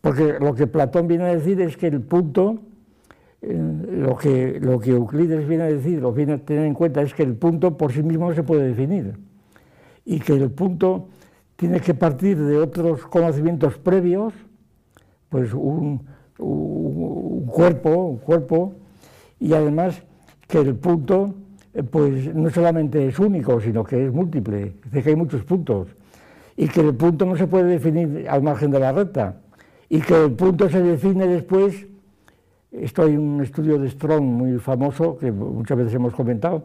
Porque 0.00 0.38
lo 0.40 0.54
que 0.54 0.66
Platón 0.66 1.08
viene 1.08 1.24
a 1.24 1.34
decir 1.34 1.60
es 1.60 1.76
que 1.76 1.88
el 1.88 2.00
punto, 2.00 2.58
eh, 3.40 3.56
lo, 3.90 4.16
que, 4.16 4.60
lo 4.60 4.78
que 4.78 4.90
Euclides 4.90 5.48
viene 5.48 5.64
a 5.64 5.66
decir, 5.66 6.00
lo 6.00 6.12
viene 6.12 6.34
a 6.34 6.38
tener 6.38 6.66
en 6.66 6.74
cuenta, 6.74 7.02
es 7.02 7.12
que 7.12 7.24
el 7.24 7.34
punto 7.34 7.76
por 7.76 7.92
sí 7.92 8.02
mismo 8.02 8.28
no 8.28 8.34
se 8.34 8.44
puede 8.44 8.68
definir. 8.68 9.14
Y 10.04 10.20
que 10.20 10.34
el 10.34 10.50
punto 10.50 11.08
tiene 11.56 11.80
que 11.80 11.94
partir 11.94 12.38
de 12.38 12.58
otros 12.58 13.06
conocimientos 13.06 13.78
previos, 13.78 14.32
pues 15.28 15.52
un, 15.54 16.04
cuerpo, 17.46 17.90
un 17.90 18.18
cuerpo, 18.18 18.74
y 19.38 19.54
además 19.54 20.02
que 20.46 20.58
el 20.58 20.74
punto 20.74 21.34
pues 21.90 22.34
no 22.34 22.50
solamente 22.50 23.06
es 23.08 23.18
único, 23.18 23.60
sino 23.60 23.84
que 23.84 24.06
es 24.06 24.12
múltiple, 24.12 24.74
es 24.92 25.02
que 25.02 25.10
hay 25.10 25.16
muchos 25.16 25.42
puntos, 25.44 25.88
y 26.56 26.68
que 26.68 26.80
el 26.80 26.94
punto 26.94 27.24
no 27.24 27.36
se 27.36 27.46
puede 27.46 27.64
definir 27.64 28.26
al 28.28 28.42
margen 28.42 28.70
de 28.70 28.78
la 28.78 28.92
recta, 28.92 29.36
y 29.88 30.00
que 30.00 30.24
el 30.24 30.32
punto 30.32 30.68
se 30.68 30.82
define 30.82 31.26
después 31.26 31.86
esto 32.72 33.02
hay 33.02 33.16
un 33.18 33.42
estudio 33.42 33.78
de 33.78 33.90
Strong 33.90 34.22
muy 34.22 34.58
famoso 34.58 35.18
que 35.18 35.30
muchas 35.30 35.76
veces 35.76 35.94
hemos 35.94 36.14
comentado, 36.14 36.64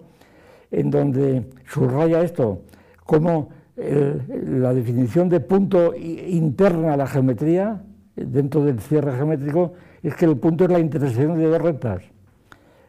en 0.71 0.89
donde 0.89 1.45
subraya 1.67 2.21
esto, 2.21 2.61
como 3.05 3.49
la 3.75 4.73
definición 4.73 5.27
de 5.29 5.41
punto 5.41 5.93
interna 5.95 6.93
a 6.93 6.97
la 6.97 7.07
geometría, 7.07 7.83
dentro 8.15 8.63
del 8.63 8.79
cierre 8.79 9.15
geométrico, 9.15 9.73
es 10.01 10.15
que 10.15 10.25
el 10.25 10.37
punto 10.37 10.63
es 10.63 10.71
la 10.71 10.79
intersección 10.79 11.37
de 11.37 11.45
dos 11.45 11.61
rectas. 11.61 12.03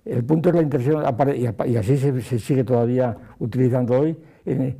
El 0.08 0.24
punto 0.24 0.48
es 0.48 0.54
la 0.54 0.62
intersección, 0.62 1.04
y 1.66 1.76
así 1.76 1.98
se, 1.98 2.38
sigue 2.38 2.64
todavía 2.64 3.14
utilizando 3.40 4.00
hoy 4.00 4.16
en, 4.46 4.78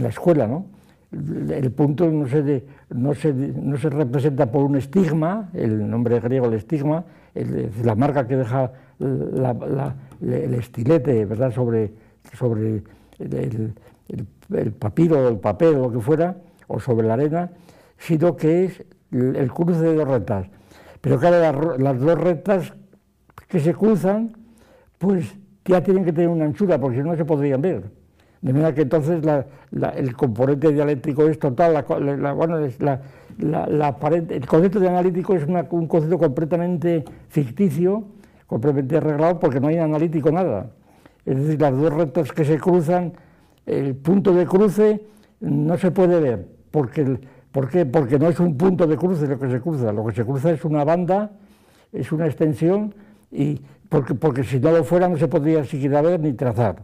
la 0.00 0.08
escuela, 0.08 0.46
¿no? 0.46 0.66
El 1.12 1.70
punto 1.70 2.10
no 2.10 2.26
se, 2.26 2.64
no, 2.88 3.12
se, 3.14 3.32
no 3.34 3.76
se, 3.76 3.90
representa 3.90 4.50
por 4.50 4.64
un 4.64 4.76
estigma, 4.76 5.50
el 5.52 5.88
nombre 5.88 6.18
griego 6.18 6.46
el 6.46 6.54
estigma, 6.54 7.04
la 7.84 7.94
marca 7.94 8.26
que 8.26 8.36
deja 8.36 8.72
el 8.98 10.54
estilete 10.54 11.26
¿verdad? 11.26 11.52
sobre, 11.52 11.92
el, 13.18 13.74
el, 14.48 14.72
papiro 14.72 15.28
el 15.28 15.36
papel 15.36 15.76
o 15.76 15.82
lo 15.82 15.92
que 15.92 16.00
fuera, 16.00 16.36
o 16.68 16.80
sobre 16.80 17.06
la 17.06 17.14
arena, 17.14 17.50
sino 17.98 18.34
que 18.34 18.64
es 18.64 18.82
el 19.12 19.52
cruce 19.52 19.80
de 19.80 19.94
dos 19.94 20.08
rectas. 20.08 20.46
Pero 21.02 21.18
claro, 21.18 21.76
las, 21.76 22.00
dos 22.00 22.18
rectas 22.18 22.72
que 23.46 23.60
se 23.60 23.74
cruzan, 23.74 24.32
pues 24.98 25.34
ya 25.64 25.82
tienen 25.82 26.04
que 26.04 26.12
tener 26.12 26.28
una 26.28 26.44
anchura, 26.44 26.78
porque 26.78 26.98
si 26.98 27.02
no, 27.02 27.16
se 27.16 27.24
podrían 27.24 27.60
ver. 27.60 27.84
De 28.40 28.52
manera 28.52 28.74
que 28.74 28.82
entonces 28.82 29.22
el 29.96 30.16
componente 30.16 30.70
dialéctrico 30.70 31.26
es 31.26 31.38
total, 31.38 31.82
bueno, 32.36 32.58
es 32.58 32.78
el 33.38 34.46
concepto 34.46 34.78
de 34.80 34.88
analítico 34.88 35.34
es 35.34 35.46
un 35.46 35.86
concepto 35.86 36.18
completamente 36.18 37.04
ficticio, 37.28 38.04
completamente 38.46 38.98
arreglado, 38.98 39.40
porque 39.40 39.60
no 39.60 39.68
hay 39.68 39.78
analítico 39.78 40.30
nada. 40.30 40.70
Es 41.24 41.38
decir, 41.38 41.58
las 41.58 41.74
dos 41.74 41.92
rectas 41.94 42.32
que 42.32 42.44
se 42.44 42.58
cruzan 42.58 43.14
el 43.64 43.94
punto 43.96 44.34
de 44.34 44.44
cruce 44.44 45.06
no 45.40 45.78
se 45.78 45.90
puede 45.90 46.20
ver. 46.20 46.46
Porque, 46.70 47.18
¿Por 47.50 47.70
qué? 47.70 47.86
Porque 47.86 48.18
no 48.18 48.28
es 48.28 48.38
un 48.40 48.58
punto 48.58 48.86
de 48.86 48.96
cruce 48.98 49.26
lo 49.26 49.38
que 49.38 49.50
se 49.50 49.60
cruza, 49.60 49.90
lo 49.90 50.04
que 50.04 50.12
se 50.12 50.24
cruza 50.24 50.50
es 50.50 50.64
una 50.66 50.84
banda, 50.84 51.30
es 51.92 52.12
una 52.12 52.26
extensión, 52.26 52.94
y 53.30 53.62
porque, 53.88 54.14
porque 54.14 54.44
si 54.44 54.58
no 54.60 54.70
lo 54.70 54.84
fuera 54.84 55.08
no 55.08 55.16
se 55.16 55.28
podría 55.28 55.64
siquiera 55.64 56.02
ver 56.02 56.20
ni 56.20 56.32
trazar. 56.32 56.82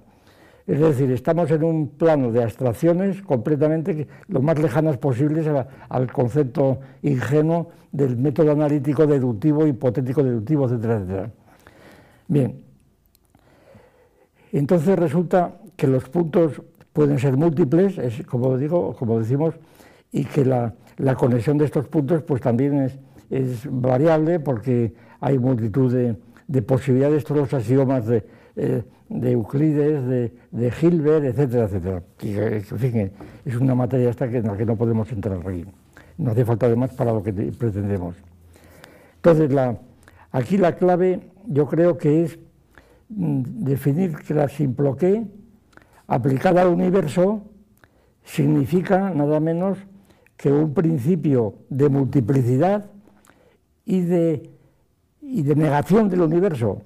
Es 0.66 0.78
decir, 0.78 1.10
estamos 1.10 1.50
en 1.50 1.64
un 1.64 1.88
plano 1.88 2.30
de 2.30 2.42
abstracciones 2.42 3.22
completamente 3.22 4.06
lo 4.28 4.40
más 4.40 4.58
lejanas 4.58 4.98
posibles 4.98 5.46
al 5.88 6.12
concepto 6.12 6.78
ingenuo 7.02 7.70
del 7.90 8.16
método 8.16 8.52
analítico 8.52 9.06
deductivo, 9.06 9.66
hipotético 9.66 10.22
deductivo, 10.22 10.66
etcétera, 10.66 10.96
etcétera. 10.98 11.30
Bien, 12.28 12.62
entonces 14.52 14.96
resulta 14.98 15.56
que 15.76 15.86
los 15.86 16.08
puntos 16.08 16.62
pueden 16.92 17.18
ser 17.18 17.36
múltiples, 17.36 17.96
como 18.26 18.56
digo, 18.56 18.94
como 18.94 19.18
decimos, 19.18 19.54
y 20.12 20.24
que 20.24 20.44
la, 20.44 20.74
conexión 21.16 21.56
de 21.58 21.64
estos 21.64 21.86
puntos 21.88 22.22
pues 22.22 22.40
también 22.40 22.90
es, 23.30 23.68
variable 23.70 24.40
porque 24.40 24.92
hay 25.20 25.38
multitud 25.38 25.92
de, 25.92 26.16
posibilidades, 26.62 27.24
todos 27.24 27.42
los 27.42 27.54
axiomas 27.54 28.06
de, 28.06 28.24
eh, 28.56 28.82
Euclides, 29.08 30.06
de, 30.06 30.32
de, 30.50 30.72
Hilbert, 30.80 31.24
etcétera, 31.24 31.64
etcétera. 31.64 32.02
es 33.44 33.56
una 33.56 33.74
materia 33.74 34.10
esta 34.10 34.26
en 34.26 34.46
la 34.46 34.56
que 34.56 34.66
no 34.66 34.76
podemos 34.76 35.10
entrar 35.12 35.38
aquí. 35.46 35.64
No 36.18 36.32
hace 36.32 36.44
falta 36.44 36.66
además 36.66 36.92
para 36.92 37.12
lo 37.12 37.22
que 37.22 37.32
pretendemos. 37.32 38.16
Entonces, 39.16 39.52
la, 39.52 39.78
aquí 40.32 40.56
la 40.58 40.76
clave 40.76 41.20
yo 41.46 41.66
creo 41.66 41.96
que 41.96 42.24
es 42.24 42.38
mm, 43.08 43.42
definir 43.64 44.16
que 44.16 44.34
la 44.34 44.48
simploqué 44.48 45.24
aplicada 46.06 46.62
al 46.62 46.68
universo 46.68 47.42
significa 48.24 49.10
nada 49.14 49.40
menos 49.40 49.78
que 50.36 50.50
un 50.50 50.72
principio 50.74 51.54
de 51.68 51.88
multiplicidad 51.88 52.90
y 53.84 54.00
de, 54.00 54.50
y 55.20 55.42
de 55.42 55.54
negación 55.54 56.08
del 56.08 56.22
universo. 56.22 56.82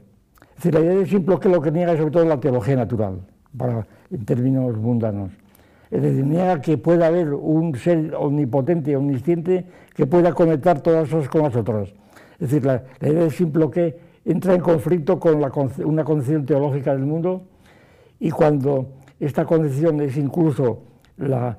Es 0.50 0.56
decir, 0.56 0.74
la 0.74 0.80
idea 0.80 0.98
de 0.98 1.06
simple 1.06 1.38
que 1.38 1.48
lo 1.48 1.60
que 1.60 1.70
niega 1.70 1.92
es 1.92 1.98
sobre 1.98 2.10
todo 2.12 2.24
la 2.24 2.40
teología 2.40 2.76
natural, 2.76 3.20
para, 3.56 3.86
en 4.10 4.24
términos 4.24 4.76
mundanos. 4.76 5.30
Es 5.90 6.02
decir, 6.02 6.24
niega 6.24 6.60
que 6.60 6.78
pueda 6.78 7.06
haber 7.06 7.32
un 7.32 7.74
ser 7.76 8.14
omnipotente, 8.14 8.96
omnisciente, 8.96 9.64
que 9.94 10.06
pueda 10.06 10.32
conectar 10.32 10.80
todas 10.80 11.10
las 11.10 11.28
con 11.28 11.42
las 11.42 11.54
otras. 11.54 11.90
Es 12.38 12.50
decir, 12.50 12.64
la, 12.64 12.82
idea 13.00 13.24
de 13.24 13.30
simple 13.30 13.70
que 13.70 13.98
entra 14.24 14.54
en 14.54 14.60
conflicto 14.60 15.20
con 15.20 15.36
una 15.84 16.04
concepción 16.04 16.46
teológica 16.46 16.92
del 16.92 17.04
mundo 17.04 17.42
y 18.18 18.30
cuando 18.30 18.88
esta 19.20 19.44
concepción 19.44 20.00
es 20.00 20.16
incluso 20.16 20.82
la, 21.16 21.56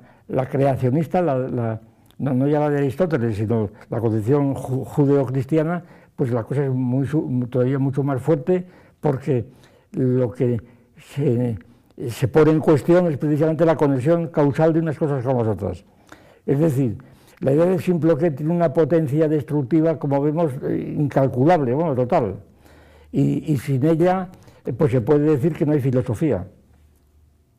creacionista, 0.50 1.22
no, 1.22 2.46
ya 2.46 2.60
la 2.60 2.70
de 2.70 2.78
Aristóteles, 2.78 3.36
sino 3.36 3.70
la 3.88 4.00
concepción 4.00 4.54
judeocristiana, 4.54 5.84
pues 6.16 6.32
la 6.32 6.42
cosa 6.44 6.64
es 6.64 6.70
muy, 6.70 7.06
todavía 7.48 7.78
mucho 7.78 8.02
más 8.02 8.20
fuerte 8.20 8.66
porque 9.00 9.46
lo 9.92 10.30
que 10.30 10.60
se, 11.14 12.28
pone 12.28 12.50
en 12.50 12.60
cuestión 12.60 13.06
es 13.06 13.18
precisamente 13.18 13.64
la 13.64 13.76
conexión 13.76 14.28
causal 14.28 14.72
de 14.72 14.80
unas 14.80 14.98
cosas 14.98 15.24
con 15.24 15.36
las 15.38 15.46
otras. 15.46 15.84
Es 16.44 16.58
decir, 16.58 16.96
la 17.40 17.52
idea 17.52 17.66
del 17.66 17.80
simple 17.80 18.16
que 18.16 18.30
tiene 18.30 18.52
una 18.52 18.72
potencia 18.72 19.28
destructiva, 19.28 19.98
como 19.98 20.20
vemos, 20.20 20.52
eh, 20.62 20.94
incalculable, 20.98 21.74
bueno, 21.74 21.94
total. 21.94 22.36
Y, 23.12 23.52
y 23.52 23.58
sin 23.58 23.84
ella, 23.84 24.28
eh, 24.64 24.72
pues 24.72 24.92
se 24.92 25.00
puede 25.00 25.30
decir 25.30 25.52
que 25.52 25.66
no 25.66 25.72
hay 25.72 25.80
filosofía 25.80 26.46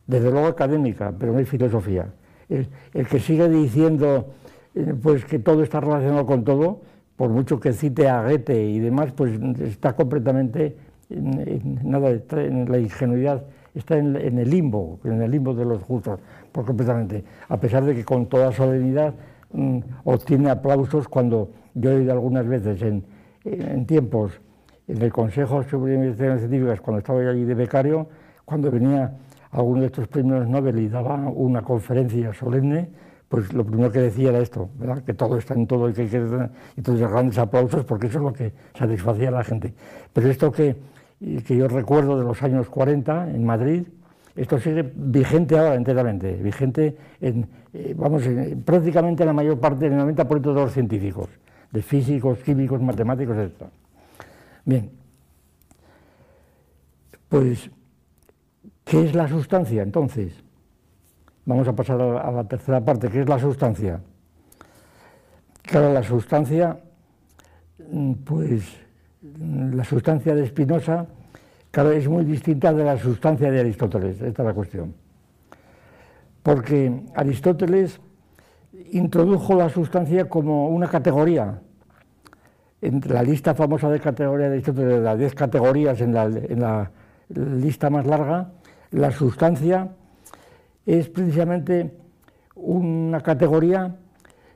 desde 0.08 0.30
luego 0.30 0.48
académica, 0.48 1.14
pero 1.16 1.32
no 1.32 1.38
hay 1.38 1.44
filosofía. 1.44 2.08
El, 2.48 2.66
que 3.06 3.20
sigue 3.20 3.48
diciendo 3.48 4.32
eh, 4.74 4.94
pues 5.00 5.24
que 5.26 5.38
todo 5.38 5.62
está 5.62 5.80
relacionado 5.80 6.26
con 6.26 6.44
todo, 6.44 6.80
por 7.18 7.30
mucho 7.30 7.58
que 7.58 7.72
cite 7.72 8.08
a 8.08 8.22
Goethe 8.22 8.62
y 8.62 8.78
demás, 8.78 9.10
pues 9.10 9.32
está 9.60 9.94
completamente 9.96 10.76
en, 11.10 11.80
nada, 11.82 12.10
en 12.10 12.70
la 12.70 12.78
ingenuidad, 12.78 13.42
está 13.74 13.98
en, 13.98 14.14
el 14.16 14.48
limbo, 14.48 15.00
en 15.02 15.20
el 15.20 15.32
limbo 15.32 15.52
de 15.52 15.64
los 15.64 15.82
justos, 15.82 16.20
por 16.52 16.64
completamente, 16.64 17.24
a 17.48 17.58
pesar 17.58 17.84
de 17.84 17.96
que 17.96 18.04
con 18.04 18.26
toda 18.26 18.52
solemnidad 18.52 19.14
mm, 19.52 19.78
obtiene 20.04 20.48
aplausos 20.48 21.08
cuando 21.08 21.50
yo 21.74 21.90
he 21.90 21.96
oído 21.96 22.12
algunas 22.12 22.46
veces 22.46 22.80
en, 22.82 23.04
en 23.44 23.84
tiempos 23.84 24.40
en 24.86 25.02
el 25.02 25.12
Consejo 25.12 25.64
sobre 25.64 25.94
Investigaciones 25.94 26.42
Científicas, 26.42 26.80
cuando 26.80 26.98
estaba 26.98 27.18
allí 27.18 27.44
de 27.44 27.54
becario, 27.54 28.06
cuando 28.44 28.70
venía 28.70 29.12
alguno 29.50 29.80
de 29.80 29.86
estos 29.86 30.06
premios 30.06 30.46
Nobel 30.46 30.78
y 30.78 30.88
daba 30.88 31.16
una 31.16 31.62
conferencia 31.62 32.32
solemne, 32.32 32.90
pues 33.28 33.52
lo 33.52 33.64
primero 33.64 33.92
que 33.92 34.00
decía 34.00 34.30
era 34.30 34.38
esto, 34.38 34.70
¿verdad? 34.78 35.02
que 35.02 35.14
todo 35.14 35.36
está 35.36 35.54
en 35.54 35.66
todo 35.66 35.88
y 35.88 35.92
que 35.92 36.02
hay 36.02 36.08
que... 36.08 36.48
Entonces 36.76 37.08
grandes 37.08 37.38
aplausos 37.38 37.84
porque 37.84 38.06
eso 38.06 38.18
es 38.18 38.24
lo 38.24 38.32
que 38.32 38.52
satisfacía 38.76 39.28
a 39.28 39.32
la 39.32 39.44
gente. 39.44 39.74
Pero 40.12 40.30
esto 40.30 40.50
que, 40.50 40.76
que 41.46 41.56
yo 41.56 41.68
recuerdo 41.68 42.18
de 42.18 42.24
los 42.24 42.42
años 42.42 42.68
40 42.68 43.30
en 43.30 43.44
Madrid, 43.44 43.86
esto 44.34 44.58
sigue 44.58 44.90
vigente 44.94 45.58
ahora 45.58 45.74
enteramente, 45.74 46.32
vigente 46.34 46.96
en, 47.20 47.46
eh, 47.74 47.94
vamos, 47.96 48.22
prácticamente 48.64 49.22
en 49.24 49.26
la 49.26 49.32
mayor 49.32 49.58
parte, 49.58 49.86
el 49.86 49.92
90% 49.92 50.40
de 50.40 50.54
los 50.54 50.72
científicos, 50.72 51.28
de 51.70 51.82
físicos, 51.82 52.38
químicos, 52.38 52.80
matemáticos, 52.80 53.36
etc. 53.36 53.64
Bien, 54.64 54.90
pues 57.28 57.70
¿Qué 58.88 59.04
es 59.04 59.14
la 59.14 59.28
sustancia 59.28 59.82
entonces? 59.82 60.32
Vamos 61.48 61.66
a 61.66 61.72
pasar 61.72 61.98
a 61.98 62.30
la 62.30 62.44
tercera 62.44 62.78
parte. 62.84 63.08
¿Qué 63.08 63.22
es 63.22 63.28
la 63.28 63.38
sustancia? 63.38 63.98
Claro, 65.62 65.94
la 65.94 66.02
sustancia, 66.02 66.78
mm, 67.90 68.12
pues 68.22 68.64
la 69.72 69.82
sustancia 69.82 70.34
de 70.34 70.46
Spinoza, 70.46 71.06
claro, 71.70 71.92
es 71.92 72.06
muy 72.06 72.26
distinta 72.26 72.70
de 72.74 72.84
la 72.84 72.98
sustancia 72.98 73.50
de 73.50 73.60
Aristóteles. 73.60 74.20
Esta 74.20 74.42
es 74.42 74.46
la 74.46 74.52
cuestión. 74.52 74.92
Porque 76.42 77.04
Aristóteles 77.14 77.98
introdujo 78.92 79.54
la 79.54 79.70
sustancia 79.70 80.28
como 80.28 80.68
una 80.68 80.88
categoría. 80.88 81.60
Entre 82.82 83.14
la 83.14 83.22
lista 83.22 83.54
famosa 83.54 83.88
de 83.88 84.00
categorías 84.00 84.50
de 84.50 84.56
Aristóteles, 84.56 85.00
las 85.00 85.18
10 85.18 85.34
categorías 85.34 85.98
en 86.02 86.12
la 86.12 86.90
lista 87.30 87.88
más 87.88 88.06
larga, 88.06 88.50
la 88.90 89.10
sustancia 89.12 89.88
es 90.96 91.08
precisamente 91.08 91.90
una 92.54 93.20
categoría 93.22 93.94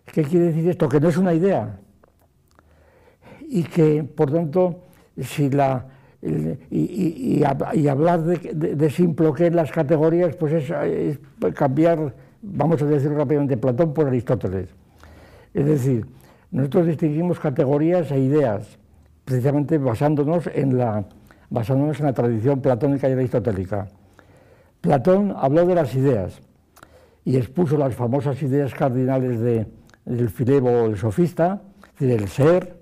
que 0.07 0.23
quiere 0.23 0.47
decir 0.47 0.69
esto, 0.71 0.89
que 0.89 0.99
no 0.99 1.09
es 1.09 1.17
una 1.17 1.35
idea 1.35 1.79
y 3.49 3.65
que 3.65 4.03
por 4.03 4.33
tanto 4.33 4.81
si 5.21 5.51
la 5.51 5.87
y, 6.71 7.43
hablar 7.89 8.23
de, 8.23 8.91
simple 8.91 9.33
que 9.37 9.51
las 9.51 9.73
categorías 9.73 10.37
pues 10.37 10.71
es, 10.71 11.19
cambiar 11.55 12.15
vamos 12.41 12.81
a 12.81 12.87
decir 12.87 13.13
rápidamente 13.13 13.57
Platón 13.57 13.93
por 13.93 14.07
Aristóteles 14.07 14.69
es 15.53 15.67
decir 15.67 16.07
nosotros 16.53 16.87
distinguimos 16.87 17.41
categorías 17.41 18.11
e 18.13 18.21
ideas 18.21 18.79
precisamente 19.25 19.79
basándonos 19.79 20.47
en 20.47 20.79
la, 20.79 21.05
basándonos 21.51 21.99
en 22.01 22.07
la 22.07 22.13
tradición 22.13 22.61
platónica 22.61 23.09
y 23.09 23.13
aristotélica. 23.13 23.89
Platón 24.83 25.33
habló 25.39 25.65
de 25.65 25.77
las 25.77 25.95
ideas 25.95 26.43
y 27.25 27.37
expuso 27.37 27.79
las 27.79 27.95
famosas 27.95 28.43
ideas 28.43 28.75
cardinales 28.75 29.41
de, 29.41 29.67
del 30.05 30.29
filebo, 30.29 30.87
el 30.87 30.99
sofista, 30.99 31.63
es 31.95 32.01
decir, 32.01 32.21
el 32.21 32.29
ser, 32.29 32.77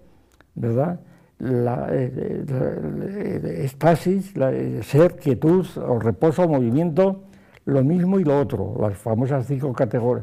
¿verdad? 0.55 1.01
La, 1.39 1.89
estasis, 3.55 4.33
ser, 4.83 5.17
quietud 5.17 5.67
o 5.77 5.99
reposo, 5.99 6.49
movimiento, 6.49 7.25
lo 7.67 7.85
mismo 7.85 8.19
y 8.19 8.25
lo 8.25 8.41
otro, 8.41 8.77
las 8.81 8.97
famosas 8.97 9.47
cinco 9.47 9.75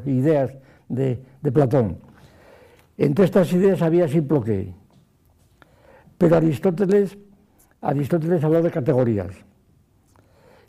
ideas 0.05 0.55
de, 0.89 1.19
Platón. 1.53 1.99
Entre 2.97 3.25
estas 3.25 3.53
ideas 3.53 3.84
había 3.84 4.07
simploque, 4.07 4.73
pero 6.17 6.38
Aristóteles, 6.38 7.17
Aristóteles 7.82 8.43
habló 8.43 8.63
de 8.63 8.71
categorías. 8.71 9.46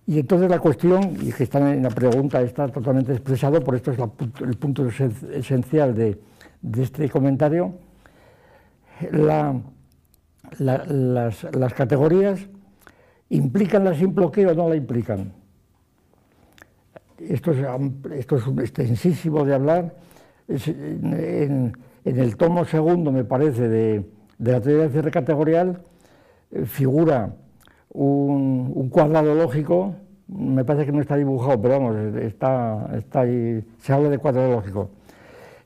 Y 0.08 0.18
entonces 0.18 0.48
la 0.48 0.58
cuestión, 0.58 1.18
y 1.20 1.30
que 1.32 1.44
está 1.44 1.58
en 1.70 1.82
la 1.82 1.90
pregunta 1.90 2.40
está 2.40 2.66
totalmente 2.68 3.12
expresado, 3.12 3.62
por 3.62 3.74
esto 3.74 3.92
es 3.92 3.98
el 4.40 4.56
punto 4.56 4.88
esencial 4.88 5.94
de, 5.94 6.18
este 6.78 7.10
comentario, 7.10 7.74
las, 9.12 9.64
categorías 11.74 12.40
implican 13.28 13.84
la 13.84 13.94
simploque 13.94 14.46
o 14.46 14.54
no 14.54 14.70
la 14.70 14.76
implican. 14.76 15.30
Esto 17.18 17.50
es, 17.50 17.58
esto 18.14 18.36
es 18.36 18.44
extensísimo 18.60 19.44
de 19.44 19.54
hablar. 19.54 19.94
en, 20.48 21.76
el 22.02 22.36
tomo 22.38 22.64
segundo, 22.64 23.12
me 23.12 23.24
parece, 23.24 23.68
de, 23.68 24.06
la 24.38 24.62
teoría 24.62 24.84
de 24.84 24.88
cierre 24.88 25.10
categorial, 25.10 25.82
eh, 26.50 26.64
figura 26.64 27.34
un, 27.90 28.88
cuadrado 28.90 29.34
lógico, 29.34 29.94
me 30.28 30.64
parece 30.64 30.86
que 30.86 30.92
no 30.92 31.00
está 31.00 31.16
dibujado, 31.16 31.60
pero 31.60 31.80
vamos, 31.80 32.16
está, 32.16 32.90
está 32.96 33.20
ahí, 33.20 33.64
se 33.78 33.92
habla 33.92 34.10
de 34.10 34.18
cuadrado 34.18 34.52
lógico, 34.52 34.90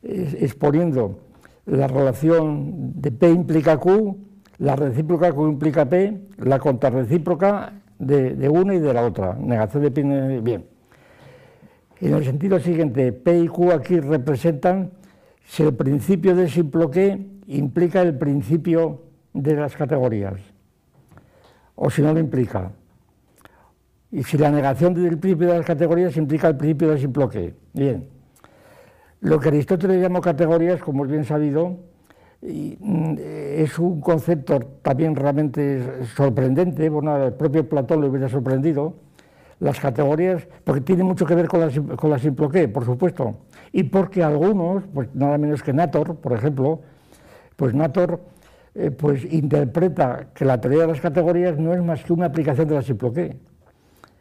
exponiendo 0.02 1.18
la 1.66 1.86
relación 1.86 2.92
de 3.00 3.10
P 3.12 3.30
implica 3.30 3.76
Q, 3.76 4.16
la 4.58 4.76
recíproca 4.76 5.32
Q 5.32 5.48
implica 5.48 5.84
P, 5.88 6.28
la 6.38 6.58
contrarrecíproca 6.58 7.72
de, 7.98 8.34
de 8.34 8.48
una 8.48 8.74
y 8.74 8.78
de 8.78 8.92
la 8.92 9.04
otra, 9.04 9.34
negación 9.34 9.82
de 9.82 9.90
P. 9.90 10.40
Bien. 10.40 10.64
En 12.00 12.14
el 12.14 12.24
sentido 12.24 12.58
siguiente, 12.58 13.12
P 13.12 13.38
y 13.38 13.46
Q 13.46 13.70
aquí 13.70 14.00
representan 14.00 14.90
si 15.44 15.62
el 15.62 15.74
principio 15.74 16.34
de 16.34 16.48
simploque 16.48 17.26
implica 17.46 18.02
el 18.02 18.18
principio 18.18 19.02
de 19.32 19.54
las 19.54 19.76
categorías, 19.76 20.34
o 21.74 21.90
si 21.90 22.02
no 22.02 22.12
lo 22.12 22.20
implica. 22.20 22.70
Y 24.10 24.22
si 24.24 24.36
la 24.36 24.50
negación 24.50 24.94
del 24.94 25.18
principio 25.18 25.48
de 25.48 25.58
las 25.58 25.66
categorías 25.66 26.16
implica 26.16 26.48
el 26.48 26.56
principio 26.56 26.90
de 26.90 26.98
simploque. 26.98 27.54
Bien. 27.72 28.08
Lo 29.20 29.38
que 29.38 29.48
Aristóteles 29.48 30.02
llamó 30.02 30.20
categorías, 30.20 30.80
como 30.80 31.04
es 31.04 31.10
bien 31.10 31.24
sabido, 31.24 31.78
mm, 32.42 33.14
es 33.18 33.78
un 33.78 34.00
concepto 34.00 34.58
también 34.82 35.14
realmente 35.14 36.04
sorprendente, 36.16 36.88
bueno, 36.88 37.16
el 37.24 37.32
propio 37.34 37.68
Platón 37.68 38.00
lo 38.00 38.08
hubiera 38.08 38.28
sorprendido, 38.28 38.94
las 39.60 39.78
categorías, 39.78 40.46
porque 40.64 40.80
tiene 40.80 41.04
mucho 41.04 41.24
que 41.24 41.36
ver 41.36 41.46
con 41.46 41.60
la, 41.60 41.96
con 41.96 42.10
la 42.10 42.18
simploqué, 42.18 42.66
por 42.66 42.84
supuesto, 42.84 43.36
y 43.70 43.84
porque 43.84 44.22
algunos, 44.22 44.82
pues 44.92 45.08
nada 45.14 45.38
menos 45.38 45.62
que 45.62 45.72
Nator, 45.72 46.16
por 46.16 46.32
ejemplo, 46.32 46.80
pues 47.54 47.72
Nator 47.72 48.18
eh, 48.74 48.90
pues 48.90 49.24
interpreta 49.30 50.28
que 50.34 50.44
la 50.44 50.60
teoría 50.60 50.82
de 50.82 50.88
las 50.88 51.00
categorías 51.00 51.58
no 51.58 51.74
es 51.74 51.82
más 51.82 52.02
que 52.02 52.12
una 52.12 52.26
aplicación 52.26 52.68
de 52.68 52.74
la 52.74 52.82
simploqué. 52.82 53.36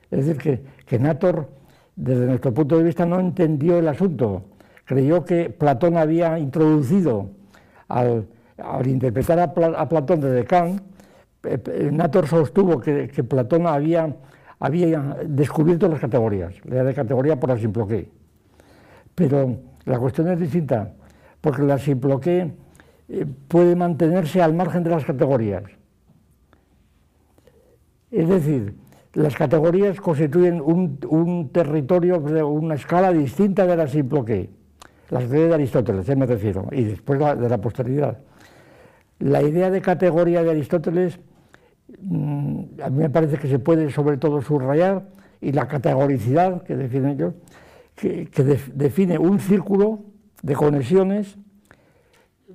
Es 0.10 0.26
decir, 0.26 0.38
que, 0.42 0.62
que 0.86 1.00
Nator, 1.00 1.48
desde 1.96 2.26
nuestro 2.26 2.54
punto 2.54 2.78
de 2.78 2.84
vista, 2.84 3.06
no 3.06 3.20
entendió 3.20 3.78
el 3.80 3.88
asunto, 3.88 4.44
creyó 4.84 5.24
que 5.24 5.50
Platón 5.50 5.96
había 5.96 6.38
introducido, 6.38 7.30
al, 7.88 8.28
interpretar 8.86 9.40
a, 9.40 9.54
Platón 9.90 10.20
desde 10.20 10.44
Kant, 10.44 10.82
eh, 11.44 11.58
eh, 11.66 11.90
Nator 11.92 12.28
sostuvo 12.28 12.80
que, 12.80 13.08
Platón 13.24 13.68
había 13.68 14.16
había 14.60 15.18
descubierto 15.26 15.88
las 15.88 16.00
categorías, 16.00 16.54
la 16.66 16.84
de 16.84 16.94
categoría 16.94 17.40
por 17.40 17.50
la 17.50 17.58
simploqué. 17.58 18.10
Pero 19.16 19.58
la 19.86 19.98
cuestión 19.98 20.28
es 20.30 20.40
distinta, 20.40 20.94
porque 21.42 21.64
la 21.64 21.80
simploqué 21.80 22.52
eh, 23.10 23.26
puede 23.48 23.76
mantenerse 23.76 24.42
al 24.42 24.54
margen 24.54 24.84
de 24.84 24.90
las 24.90 25.06
categorías. 25.06 25.64
Es 28.12 28.28
decir, 28.28 28.76
las 29.14 29.36
categorías 29.36 30.00
constituyen 30.00 30.62
un, 30.62 31.50
territorio, 31.52 32.20
una 32.20 32.76
escala 32.76 33.12
distinta 33.12 33.66
de 33.66 33.78
la 33.78 33.88
simploqué. 33.88 34.50
Las 35.10 35.26
teorías 35.26 35.50
de 35.50 35.56
Aristóteles, 35.56 36.10
¿eh? 36.10 36.16
me 36.16 36.26
refiero, 36.26 36.68
y 36.72 36.84
después 36.84 37.20
de 37.20 37.50
la 37.50 37.58
posteridad. 37.60 38.20
La 39.20 39.42
idea 39.42 39.70
de 39.70 39.82
categoría 39.82 40.44
de 40.44 40.52
Aristóteles 40.52 41.20
Mm, 42.00 42.82
a 42.84 42.90
mí 42.90 42.98
me 42.98 43.10
parece 43.10 43.38
que 43.38 43.48
se 43.48 43.60
puede 43.60 43.92
sobre 43.92 44.18
todo 44.18 44.42
subrayar 44.42 45.10
y 45.42 45.52
la 45.52 45.68
categoricidad 45.68 46.64
que 46.64 46.76
define 46.76 47.14
ellos, 47.14 47.34
que, 47.96 48.30
define 48.74 49.18
un 49.18 49.40
círculo 49.40 50.00
de 50.42 50.56
conexiones 50.56 51.38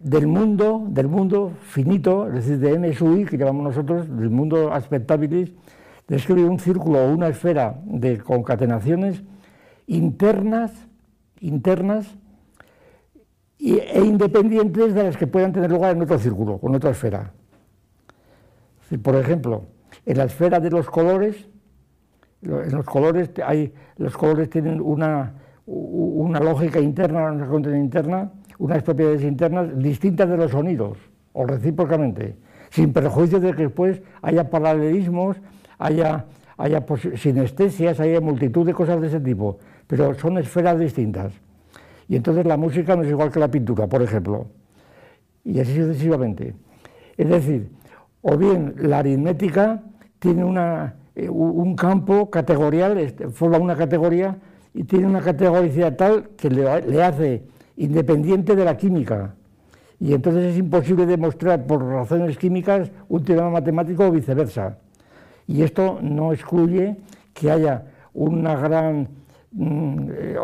del 0.07 0.29
mundo, 0.29 0.87
del 0.89 1.09
mundo 1.09 1.51
finito, 1.63 2.29
es 2.29 2.35
decir, 2.35 2.59
de 2.61 2.75
n 2.75 2.95
sub 2.95 3.19
i 3.19 3.25
que 3.25 3.37
llamamos 3.37 3.75
nosotros, 3.75 4.07
del 4.07 4.31
mundo 4.31 4.73
aspectabilis, 4.73 5.51
describe 6.07 6.45
un 6.45 6.61
círculo 6.61 7.01
o 7.01 7.11
una 7.11 7.27
esfera 7.27 7.81
de 7.85 8.19
concatenaciones 8.19 9.25
internas, 9.89 10.71
internas 11.41 12.07
e 13.59 14.01
independientes 14.01 14.95
de 14.95 15.03
las 15.03 15.17
que 15.17 15.27
puedan 15.27 15.53
tener 15.53 15.73
lugar 15.73 15.97
en 15.97 16.03
otro 16.03 16.21
círculo, 16.21 16.61
en 16.63 16.75
otra 16.77 16.91
esfera. 16.91 17.33
Por 19.03 19.17
ejemplo, 19.17 19.65
en 20.05 20.19
la 20.19 20.25
esfera 20.25 20.61
de 20.61 20.71
los 20.71 20.89
colores, 20.89 21.49
en 22.43 22.71
los 22.71 22.85
colores, 22.85 23.33
hay, 23.45 23.75
los 23.97 24.17
colores 24.17 24.51
tienen 24.51 24.81
una, 24.81 25.35
una 25.67 26.39
lógica 26.39 26.79
interna, 26.79 27.33
una 27.33 27.77
interna, 27.77 28.31
unas 28.59 28.83
propiedades 28.83 29.23
internas 29.23 29.79
distintas 29.79 30.29
de 30.29 30.37
los 30.37 30.51
sonidos, 30.51 30.99
o 31.33 31.47
recíprocamente, 31.47 32.37
sin 32.71 32.93
perjuicio 32.93 33.41
de 33.41 33.53
que 33.55 33.63
después 33.65 34.01
haya 34.23 34.49
paralelismos, 34.51 35.37
haya, 35.79 36.27
sinestesias, 37.17 38.01
haya 38.01 38.21
multitud 38.21 38.67
de 38.67 38.73
cosas 38.73 39.01
de 39.01 39.09
ese 39.09 39.21
tipo, 39.21 39.59
pero 39.87 40.15
son 40.15 40.39
esferas 40.39 40.79
distintas. 40.79 41.33
Y 42.09 42.17
entonces 42.17 42.47
la 42.47 42.57
música 42.57 42.97
no 42.97 43.03
es 43.03 43.11
igual 43.11 43.31
que 43.31 43.41
la 43.41 43.49
pintura, 43.49 43.87
por 43.87 44.03
ejemplo, 44.03 44.47
y 45.45 45.61
así 45.61 45.77
sucesivamente. 45.77 46.55
Es 47.17 47.29
decir, 47.29 47.69
o 48.23 48.37
bien 48.37 48.75
la 48.79 48.99
aritmética 48.99 49.83
tiene 50.19 50.43
eh, 51.15 51.29
un 51.29 51.77
campo 51.77 52.31
categorial, 52.31 52.99
este, 52.99 53.29
forma 53.29 53.59
una 53.59 53.77
categoría 53.77 54.37
y 54.75 54.85
tiene 54.85 55.07
una 55.07 55.21
categoricidad 55.21 55.97
tal 55.97 56.31
que 56.37 56.51
le, 56.51 57.03
hace 57.03 57.43
independiente 57.77 58.55
de 58.57 58.65
la 58.65 58.77
química. 58.77 59.35
Y 59.99 60.13
entonces 60.13 60.53
es 60.53 60.59
imposible 60.59 61.07
demostrar 61.07 61.67
por 61.67 61.83
razones 61.83 62.37
químicas 62.37 62.91
un 63.09 63.25
teorema 63.25 63.51
matemático 63.51 64.07
o 64.07 64.11
viceversa. 64.11 64.79
Y 65.47 65.63
esto 65.63 65.99
no 66.03 66.33
excluye 66.33 66.97
que 67.33 67.51
haya 67.51 67.85
una 68.13 68.57
gran 68.57 69.09
mm, 69.53 70.09
eh, 70.11 70.37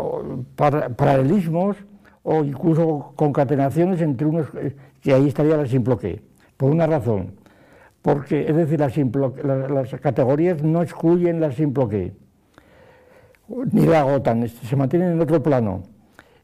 paralelismos 0.96 1.76
o 2.22 2.44
incluso 2.44 3.12
concatenaciones 3.16 4.00
entre 4.00 4.26
unos, 4.26 4.46
eh, 4.54 4.74
que 5.00 5.12
ahí 5.12 5.28
estaría 5.28 5.56
la 5.56 5.66
simploque, 5.66 6.22
por 6.56 6.70
una 6.70 6.86
razón 6.86 7.42
porque, 8.02 8.48
es 8.48 8.56
decir, 8.56 8.80
las, 8.80 10.00
categorías 10.00 10.62
no 10.62 10.82
excluyen 10.82 11.40
la 11.40 11.52
simploque, 11.52 12.12
ni 13.70 13.86
la 13.86 14.00
agotan, 14.00 14.48
se 14.48 14.76
mantienen 14.76 15.12
en 15.12 15.20
otro 15.20 15.40
plano. 15.40 15.84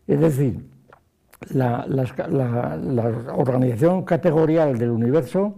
Es 0.06 0.20
decir, 0.20 0.64
la, 1.52 1.86
organización 3.34 4.04
categorial 4.04 4.78
del 4.78 4.90
universo, 4.90 5.56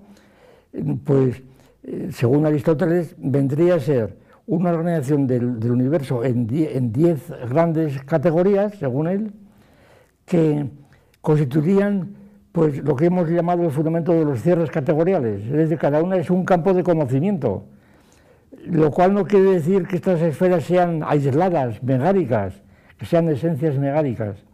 pues, 1.04 1.42
eh, 1.82 2.08
según 2.12 2.46
Aristóteles, 2.46 3.14
vendría 3.18 3.76
a 3.76 3.80
ser 3.80 4.16
una 4.46 4.70
organización 4.70 5.26
del, 5.26 5.70
universo 5.70 6.24
en 6.24 6.46
diez 6.92 7.32
grandes 7.48 8.02
categorías, 8.02 8.74
según 8.74 9.06
él, 9.08 9.32
que 10.26 10.66
constituirían 11.20 12.14
pues 12.52 12.82
lo 12.82 12.96
que 12.96 13.06
hemos 13.06 13.28
llamado 13.28 13.62
el 13.62 13.70
fundamento 13.70 14.12
de 14.12 14.24
los 14.24 14.42
cierres 14.42 14.70
categoriales, 14.70 15.44
es 15.44 15.52
decir, 15.52 15.78
cada 15.78 16.02
una 16.02 16.16
es 16.16 16.30
un 16.30 16.44
campo 16.44 16.74
de 16.74 16.82
conocimiento, 16.82 17.64
lo 18.66 18.90
cual 18.90 19.14
no 19.14 19.24
quiere 19.24 19.52
decir 19.52 19.86
que 19.86 19.96
estas 19.96 20.20
esferas 20.20 20.64
sean 20.64 21.02
aisladas, 21.06 21.82
megáricas, 21.82 22.60
que 22.98 23.06
sean 23.06 23.28
esencias 23.28 23.78
megáricas. 23.78 24.49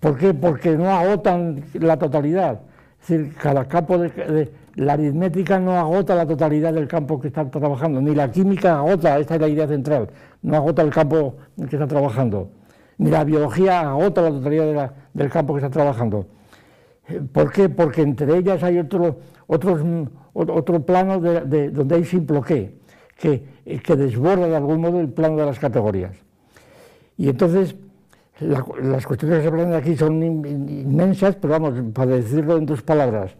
¿Por 0.00 0.16
qué? 0.16 0.32
Porque 0.32 0.76
no 0.76 0.90
agotan 0.90 1.62
la 1.74 1.98
totalidad. 1.98 2.60
Es 3.02 3.08
decir, 3.08 3.34
cada 3.36 3.66
campo 3.66 3.98
de, 3.98 4.50
la 4.76 4.94
aritmética 4.94 5.58
no 5.58 5.78
agota 5.78 6.14
la 6.14 6.26
totalidad 6.26 6.72
del 6.72 6.88
campo 6.88 7.20
que 7.20 7.28
está 7.28 7.50
trabajando, 7.50 8.00
ni 8.00 8.14
la 8.14 8.30
química 8.30 8.78
agota, 8.78 9.18
esta 9.18 9.34
es 9.34 9.40
la 9.40 9.48
idea 9.48 9.66
central, 9.66 10.08
no 10.42 10.56
agota 10.56 10.82
el 10.82 10.90
campo 10.90 11.36
que 11.56 11.76
está 11.76 11.86
trabajando, 11.86 12.50
ni 12.98 13.10
la 13.10 13.24
biología 13.24 13.80
agota 13.80 14.22
la 14.22 14.30
totalidad 14.30 14.92
del 15.12 15.30
campo 15.30 15.54
que 15.54 15.58
está 15.58 15.70
trabajando. 15.70 16.26
¿Por 17.32 17.50
qué? 17.52 17.68
Porque 17.68 18.02
entre 18.02 18.36
ellas 18.36 18.62
hay 18.62 18.78
otro, 18.78 19.18
otros, 19.46 19.82
otro 20.32 20.86
plano 20.86 21.20
de, 21.20 21.70
donde 21.70 21.94
hay 21.96 22.04
simple 22.04 22.40
que, 22.46 22.78
que 23.16 23.96
desborda 23.96 24.46
de 24.46 24.56
algún 24.56 24.80
modo 24.80 25.00
el 25.00 25.08
plano 25.08 25.36
de 25.36 25.46
las 25.46 25.58
categorías. 25.58 26.16
Y 27.16 27.28
entonces, 27.28 27.74
las 28.40 29.06
cuestiones 29.06 29.38
que 29.38 29.44
se 29.44 29.50
plantean 29.50 29.74
aquí 29.74 29.96
son 29.96 30.22
inmensas, 30.22 31.36
pero 31.36 31.52
vamos, 31.52 31.74
para 31.92 32.12
decirlo 32.12 32.56
en 32.56 32.66
dos 32.66 32.82
palabras, 32.82 33.32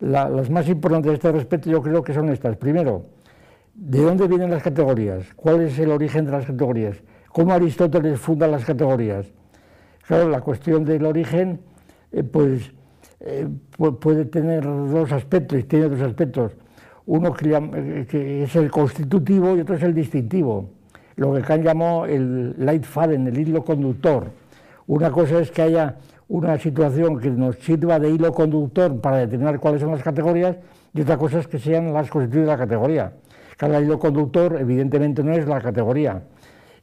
las 0.00 0.50
más 0.50 0.68
importantes 0.68 1.10
de 1.10 1.14
este 1.14 1.32
respecto 1.32 1.70
yo 1.70 1.82
creo 1.82 2.02
que 2.02 2.12
son 2.12 2.28
estas. 2.30 2.56
Primero, 2.56 3.06
¿de 3.74 4.02
dónde 4.02 4.26
vienen 4.26 4.50
las 4.50 4.62
categorías? 4.62 5.24
¿Cuál 5.36 5.62
es 5.62 5.78
el 5.78 5.90
origen 5.90 6.24
de 6.24 6.32
las 6.32 6.46
categorías? 6.46 6.96
¿Cómo 7.28 7.52
Aristóteles 7.52 8.18
funda 8.18 8.46
las 8.46 8.64
categorías? 8.64 9.26
Claro, 10.06 10.28
la 10.28 10.40
cuestión 10.40 10.84
del 10.84 11.04
origen, 11.04 11.60
eh, 12.10 12.24
pues 12.24 12.72
eh, 13.20 13.46
puede 13.76 14.24
tener 14.24 14.64
dos 14.64 15.12
aspectos, 15.12 15.60
y 15.60 15.62
tiene 15.64 15.88
dos 15.88 16.00
aspectos. 16.00 16.52
Uno 17.06 17.32
que, 17.32 18.06
que 18.10 18.42
es 18.42 18.56
el 18.56 18.70
constitutivo 18.70 19.56
y 19.56 19.60
otro 19.60 19.76
es 19.76 19.82
el 19.82 19.94
distintivo 19.94 20.70
lo 21.20 21.34
que 21.34 21.42
Kant 21.42 21.62
llamó 21.62 22.06
el 22.06 22.54
Leitfaden, 22.64 23.26
el 23.26 23.38
hilo 23.38 23.62
conductor. 23.62 24.30
Una 24.90 25.12
cosa 25.12 25.38
es 25.38 25.52
que 25.52 25.62
haya 25.62 25.98
una 26.26 26.58
situación 26.58 27.20
que 27.20 27.30
nos 27.30 27.54
sirva 27.60 28.00
de 28.00 28.10
hilo 28.10 28.32
conductor 28.32 29.00
para 29.00 29.18
determinar 29.18 29.60
cuáles 29.60 29.82
son 29.82 29.92
las 29.92 30.02
categorías 30.02 30.56
y 30.92 31.02
otra 31.02 31.16
cosa 31.16 31.38
es 31.38 31.46
que 31.46 31.60
sean 31.60 31.92
las 31.92 32.10
constituciones 32.10 32.48
de 32.48 32.52
la 32.52 32.58
categoría. 32.58 33.12
Cada 33.56 33.80
hilo 33.80 34.00
conductor 34.00 34.56
evidentemente 34.58 35.22
no 35.22 35.32
es 35.32 35.46
la 35.46 35.60
categoría. 35.60 36.24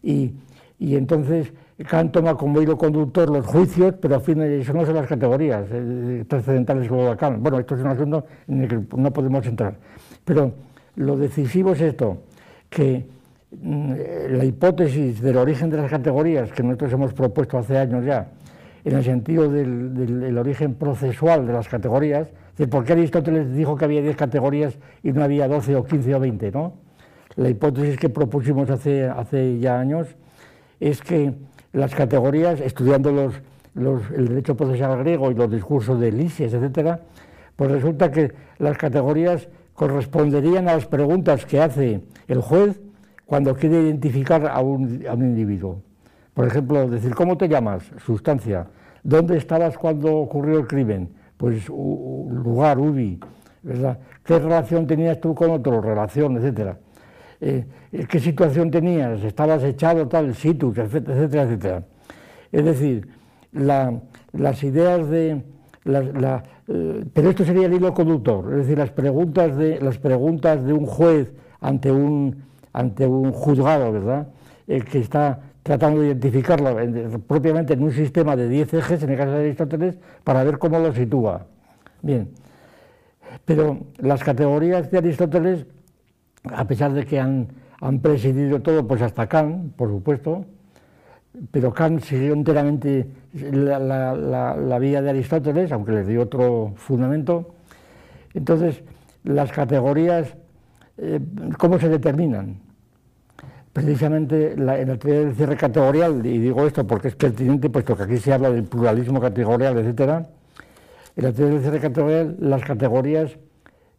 Y, 0.02 0.36
entonces 0.80 1.52
Kant 1.86 2.14
toma 2.14 2.36
como 2.36 2.62
hilo 2.62 2.78
conductor 2.78 3.30
los 3.30 3.46
juicios, 3.46 3.96
pero 4.02 4.16
a 4.16 4.20
fin 4.22 4.42
eso 4.42 4.72
no 4.72 4.86
son 4.86 4.96
las 4.96 5.08
categorías 5.08 5.66
eh, 5.70 6.24
trascendentales 6.30 6.88
como 6.88 7.14
Kant. 7.18 7.42
Bueno, 7.42 7.60
esto 7.60 7.76
es 7.76 7.82
un 7.82 7.88
asunto 7.88 8.26
en 8.48 8.62
el 8.62 8.70
que 8.70 8.96
no 8.96 9.12
podemos 9.12 9.46
entrar. 9.46 9.76
Pero 10.24 10.54
lo 10.96 11.18
decisivo 11.18 11.74
es 11.74 11.82
esto, 11.82 12.20
que 12.70 13.17
la 13.52 14.44
hipótesis 14.44 15.22
del 15.22 15.38
origen 15.38 15.70
de 15.70 15.78
las 15.78 15.90
categorías 15.90 16.52
que 16.52 16.64
nosotros 16.64 16.94
hemos 16.94 17.14
propuesto 17.14 17.58
hace 17.58 17.78
años 17.78 18.06
ya, 18.06 18.30
en 18.84 18.96
el 18.96 19.04
sentido 19.04 19.50
del, 19.50 20.38
origen 20.38 20.76
procesual 20.76 21.48
de 21.48 21.54
las 21.54 21.68
categorías, 21.68 22.28
de 22.58 22.68
por 22.68 22.84
qué 22.84 22.94
Aristóteles 22.94 23.54
dijo 23.54 23.78
que 23.78 23.86
había 23.86 24.02
10 24.02 24.16
categorías 24.16 24.78
y 25.04 25.12
no 25.12 25.24
había 25.24 25.48
12 25.48 25.76
o 25.76 25.84
15 25.84 26.16
o 26.16 26.20
20, 26.20 26.52
¿no? 26.52 26.74
La 27.36 27.50
hipótesis 27.50 27.98
que 27.98 28.10
propusimos 28.10 28.70
hace, 28.70 29.60
ya 29.60 29.80
años 29.80 30.08
es 30.80 31.02
que 31.02 31.34
las 31.72 31.94
categorías, 31.94 32.60
estudiando 32.60 33.12
los, 33.12 34.02
el 34.12 34.28
derecho 34.28 34.58
procesal 34.58 34.98
griego 35.00 35.32
y 35.32 35.36
los 35.36 35.52
discursos 35.52 36.00
de 36.00 36.12
Lisias, 36.12 36.54
etc., 36.54 37.00
pues 37.56 37.72
resulta 37.72 38.12
que 38.12 38.34
las 38.58 38.78
categorías 38.78 39.48
corresponderían 39.74 40.68
a 40.68 40.74
las 40.74 40.88
preguntas 40.88 41.46
que 41.46 41.62
hace 41.62 42.02
el 42.28 42.42
juez 42.42 42.80
cuando 43.28 43.54
quiere 43.56 43.82
identificar 43.82 44.48
a 44.48 44.62
un, 44.62 45.04
individuo. 45.06 45.82
Por 46.34 46.48
ejemplo, 46.48 46.90
decir, 46.90 47.14
¿cómo 47.14 47.38
te 47.38 47.48
llamas? 47.48 47.84
Sustancia. 48.04 48.68
¿Dónde 49.04 49.38
estabas 49.38 49.78
cuando 49.78 50.16
ocurrió 50.16 50.60
el 50.60 50.68
crimen? 50.68 51.10
Pues 51.36 51.68
lugar, 51.68 52.80
UBI, 52.80 53.20
¿verdad? 53.64 54.00
¿Qué 54.24 54.40
relación 54.40 54.88
tenías 54.88 55.20
tú 55.20 55.36
con 55.36 55.52
otro? 55.52 55.82
Relación, 55.82 56.38
etcétera. 56.38 56.80
Eh, 57.42 57.66
¿Qué 58.10 58.20
situación 58.20 58.72
tenías? 58.72 59.22
¿Estabas 59.24 59.62
echado 59.64 60.08
tal, 60.08 60.34
situs, 60.34 60.78
etcétera, 60.78 61.44
etcétera? 61.44 61.84
Es 62.52 62.66
decir, 62.66 63.10
las 63.52 64.64
ideas 64.64 65.10
de... 65.10 65.44
Eh, 65.86 67.06
pero 67.14 67.30
esto 67.30 67.46
sería 67.46 67.66
el 67.66 67.74
hilo 67.74 67.94
conductor, 67.94 68.52
es 68.52 68.60
decir, 68.60 68.78
las 68.78 68.92
preguntas 68.92 69.56
de, 69.56 69.80
las 69.80 69.98
preguntas 69.98 70.66
de 70.66 70.74
un 70.74 70.86
juez 70.86 71.32
ante 71.62 71.92
un, 71.92 72.47
ante 72.78 73.08
un 73.08 73.32
juzgado, 73.32 73.92
¿verdad?, 73.92 74.28
el 74.68 74.86
que 74.86 75.00
está 75.00 75.40
tratando 75.64 76.02
de 76.02 76.08
identificarlo 76.10 76.78
propiamente 77.26 77.74
en 77.74 77.82
un 77.82 77.92
sistema 77.92 78.36
de 78.36 78.48
10 78.48 78.74
ejes, 78.76 79.02
en 79.02 79.10
el 79.10 79.18
caso 79.18 79.32
de 79.32 79.40
Aristóteles, 79.40 79.98
para 80.24 80.44
ver 80.44 80.60
cómo 80.60 80.78
lo 80.78 80.94
sitúa. 80.94 81.48
Bien, 82.04 82.30
pero 83.46 83.80
las 83.98 84.24
categorías 84.24 84.92
de 84.92 85.00
Aristóteles, 85.00 85.66
a 86.44 86.68
pesar 86.68 86.94
de 86.94 87.04
que 87.06 87.20
han, 87.20 87.48
presidido 88.02 88.62
todo, 88.62 88.88
pues 88.88 89.02
hasta 89.02 89.28
Kant, 89.28 89.74
por 89.74 89.90
supuesto, 89.90 90.46
pero 91.50 91.74
Kant 91.74 92.02
siguió 92.02 92.34
enteramente 92.34 93.08
la, 93.34 93.80
la, 93.80 94.80
vía 94.80 95.02
de 95.02 95.10
Aristóteles, 95.10 95.72
aunque 95.72 95.94
le 95.94 96.04
dio 96.04 96.22
otro 96.22 96.74
fundamento. 96.76 97.56
Entonces, 98.34 98.84
las 99.24 99.52
categorías, 99.52 100.36
eh, 100.98 101.20
¿cómo 101.58 101.80
se 101.80 101.90
determinan? 101.90 102.67
Precisamente 103.78 104.54
en 104.54 104.66
la 104.66 104.98
teoría 104.98 105.20
del 105.20 105.36
cierre 105.36 105.56
categorial, 105.56 106.26
y 106.26 106.40
digo 106.40 106.66
esto 106.66 106.88
porque 106.88 107.10
es 107.10 107.16
pertinente, 107.16 107.70
puesto 107.70 107.96
que 107.96 108.04
aquí 108.04 108.18
se 108.18 108.34
habla 108.34 108.50
del 108.50 108.64
pluralismo 108.64 109.22
categorial, 109.22 109.78
etc., 109.78 110.26
en 111.16 111.24
la 111.24 111.32
teoría 111.32 111.54
del 111.54 111.62
cierre 111.62 111.80
categorial 111.80 112.38
las 112.40 112.64
categorías 112.64 113.38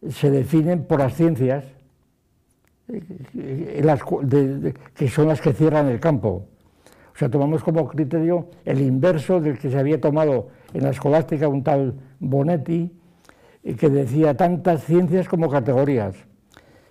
se 0.09 0.31
definen 0.31 0.83
por 0.83 0.99
las 0.99 1.13
ciencias, 1.15 1.63
eh, 2.89 4.73
que 4.95 5.07
son 5.07 5.29
las 5.29 5.39
que 5.39 5.53
cierran 5.53 5.87
el 5.87 6.01
campo. 6.01 6.45
O 7.15 7.17
sea, 7.17 7.29
tomamos 7.29 7.63
como 7.63 7.87
criterio 7.87 8.49
el 8.65 8.81
inverso 8.81 9.39
del 9.39 9.57
que 9.57 9.71
se 9.71 9.79
había 9.79 10.01
tomado 10.01 10.49
en 10.73 10.83
la 10.83 10.89
escolástica 10.89 11.47
un 11.47 11.63
tal 11.63 11.93
Bonetti, 12.19 12.91
eh, 13.63 13.75
que 13.75 13.89
decía 13.89 14.35
tantas 14.35 14.83
ciencias 14.83 15.29
como 15.29 15.49
categorías. 15.49 16.15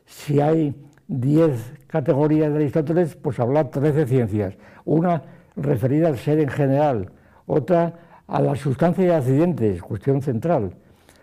Si 0.06 0.40
hay 0.40 0.74
10 1.08 1.86
categorías 1.86 2.50
de 2.50 2.56
Aristóteles, 2.56 3.16
pues 3.16 3.40
habla 3.40 3.70
13 3.70 4.06
ciencias. 4.06 4.54
Una 4.84 5.22
referida 5.56 6.08
al 6.08 6.18
ser 6.18 6.38
en 6.38 6.48
general, 6.48 7.10
otra 7.46 7.94
a 8.26 8.40
la 8.40 8.54
sustancia 8.54 9.06
y 9.06 9.08
accidentes, 9.08 9.82
cuestión 9.82 10.20
central, 10.20 10.70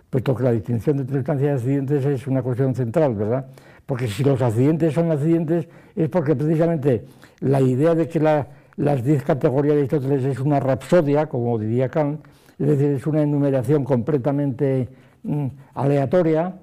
puesto 0.10 0.36
que 0.36 0.44
la 0.44 0.52
distinción 0.52 1.00
entre 1.00 1.18
sustancia 1.18 1.48
y 1.48 1.52
accidentes 1.52 2.06
es 2.06 2.28
una 2.28 2.42
cuestión 2.42 2.74
central, 2.74 3.14
¿verdad? 3.14 3.46
Porque 3.86 4.08
si 4.08 4.24
los 4.24 4.42
accidentes 4.42 4.94
son 4.94 5.12
accidentes 5.12 5.68
es 5.96 6.10
porque 6.10 6.36
precisamente 6.36 7.06
la 7.42 7.62
idea 7.62 7.94
de 7.94 8.10
que 8.10 8.20
las 8.20 9.04
10 9.04 9.24
categorías 9.24 9.76
de 9.76 9.82
Aristóteles 9.82 10.24
es 10.24 10.40
una 10.40 10.60
rapsodia, 10.60 11.28
como 11.28 11.60
diría 11.60 11.90
Kant, 11.90 12.26
es 12.58 12.68
decir, 12.68 12.92
es 12.92 13.06
una 13.06 13.22
enumeración 13.22 13.84
completamente 13.84 14.90
mm, 15.24 15.48
aleatoria, 15.76 16.56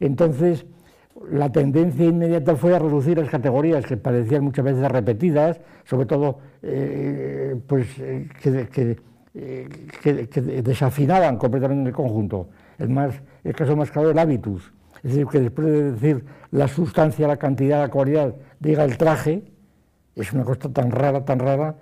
entonces 0.00 0.66
la 1.30 1.50
tendencia 1.50 2.04
inmediata 2.04 2.56
fue 2.56 2.74
a 2.74 2.78
reducir 2.78 3.18
las 3.18 3.28
categorías 3.28 3.84
que 3.86 3.96
parecían 3.96 4.44
muchas 4.44 4.64
veces 4.64 4.90
repetidas, 4.90 5.60
sobre 5.84 6.06
todo 6.06 6.38
eh, 6.62 7.56
pues, 7.66 7.86
eh, 7.98 8.28
eh, 8.44 9.68
que, 10.02 10.40
desafinaban 10.62 11.36
completamente 11.36 11.90
el 11.90 11.94
conjunto. 11.94 12.48
El, 12.78 12.96
el 13.44 13.54
caso 13.54 13.76
más 13.76 13.90
claro 13.90 14.10
el 14.10 14.18
hábitus, 14.18 14.72
es 15.02 15.12
decir, 15.12 15.26
que 15.26 15.40
después 15.40 15.66
de 15.66 15.92
decir 15.92 16.24
la 16.50 16.68
sustancia, 16.68 17.26
la 17.26 17.36
cantidad, 17.36 17.80
la 17.80 17.88
cualidad, 17.88 18.34
diga 18.60 18.84
el 18.84 18.96
traje, 18.96 19.42
es 20.14 20.32
una 20.32 20.44
cosa 20.44 20.72
tan 20.72 20.90
rara, 20.90 21.24
tan 21.24 21.38
rara, 21.38 21.76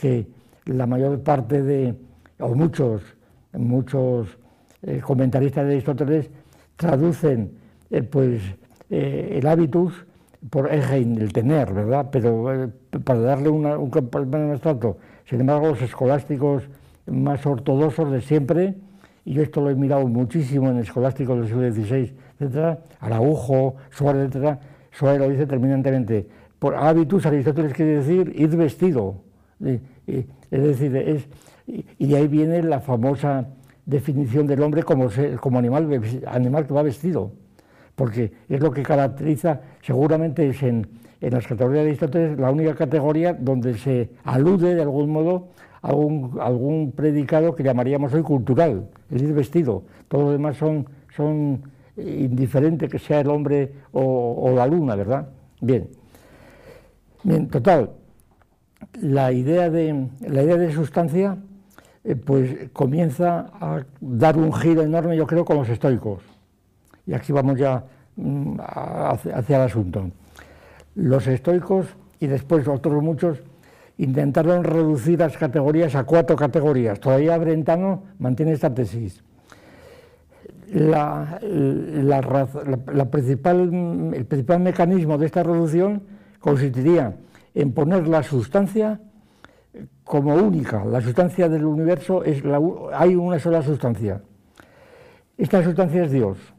que 0.00 0.26
la 0.66 0.86
mayor 0.86 1.22
parte 1.22 1.62
de, 1.62 1.94
o 2.40 2.54
muchos, 2.54 3.02
muchos 3.52 4.38
comentaristas 5.02 5.66
de 5.66 5.72
Aristóteles 5.72 6.30
traducen 6.76 7.52
pues 8.10 8.42
eh, 8.96 9.38
el 9.38 9.46
hábitus 9.48 10.06
por 10.50 10.72
el 10.72 11.32
tener, 11.32 11.72
¿verdad? 11.72 12.10
Pero 12.12 12.66
eh, 12.66 12.68
para 13.02 13.18
darle 13.18 13.48
una, 13.48 13.76
un 13.76 13.90
más 13.90 14.52
abstracto. 14.52 14.98
Sin 15.24 15.40
embargo, 15.40 15.66
los 15.66 15.82
escolásticos 15.82 16.62
más 17.06 17.44
ortodoxos 17.44 18.12
de 18.12 18.20
siempre, 18.20 18.76
y 19.24 19.32
yo 19.32 19.42
esto 19.42 19.60
lo 19.62 19.70
he 19.70 19.74
mirado 19.74 20.06
muchísimo 20.06 20.70
en 20.70 20.78
escolásticos 20.78 21.38
del 21.38 21.48
siglo 21.48 21.72
XVI, 21.72 22.14
etcétera, 22.38 22.78
Araujo, 23.00 23.74
Suárez, 23.90 24.28
etcétera, 24.28 24.60
Suárez 24.92 25.18
lo 25.18 25.28
dice 25.28 25.46
terminantemente. 25.46 26.28
Por 26.60 26.76
hábitus, 26.76 27.26
Aristóteles 27.26 27.72
quiere 27.72 27.96
decir 27.96 28.32
ir 28.36 28.56
vestido. 28.56 29.22
es 29.60 30.26
decir, 30.50 30.96
es, 30.96 31.26
y 31.66 32.06
de 32.06 32.16
ahí 32.16 32.28
viene 32.28 32.62
la 32.62 32.78
famosa 32.78 33.48
definición 33.86 34.46
del 34.46 34.62
hombre 34.62 34.84
como, 34.84 35.08
como 35.40 35.58
animal, 35.58 36.00
animal 36.28 36.64
que 36.64 36.74
va 36.74 36.82
vestido 36.82 37.32
porque 37.96 38.32
es 38.48 38.60
lo 38.60 38.70
que 38.70 38.82
caracteriza, 38.82 39.60
seguramente 39.82 40.48
es 40.48 40.62
en, 40.62 40.86
las 41.20 41.46
categorías 41.46 41.84
de 41.84 41.90
Aristóteles 41.90 42.38
la 42.38 42.50
única 42.50 42.74
categoría 42.74 43.32
donde 43.32 43.78
se 43.78 44.10
alude 44.24 44.74
de 44.74 44.82
algún 44.82 45.10
modo 45.10 45.48
a 45.80 45.88
algún, 45.88 46.92
predicado 46.94 47.54
que 47.54 47.62
llamaríamos 47.62 48.12
hoy 48.12 48.22
cultural, 48.22 48.88
el 49.10 49.22
ir 49.22 49.32
vestido. 49.32 49.84
Todo 50.08 50.24
lo 50.24 50.32
demás 50.32 50.56
son, 50.56 50.86
son 51.16 51.62
indiferente 51.96 52.88
que 52.88 52.98
sea 52.98 53.20
el 53.20 53.28
hombre 53.28 53.72
o, 53.92 54.52
la 54.54 54.66
luna, 54.66 54.96
¿verdad? 54.96 55.28
Bien. 55.60 55.88
Bien, 57.22 57.48
total, 57.48 57.90
la 59.00 59.32
idea 59.32 59.70
de, 59.70 60.08
la 60.28 60.42
idea 60.42 60.56
de 60.56 60.72
sustancia 60.72 61.38
eh, 62.02 62.16
pues 62.16 62.68
comienza 62.74 63.50
a 63.60 63.82
dar 64.00 64.36
un 64.36 64.52
giro 64.52 64.82
enorme, 64.82 65.16
yo 65.16 65.26
creo, 65.26 65.44
con 65.46 65.56
los 65.56 65.68
estoicos. 65.70 66.33
Y 67.06 67.14
aquí 67.14 67.32
vamos 67.32 67.58
ya 67.58 67.84
mm, 68.16 68.58
hacia 68.58 69.56
el 69.56 69.62
asunto. 69.62 70.10
Los 70.94 71.26
estoicos 71.26 71.86
y 72.20 72.26
después 72.26 72.66
otros 72.68 73.02
muchos 73.02 73.42
intentaron 73.98 74.64
reducir 74.64 75.18
las 75.18 75.36
categorías 75.36 75.94
a 75.94 76.04
cuatro 76.04 76.36
categorías. 76.36 76.98
Todavía 77.00 77.36
Brentano 77.38 78.04
mantiene 78.18 78.52
esta 78.52 78.72
tesis. 78.74 79.22
La, 80.72 81.38
principal, 83.10 84.12
el 84.14 84.26
principal 84.26 84.60
mecanismo 84.60 85.18
de 85.18 85.26
esta 85.26 85.42
reducción 85.42 86.02
consistiría 86.40 87.16
en 87.54 87.72
poner 87.72 88.08
la 88.08 88.22
sustancia 88.22 89.00
como 90.02 90.34
única. 90.34 90.84
La 90.84 91.00
sustancia 91.00 91.48
del 91.48 91.64
universo 91.64 92.24
es 92.24 92.44
la, 92.44 92.60
hay 92.92 93.14
una 93.14 93.38
sola 93.38 93.62
sustancia. 93.62 94.22
Esta 95.36 95.62
sustancia 95.62 96.04
es 96.04 96.12
Dios. 96.12 96.53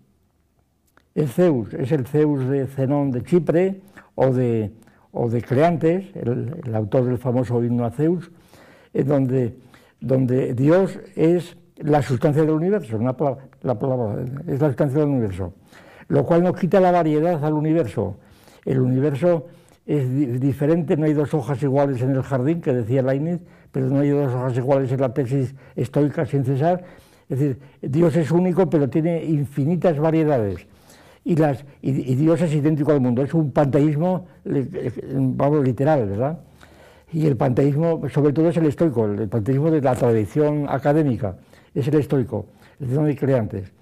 El 1.15 1.29
Zeus 1.29 1.73
es 1.73 1.93
el 1.93 2.05
Zeus 2.05 2.45
de 2.49 2.67
Zenón 2.67 3.09
de 3.09 3.23
Chipre 3.23 3.79
o 4.15 4.33
de 4.33 4.73
o 5.13 5.29
Creantes, 5.29 6.13
el, 6.13 6.75
autor 6.75 7.05
del 7.05 7.17
famoso 7.17 7.63
himno 7.63 7.85
a 7.85 7.91
Zeus, 7.91 8.29
donde, 8.93 9.55
donde 10.01 10.53
Dios 10.53 10.99
es 11.15 11.55
la 11.77 12.01
sustancia 12.01 12.41
del 12.41 12.51
universo, 12.51 12.97
la 12.99 13.15
palabra, 13.15 14.25
es 14.45 14.59
la 14.59 14.67
sustancia 14.67 14.99
del 14.99 15.07
universo, 15.07 15.53
lo 16.09 16.25
cual 16.25 16.43
no 16.43 16.53
quita 16.53 16.81
la 16.81 16.91
variedad 16.91 17.41
al 17.45 17.53
universo. 17.53 18.17
El 18.65 18.81
universo 18.81 19.47
es 19.85 20.41
diferente, 20.41 20.97
no 20.97 21.05
hay 21.05 21.13
dos 21.13 21.33
hojas 21.33 21.63
iguales 21.63 22.01
en 22.01 22.11
el 22.11 22.23
jardín, 22.23 22.59
que 22.59 22.73
decía 22.73 23.01
Leibniz, 23.01 23.39
pero 23.71 23.85
no 23.87 24.01
hay 24.01 24.09
dos 24.09 24.33
hojas 24.33 24.57
iguales 24.57 24.91
en 24.91 24.99
la 24.99 25.13
tesis 25.13 25.55
estoica 25.77 26.25
sin 26.25 26.43
cesar. 26.43 26.83
Es 27.29 27.39
decir, 27.39 27.59
Dios 27.81 28.17
es 28.17 28.31
único, 28.31 28.69
pero 28.69 28.89
tiene 28.89 29.23
infinitas 29.23 29.97
variedades 29.97 30.67
y, 31.27 31.35
las, 31.35 31.65
y, 31.81 31.91
Dios 31.91 32.39
es 32.41 32.53
idéntico 32.53 32.91
al 32.91 33.01
mundo. 33.01 33.23
Es 33.23 33.33
un 33.33 33.51
panteísmo, 33.51 34.27
vamos, 34.45 35.63
literal, 35.63 36.07
¿verdad? 36.07 36.39
Y 37.11 37.25
el 37.25 37.35
panteísmo, 37.35 38.07
sobre 38.09 38.31
todo, 38.31 38.49
es 38.49 38.57
el 38.57 38.67
estoico, 38.67 39.05
el 39.05 39.27
panteísmo 39.27 39.71
de 39.71 39.81
la 39.81 39.95
tradición 39.95 40.67
académica, 40.69 41.35
es 41.73 41.87
el 41.87 41.95
estoico, 41.95 42.45
el 42.79 43.05
de 43.05 43.15
creantes. 43.15 43.73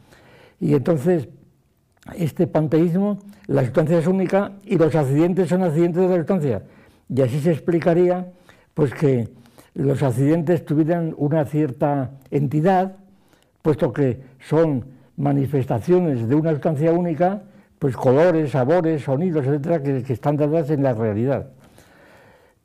Y 0.62 0.74
entonces, 0.74 1.28
este 2.16 2.48
panteísmo, 2.48 3.20
la 3.48 3.64
sustancia 3.64 3.98
es 3.98 4.08
única 4.08 4.54
y 4.64 4.78
los 4.78 4.96
accidentes 4.96 5.50
son 5.50 5.64
accidentes 5.64 6.02
de 6.02 6.08
la 6.08 6.16
sustancia. 6.16 6.64
Y 7.10 7.22
así 7.22 7.42
se 7.42 7.52
explicaría 7.52 8.32
pues 8.74 8.94
que 8.94 9.28
los 9.74 10.02
accidentes 10.02 10.64
tuvieran 10.64 11.14
una 11.18 11.44
cierta 11.44 12.12
entidad, 12.32 12.96
puesto 13.62 13.92
que 13.92 14.22
son 14.40 14.93
manifestaciones 15.18 16.28
de 16.28 16.36
una 16.36 16.52
sustancia 16.52 16.92
única, 16.92 17.44
pues 17.80 17.96
colores, 17.96 18.52
sabores, 18.52 19.04
sonidos, 19.04 19.46
etcétera, 19.46 19.82
que, 19.82 20.14
están 20.14 20.38
dadas 20.38 20.70
en 20.70 20.84
la 20.84 20.94
realidad. 20.94 21.50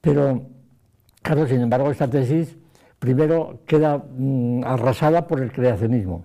Pero, 0.01 0.42
claro, 1.22 1.46
sin 1.46 1.61
embargo, 1.61 1.90
esta 1.90 2.09
tesis 2.09 2.57
primero 2.99 3.61
queda 3.66 3.99
mm, 3.99 4.64
arrasada 4.64 5.26
por 5.26 5.40
el 5.40 5.53
creacionismo. 5.53 6.24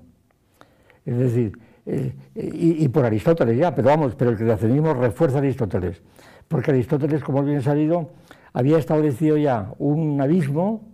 Es 1.05 1.17
decir, 1.17 1.57
eh, 1.85 2.13
y, 2.35 2.87
por 2.87 3.05
Aristóteles 3.05 3.57
ya, 3.57 3.75
pero 3.75 3.89
vamos, 3.89 4.15
pero 4.15 4.31
el 4.31 4.37
creacionismo 4.37 4.93
refuerza 4.93 5.37
a 5.37 5.39
Aristóteles, 5.39 6.01
porque 6.47 6.71
Aristóteles, 6.71 7.21
como 7.23 7.43
bien 7.43 7.61
sabido, 7.61 8.11
había 8.53 8.77
establecido 8.77 9.37
ya 9.37 9.73
un 9.79 10.21
abismo 10.21 10.92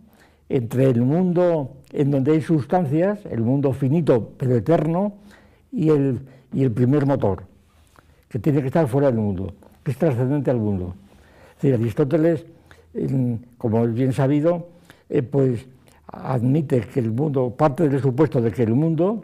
entre 0.49 0.89
el 0.89 1.01
mundo 1.01 1.77
en 1.93 2.11
donde 2.11 2.33
hay 2.33 2.41
sustancias, 2.41 3.25
el 3.25 3.41
mundo 3.41 3.71
finito 3.71 4.33
pero 4.37 4.55
eterno, 4.55 5.13
y 5.71 5.89
el, 5.89 6.21
y 6.51 6.63
el 6.63 6.71
primer 6.71 7.05
motor, 7.05 7.43
que 8.27 8.39
tiene 8.39 8.61
que 8.61 8.67
estar 8.67 8.87
fuera 8.87 9.07
del 9.07 9.19
mundo, 9.19 9.53
que 9.83 9.91
es 9.91 9.97
trascendente 9.97 10.49
al 10.49 10.57
mundo. 10.57 10.95
Aristóteles, 11.61 12.45
como 13.57 13.83
es 13.85 13.93
bien 13.93 14.13
sabido, 14.13 14.69
eh, 15.09 15.21
pues 15.21 15.67
admite 16.07 16.81
que 16.81 16.99
el 16.99 17.11
mundo, 17.11 17.53
parte 17.55 17.87
del 17.87 18.01
supuesto 18.01 18.41
de 18.41 18.51
que 18.51 18.63
el 18.63 18.73
mundo 18.73 19.21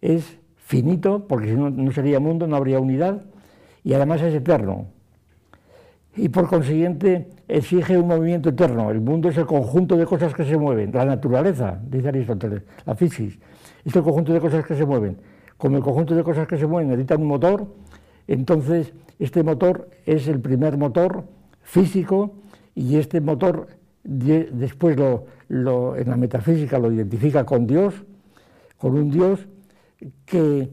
es 0.00 0.38
finito, 0.56 1.26
porque 1.26 1.50
si 1.50 1.54
no, 1.54 1.70
no 1.70 1.92
sería 1.92 2.20
mundo, 2.20 2.46
no 2.46 2.56
habría 2.56 2.78
unidad, 2.78 3.22
y 3.84 3.92
además 3.92 4.22
es 4.22 4.34
eterno. 4.34 4.86
Y 6.14 6.28
por 6.28 6.48
consiguiente 6.48 7.30
exige 7.48 7.96
un 7.96 8.08
movimiento 8.08 8.50
eterno. 8.50 8.90
El 8.90 9.00
mundo 9.00 9.30
es 9.30 9.36
el 9.38 9.46
conjunto 9.46 9.96
de 9.96 10.04
cosas 10.04 10.34
que 10.34 10.44
se 10.44 10.56
mueven. 10.58 10.92
La 10.92 11.04
naturaleza, 11.04 11.80
dice 11.88 12.08
Aristóteles, 12.08 12.62
la 12.84 12.94
física, 12.94 13.44
es 13.84 13.96
el 13.96 14.02
conjunto 14.02 14.32
de 14.32 14.40
cosas 14.40 14.66
que 14.66 14.74
se 14.74 14.84
mueven. 14.84 15.16
Como 15.56 15.78
el 15.78 15.82
conjunto 15.82 16.14
de 16.14 16.22
cosas 16.22 16.46
que 16.46 16.58
se 16.58 16.66
mueven 16.66 16.88
necesitan 16.88 17.22
un 17.22 17.28
motor, 17.28 17.66
entonces 18.26 18.92
este 19.18 19.42
motor 19.42 19.88
es 20.04 20.28
el 20.28 20.40
primer 20.40 20.76
motor 20.76 21.24
físico 21.62 22.34
y 22.74 22.96
este 22.96 23.20
motor 23.20 23.68
después 24.04 24.96
lo, 24.96 25.96
en 25.96 26.10
la 26.10 26.16
metafísica 26.16 26.78
lo 26.78 26.92
identifica 26.92 27.44
con 27.44 27.66
Dios, 27.66 27.94
con 28.76 28.96
un 28.96 29.10
Dios 29.10 29.46
que 30.24 30.68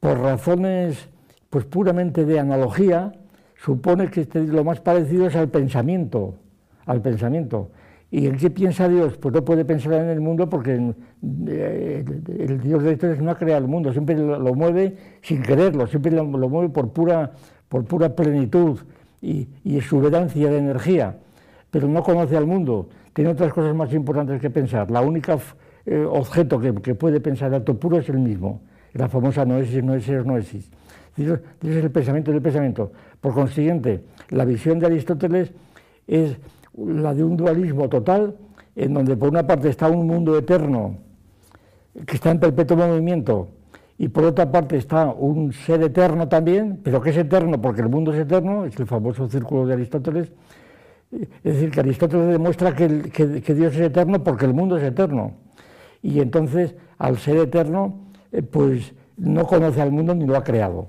por 0.00 0.18
razones 0.18 1.08
pues 1.50 1.64
puramente 1.64 2.24
de 2.24 2.38
analogía 2.38 3.12
supone 3.62 4.10
que 4.10 4.22
este, 4.22 4.40
lo 4.40 4.64
más 4.64 4.80
parecido 4.80 5.26
es 5.26 5.36
al 5.36 5.48
pensamiento, 5.48 6.34
al 6.86 7.02
pensamiento. 7.02 7.70
¿Y 8.10 8.26
el 8.26 8.38
que 8.38 8.50
piensa 8.50 8.88
Dios? 8.88 9.16
Pues 9.18 9.32
no 9.34 9.44
puede 9.44 9.64
pensar 9.64 9.92
en 9.92 10.08
el 10.08 10.20
mundo 10.20 10.48
porque 10.48 10.94
eh, 11.46 12.04
el, 12.38 12.60
Dios 12.60 12.82
de 12.82 12.92
historia 12.92 13.16
no 13.20 13.30
ha 13.30 13.36
creado 13.36 13.62
el 13.62 13.68
mundo, 13.68 13.92
siempre 13.92 14.16
lo, 14.16 14.54
mueve 14.54 14.96
sin 15.22 15.42
quererlo, 15.42 15.86
siempre 15.86 16.10
lo, 16.10 16.24
mueve 16.24 16.70
por 16.70 16.90
pura, 16.90 17.32
por 17.68 17.84
pura 17.84 18.16
plenitud 18.16 18.80
y, 19.22 19.46
exuberancia 19.64 20.50
de 20.50 20.58
energía, 20.58 21.16
pero 21.70 21.86
no 21.86 22.02
conoce 22.02 22.36
al 22.36 22.46
mundo, 22.46 22.88
tiene 23.12 23.30
otras 23.30 23.52
cosas 23.52 23.76
más 23.76 23.92
importantes 23.92 24.40
que 24.40 24.50
pensar. 24.50 24.90
La 24.90 25.02
única 25.02 25.38
eh, 25.86 26.04
objeto 26.04 26.58
que, 26.58 26.94
puede 26.94 27.20
pensar 27.20 27.54
acto 27.54 27.78
puro 27.78 27.98
es 27.98 28.08
el 28.08 28.18
mismo, 28.18 28.62
la 28.94 29.08
famosa 29.08 29.44
noesis, 29.44 29.84
noesis, 29.84 30.24
noesis. 30.24 30.70
Dios 31.16 31.40
es 31.62 31.76
el 31.76 31.90
pensamiento 31.90 32.32
del 32.32 32.42
pensamiento. 32.42 32.92
Por 33.20 33.34
consiguiente, 33.34 34.04
la 34.30 34.44
visión 34.44 34.78
de 34.78 34.86
Aristóteles 34.86 35.52
es 36.06 36.36
la 36.76 37.14
de 37.14 37.24
un 37.24 37.36
dualismo 37.36 37.88
total, 37.88 38.36
en 38.76 38.94
donde 38.94 39.16
por 39.16 39.28
una 39.28 39.46
parte 39.46 39.68
está 39.68 39.88
un 39.88 40.06
mundo 40.06 40.36
eterno 40.38 40.96
que 42.06 42.16
está 42.16 42.30
en 42.30 42.40
perpetuo 42.40 42.76
movimiento, 42.76 43.48
y 44.00 44.08
por 44.08 44.24
otra 44.24 44.50
parte 44.50 44.78
está 44.78 45.12
un 45.12 45.52
ser 45.52 45.82
eterno 45.82 46.26
también, 46.26 46.80
pero 46.82 47.02
que 47.02 47.10
es 47.10 47.18
eterno 47.18 47.60
porque 47.60 47.82
el 47.82 47.90
mundo 47.90 48.14
es 48.14 48.20
eterno, 48.20 48.64
es 48.64 48.74
el 48.80 48.86
famoso 48.86 49.28
círculo 49.28 49.66
de 49.66 49.74
Aristóteles. 49.74 50.32
Es 51.12 51.28
decir, 51.42 51.70
que 51.70 51.80
Aristóteles 51.80 52.28
demuestra 52.28 52.74
que, 52.74 52.88
Dios 52.88 53.74
es 53.74 53.80
eterno 53.80 54.24
porque 54.24 54.46
el 54.46 54.54
mundo 54.54 54.78
es 54.78 54.84
eterno. 54.84 55.32
Y 56.00 56.20
entonces, 56.20 56.74
al 56.96 57.18
ser 57.18 57.36
eterno, 57.36 58.06
eh, 58.32 58.40
pues 58.40 58.94
no 59.18 59.46
conoce 59.46 59.82
al 59.82 59.92
mundo 59.92 60.14
ni 60.14 60.24
lo 60.24 60.34
ha 60.34 60.44
creado. 60.44 60.88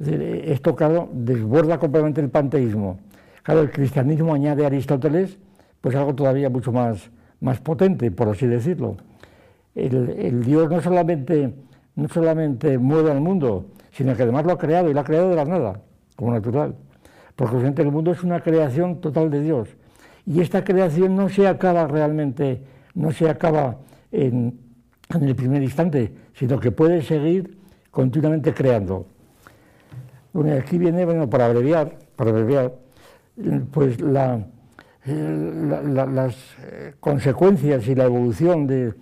Esto, 0.00 0.74
claro, 0.74 1.08
desborda 1.12 1.78
completamente 1.78 2.20
el 2.20 2.30
panteísmo. 2.30 2.98
Claro, 3.42 3.60
el 3.60 3.70
cristianismo 3.70 4.34
añade 4.34 4.64
a 4.64 4.68
Aristóteles 4.68 5.38
pues 5.80 5.94
algo 5.94 6.14
todavía 6.14 6.50
mucho 6.50 6.72
más, 6.72 7.10
más 7.40 7.60
potente, 7.60 8.10
por 8.10 8.28
así 8.28 8.46
decirlo. 8.46 8.96
El, 9.74 10.42
Dios 10.44 10.70
no 10.70 10.80
solamente, 10.80 11.54
no 11.96 12.08
solamente 12.08 12.78
mueve 12.78 13.10
al 13.10 13.20
mundo, 13.20 13.66
sino 13.92 14.14
que 14.14 14.22
además 14.22 14.44
lo 14.44 14.52
ha 14.52 14.58
creado 14.58 14.90
y 14.90 14.94
lo 14.94 15.00
ha 15.00 15.04
creado 15.04 15.30
de 15.30 15.36
la 15.36 15.44
nada, 15.44 15.80
como 16.16 16.32
natural. 16.32 16.74
Porque 17.36 17.56
el 17.56 17.90
mundo 17.90 18.12
es 18.12 18.22
una 18.22 18.40
creación 18.40 19.00
total 19.00 19.30
de 19.30 19.40
Dios. 19.40 19.68
Y 20.26 20.40
esta 20.40 20.62
creación 20.64 21.16
no 21.16 21.28
se 21.28 21.48
acaba 21.48 21.86
realmente, 21.86 22.62
no 22.94 23.10
se 23.12 23.28
acaba 23.30 23.78
en, 24.12 24.58
en 25.14 25.22
el 25.22 25.34
primer 25.34 25.62
instante, 25.62 26.12
sino 26.34 26.60
que 26.60 26.72
puede 26.72 27.00
seguir 27.02 27.58
continuamente 27.90 28.52
creando. 28.52 29.06
Bueno, 30.32 30.54
aquí 30.56 30.78
viene, 30.78 31.04
bueno, 31.04 31.28
para 31.28 31.46
abreviar, 31.46 31.98
para 32.14 32.30
abreviar, 32.30 32.72
pues 33.72 34.00
las 34.00 34.44
eh, 35.06 36.94
consecuencias 37.00 37.88
y 37.88 37.94
la 37.96 38.04
evolución 38.04 38.66
del, 38.66 38.94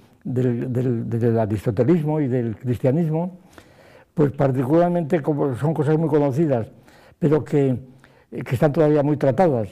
aristotelismo 1.39 2.21
y 2.21 2.29
del 2.29 2.57
cristianismo, 2.57 3.41
pues 4.15 4.33
particularmente 4.33 5.21
como 5.21 5.55
son 5.57 5.75
cosas 5.75 5.99
muy 5.99 6.09
conocidas, 6.09 6.69
pero 7.19 7.45
que, 7.45 7.79
están 8.31 8.73
todavía 8.73 9.03
muy 9.03 9.19
tratadas. 9.19 9.69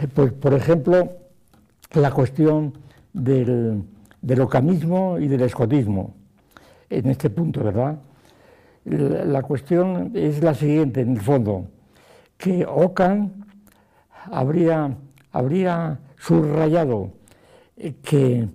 Eh, 0.00 0.06
pues, 0.14 0.32
por 0.32 0.54
ejemplo, 0.54 1.10
la 1.94 2.12
cuestión 2.12 2.72
del, 3.12 3.82
del 4.20 4.40
ocamismo 4.40 5.18
y 5.18 5.26
del 5.26 5.42
escotismo, 5.42 6.14
en 6.88 7.08
este 7.08 7.30
punto, 7.30 7.64
¿verdad? 7.64 7.98
La 8.84 9.42
cuestión 9.42 10.10
es 10.14 10.42
la 10.42 10.54
siguiente, 10.54 11.02
en 11.02 11.12
el 11.12 11.20
fondo, 11.20 11.68
que 12.36 12.66
Ockham 12.66 13.30
habría, 14.30 14.96
habría 15.30 16.00
subrayado 16.18 17.12
que 18.02 18.48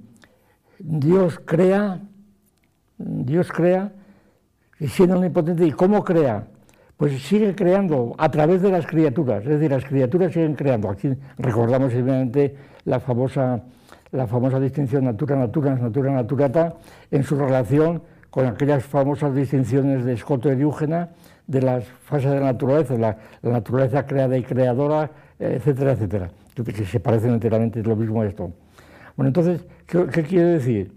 Dios 0.80 1.40
crea, 1.46 2.02
Dios 2.98 3.52
crea, 3.52 3.92
siendo 4.80 5.16
omnipotente, 5.16 5.66
¿y 5.66 5.72
cómo 5.72 6.04
crea? 6.04 6.48
Pues 6.98 7.22
sigue 7.22 7.56
creando 7.56 8.16
a 8.18 8.30
través 8.30 8.62
de 8.62 8.72
las 8.72 8.86
criaturas, 8.86 9.44
es 9.44 9.50
decir, 9.50 9.72
las 9.72 9.86
criaturas 9.86 10.34
siguen 10.34 10.56
creando. 10.56 10.90
Aquí 10.90 11.14
recordamos 11.38 11.94
evidentemente 11.94 12.56
la 12.86 13.00
famosa, 13.00 13.64
la 14.12 14.28
famosa 14.28 14.60
distinción 14.60 15.06
natura-natura, 15.06 15.76
natura-naturata, 15.76 16.76
en 17.12 17.24
su 17.24 17.38
relación 17.38 18.02
con 18.30 18.46
aquellas 18.46 18.84
famosas 18.84 19.34
distinciones 19.34 20.06
de 20.06 20.14
Escoto 20.14 20.52
y 20.52 20.56
Diúgena 20.56 21.10
de 21.48 21.62
las 21.62 21.86
fases 21.86 22.30
de 22.30 22.40
la 22.40 22.52
naturaleza, 22.54 22.98
la, 22.98 23.18
naturaleza 23.42 24.06
creada 24.06 24.38
y 24.38 24.44
creadora, 24.44 25.10
etcétera, 25.40 25.94
etcétera, 25.94 26.30
que 26.54 26.86
se 26.86 27.00
parecen 27.00 27.32
enteramente, 27.34 27.82
lo 27.84 27.96
mismo 27.96 28.24
esto. 28.24 28.52
Bueno, 29.16 29.30
entonces, 29.30 29.66
¿qué, 29.86 30.24
quiere 30.24 30.46
decir? 30.46 30.92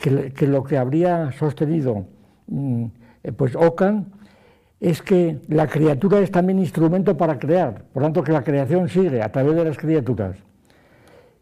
Que, 0.00 0.46
lo 0.46 0.62
que 0.62 0.78
habría 0.78 1.32
sostenido 1.32 2.06
mm, 2.46 2.84
eh, 3.24 3.32
pues 3.32 3.56
Ockham 3.56 4.06
es 4.78 5.02
que 5.02 5.40
la 5.48 5.66
criatura 5.66 6.20
es 6.20 6.30
también 6.30 6.58
instrumento 6.58 7.16
para 7.16 7.38
crear, 7.38 7.84
por 7.92 8.02
tanto 8.02 8.22
que 8.22 8.32
la 8.32 8.42
creación 8.42 8.88
sigue 8.88 9.20
a 9.22 9.30
través 9.30 9.54
de 9.54 9.64
las 9.64 9.76
criaturas. 9.76 10.36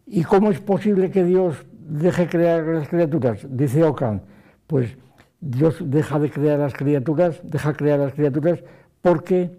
¿Y 0.06 0.24
cómo 0.24 0.50
es 0.50 0.60
posible 0.60 1.10
que 1.10 1.24
Dios 1.24 1.64
deje 1.72 2.26
crear 2.26 2.64
las 2.64 2.88
criaturas? 2.88 3.46
Dice 3.48 3.84
Ockham, 3.84 4.20
pues 4.66 4.96
Dios 5.41 5.76
deja 5.80 6.18
de 6.18 6.30
crear 6.30 6.59
las 6.59 6.74
criaturas, 6.74 7.41
deja 7.45 7.72
crear 7.74 7.99
las 7.99 8.12
criaturas 8.12 8.61
porque 9.01 9.57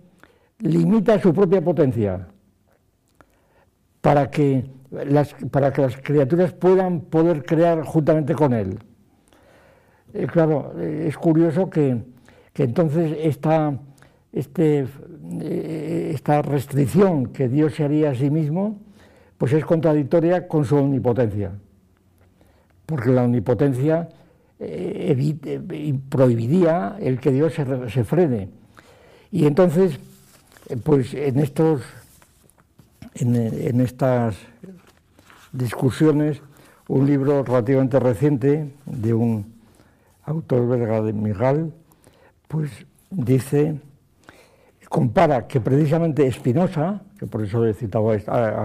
limita 0.60 1.20
su 1.20 1.34
propia 1.34 1.62
potencia 1.62 2.28
para 4.02 4.30
que 4.30 4.70
las, 4.92 5.34
para 5.52 5.72
que 5.72 5.82
las 5.82 5.98
criaturas 5.98 6.54
puedan 6.54 7.02
poder 7.02 7.46
crear 7.46 7.84
juntamente 7.84 8.34
con 8.34 8.54
él. 8.54 8.80
Eh, 10.14 10.28
claro, 10.28 10.74
es 10.80 11.18
curioso 11.18 11.70
que, 11.70 12.02
entonces 12.56 13.18
esta, 13.22 13.78
este, 14.34 14.88
eh, 15.42 16.12
esta 16.14 16.42
restricción 16.42 17.28
que 17.28 17.48
Dios 17.48 17.76
se 17.76 17.86
haría 17.86 18.12
a 18.12 18.16
sí 18.16 18.30
mismo, 18.30 18.80
pues 19.38 19.54
es 19.54 19.64
contradictoria 19.64 20.48
con 20.48 20.66
su 20.66 20.76
omnipotencia, 20.76 21.52
porque 22.86 23.12
la 23.12 23.24
omnipotencia 23.24 24.10
prohibiría 26.10 26.98
el 27.00 27.20
que 27.20 27.32
Dios 27.32 27.54
se, 27.54 27.90
se 27.90 28.04
frene. 28.04 28.50
Y 29.32 29.46
entonces, 29.46 30.00
pues 30.84 31.14
en 31.14 31.40
estos 31.40 31.82
en, 33.16 33.82
estas 33.82 34.36
discusiones 35.52 36.42
un 36.88 37.06
libro 37.06 37.44
relativamente 37.44 38.00
reciente 38.00 38.74
de 38.86 39.14
un 39.14 39.54
autor 40.24 40.68
belga 40.68 41.02
de 41.02 41.14
Migal, 41.14 41.74
pues 42.48 42.72
dice, 43.12 43.80
compara 44.90 45.48
que 45.48 45.62
precisamente 45.62 46.32
Spinoza, 46.32 47.02
que 47.20 47.28
por 47.28 47.44
eso 47.44 47.66
he 47.66 47.74
citado 47.74 48.12
a, 48.12 48.16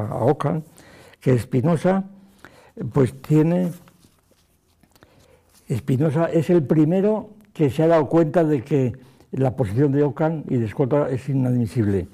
a, 0.09 0.25
Ockham, 0.25 0.63
que 1.21 1.39
Spinoza 1.39 2.05
pues 2.93 3.21
tiene, 3.21 3.73
Spinoza 5.73 6.27
es 6.27 6.51
el 6.51 6.63
primero 6.63 7.31
que 7.53 7.71
se 7.71 7.83
ha 7.83 7.87
dado 7.87 8.09
cuenta 8.09 8.45
de 8.45 8.63
que 8.63 8.93
la 9.33 9.57
posición 9.57 9.93
de 9.93 10.03
Ockham 10.03 10.45
y 10.49 10.57
de 10.57 10.67
Escota 10.67 11.09
es 11.09 11.29
inadmisible. 11.29 12.09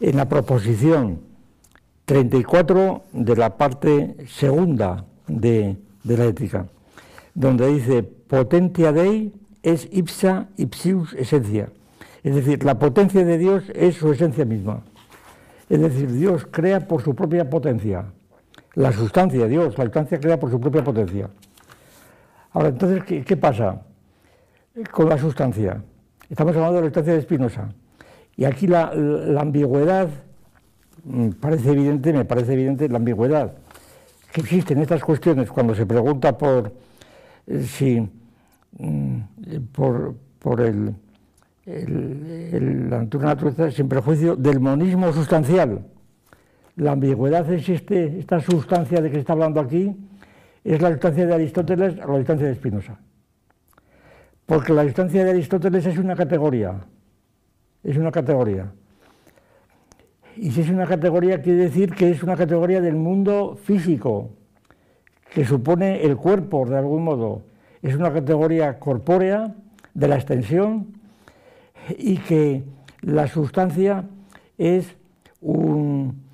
En 0.00 0.16
la 0.16 0.28
proposición 0.28 1.20
34 2.04 3.02
de 3.12 3.36
la 3.36 3.56
parte 3.56 4.16
segunda 4.28 5.04
de, 5.26 5.76
la 6.04 6.24
ética, 6.24 6.66
donde 7.34 7.66
dice 7.68 8.02
potentia 8.02 8.92
dei 8.92 9.32
es 9.62 9.88
ipsa 9.90 10.48
ipsius 10.56 11.14
esencia. 11.14 11.68
Es 12.22 12.34
decir, 12.34 12.64
la 12.64 12.78
potencia 12.78 13.24
de 13.24 13.38
Dios 13.38 13.64
es 13.74 13.96
su 13.96 14.12
esencia 14.12 14.44
misma. 14.44 14.82
Es 15.68 15.80
decir, 15.80 16.12
Dios 16.12 16.46
crea 16.48 16.86
por 16.86 17.02
su 17.02 17.14
propia 17.14 17.50
potencia. 17.50 18.06
La 18.74 18.92
sustancia, 18.92 19.46
Dios, 19.46 19.76
la 19.76 19.84
sustancia 19.84 20.20
crea 20.20 20.38
por 20.38 20.50
su 20.50 20.60
propia 20.60 20.84
potencia. 20.84 21.28
Ahora, 22.56 22.68
entonces, 22.70 23.04
¿qué, 23.04 23.36
pasa 23.36 23.82
con 24.90 25.08
la 25.08 25.18
sustancia? 25.18 25.82
Estamos 26.28 26.56
hablando 26.56 26.76
de 26.76 26.80
la 26.80 26.86
sustancia 26.86 27.12
de 27.12 27.22
Spinoza. 27.22 27.68
Y 28.36 28.44
aquí 28.44 28.66
la 28.66 28.90
ambigüedad 29.38 30.08
Mm, 31.08 31.30
parece 31.40 31.70
evidente, 31.70 32.12
me 32.12 32.24
parece 32.24 32.54
evidente 32.54 32.88
la 32.88 32.96
ambigüedad 32.96 33.52
que 34.32 34.40
existe 34.40 34.74
en 34.74 34.80
estas 34.80 35.04
cuestiones 35.04 35.48
cuando 35.50 35.72
se 35.72 35.86
pregunta 35.86 36.36
por 36.36 36.72
eh, 37.46 37.62
si 37.62 38.00
mm, 38.78 39.18
por, 39.72 40.16
por 40.40 40.60
el, 40.60 40.94
la 41.64 43.04
naturaleza 43.04 43.70
sin 43.70 43.88
prejuicio 43.88 44.34
del 44.34 44.58
monismo 44.58 45.12
sustancial. 45.12 45.86
La 46.74 46.92
ambigüedad 46.92 47.50
existe, 47.52 48.18
esta 48.18 48.40
sustancia 48.40 49.00
de 49.00 49.08
que 49.08 49.14
se 49.14 49.20
está 49.20 49.32
hablando 49.32 49.60
aquí, 49.60 49.94
es 50.74 50.82
la 50.82 50.90
sustancia 50.90 51.26
de 51.26 51.34
Aristóteles 51.34 51.94
o 52.04 52.10
la 52.10 52.16
sustancia 52.16 52.48
de 52.48 52.54
Spinoza. 52.56 52.98
Porque 54.46 54.72
la 54.72 54.82
sustancia 54.82 55.24
de 55.24 55.30
Aristóteles 55.30 55.86
es 55.86 55.96
una 55.96 56.16
categoría, 56.16 56.80
es 57.84 57.96
una 57.96 58.10
categoría. 58.10 58.72
Y 60.36 60.50
si 60.50 60.62
es 60.62 60.70
una 60.70 60.86
categoría, 60.86 61.40
quiere 61.40 61.60
decir 61.60 61.94
que 61.94 62.10
es 62.10 62.22
una 62.22 62.36
categoría 62.36 62.80
del 62.80 62.96
mundo 62.96 63.56
físico, 63.62 64.30
que 65.32 65.44
supone 65.44 66.02
el 66.02 66.16
cuerpo 66.16 66.66
de 66.66 66.76
algún 66.76 67.04
modo. 67.04 67.42
Es 67.80 67.94
una 67.94 68.12
categoría 68.12 68.78
corpórea 68.80 69.54
de 69.94 70.08
la 70.08 70.16
extensión 70.16 70.98
y 71.96 72.18
que 72.18 72.64
la 73.02 73.28
sustancia 73.28 74.04
es 74.58 74.96
un, 75.40 76.25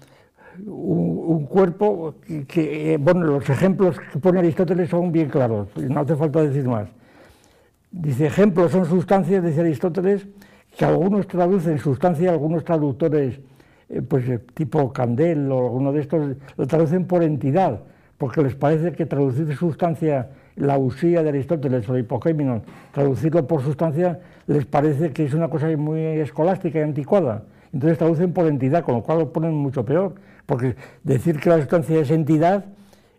un, 0.66 1.46
cuerpo 1.46 2.16
que, 2.48 2.98
bueno, 3.00 3.26
los 3.26 3.48
ejemplos 3.48 3.98
que 3.98 4.18
pone 4.18 4.38
Aristóteles 4.38 4.88
son 4.88 5.12
bien 5.12 5.28
claros, 5.28 5.68
no 5.76 6.00
hace 6.00 6.16
falta 6.16 6.42
decir 6.42 6.66
más. 6.66 6.88
Dice, 7.90 8.26
ejemplos 8.26 8.72
son 8.72 8.86
sustancias, 8.86 9.44
dice 9.44 9.60
Aristóteles, 9.60 10.26
que 10.76 10.84
algunos 10.84 11.26
traducen 11.26 11.78
sustancia, 11.78 12.30
algunos 12.30 12.64
traductores 12.64 13.40
eh, 13.92 14.00
pues 14.00 14.26
eh, 14.28 14.38
tipo 14.54 14.90
Candel 14.92 15.52
o 15.52 15.58
alguno 15.58 15.92
de 15.92 16.00
estos, 16.00 16.36
lo 16.56 16.66
traducen 16.66 17.06
por 17.06 17.22
entidad, 17.22 17.80
porque 18.16 18.42
les 18.42 18.54
parece 18.54 18.92
que 18.92 19.04
traducir 19.04 19.54
sustancia, 19.54 20.30
la 20.56 20.78
usía 20.78 21.22
de 21.22 21.28
Aristóteles 21.28 21.86
o 21.88 21.92
de 21.92 22.00
Hipokéminon, 22.00 22.62
traducirlo 22.92 23.46
por 23.46 23.62
sustancia, 23.62 24.20
les 24.46 24.64
parece 24.64 25.12
que 25.12 25.24
es 25.24 25.34
una 25.34 25.48
cosa 25.48 25.68
muy 25.76 26.00
escolástica 26.00 26.78
y 26.78 26.82
anticuada. 26.82 27.44
Entonces 27.72 27.98
traducen 27.98 28.32
por 28.32 28.46
entidad, 28.46 28.82
con 28.82 28.94
lo 28.96 29.02
cual 29.02 29.18
lo 29.18 29.32
ponen 29.32 29.54
mucho 29.54 29.84
peor, 29.84 30.14
porque 30.46 30.76
decir 31.02 31.38
que 31.38 31.48
la 31.48 31.58
sustancia 31.58 32.00
es 32.00 32.10
entidad 32.10 32.64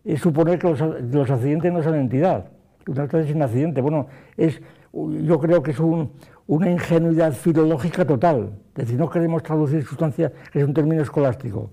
es 0.05 0.19
suponer 0.19 0.59
que 0.59 0.67
los, 0.69 1.29
accidentes 1.29 1.71
no 1.71 1.81
son 1.81 1.95
entidad. 1.95 2.45
Una 2.87 3.03
sustancia 3.03 3.29
es 3.29 3.35
un 3.35 3.41
accidente. 3.41 3.81
Bueno, 3.81 4.07
es, 4.35 4.61
yo 4.91 5.39
creo 5.39 5.63
que 5.63 5.71
es 5.71 5.79
un, 5.79 6.11
una 6.47 6.69
ingenuidad 6.69 7.31
filológica 7.33 8.05
total. 8.05 8.51
Es 8.75 8.85
decir, 8.85 8.99
no 8.99 9.09
queremos 9.09 9.43
traducir 9.43 9.83
sustancia, 9.85 10.31
que 10.51 10.59
es 10.59 10.65
un 10.65 10.73
término 10.73 11.01
escolástico. 11.01 11.71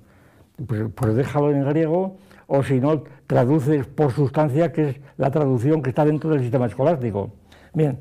Pues, 0.66 0.82
pues 0.94 1.14
déjalo 1.16 1.50
en 1.50 1.64
griego, 1.64 2.18
o 2.46 2.62
si 2.62 2.80
no, 2.80 3.02
traduces 3.26 3.86
por 3.86 4.12
sustancia, 4.12 4.72
que 4.72 4.90
es 4.90 5.00
la 5.16 5.30
traducción 5.30 5.82
que 5.82 5.90
está 5.90 6.04
dentro 6.04 6.30
del 6.30 6.40
sistema 6.40 6.66
escolástico. 6.66 7.32
Bien, 7.72 7.98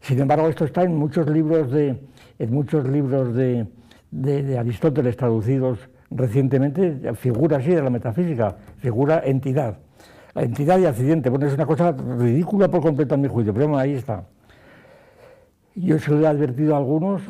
sin 0.00 0.20
embargo, 0.20 0.48
esto 0.48 0.64
está 0.64 0.82
en 0.82 0.96
muchos 0.96 1.28
libros 1.28 1.70
de, 1.70 1.98
en 2.38 2.52
muchos 2.52 2.88
libros 2.88 3.34
de, 3.34 3.66
de, 4.10 4.58
Aristóteles 4.58 5.16
traducidos 5.16 5.78
recientemente, 6.10 7.14
figura 7.14 7.58
así 7.58 7.70
de 7.70 7.82
la 7.82 7.90
metafísica, 7.90 8.56
figura 8.78 9.22
entidad. 9.24 9.78
Entidad 10.34 10.78
y 10.78 10.86
accidente, 10.86 11.28
bueno, 11.28 11.46
es 11.46 11.54
una 11.54 11.66
cosa 11.66 11.92
ridícula 11.92 12.68
por 12.68 12.80
completo 12.82 13.14
en 13.14 13.22
mi 13.22 13.28
juicio, 13.28 13.52
pero 13.52 13.66
bueno, 13.66 13.80
ahí 13.80 13.94
está. 13.94 14.24
Yo 15.74 15.98
se 15.98 16.10
lo 16.10 16.20
he 16.20 16.26
advertido 16.26 16.74
a 16.74 16.78
algunos 16.78 17.22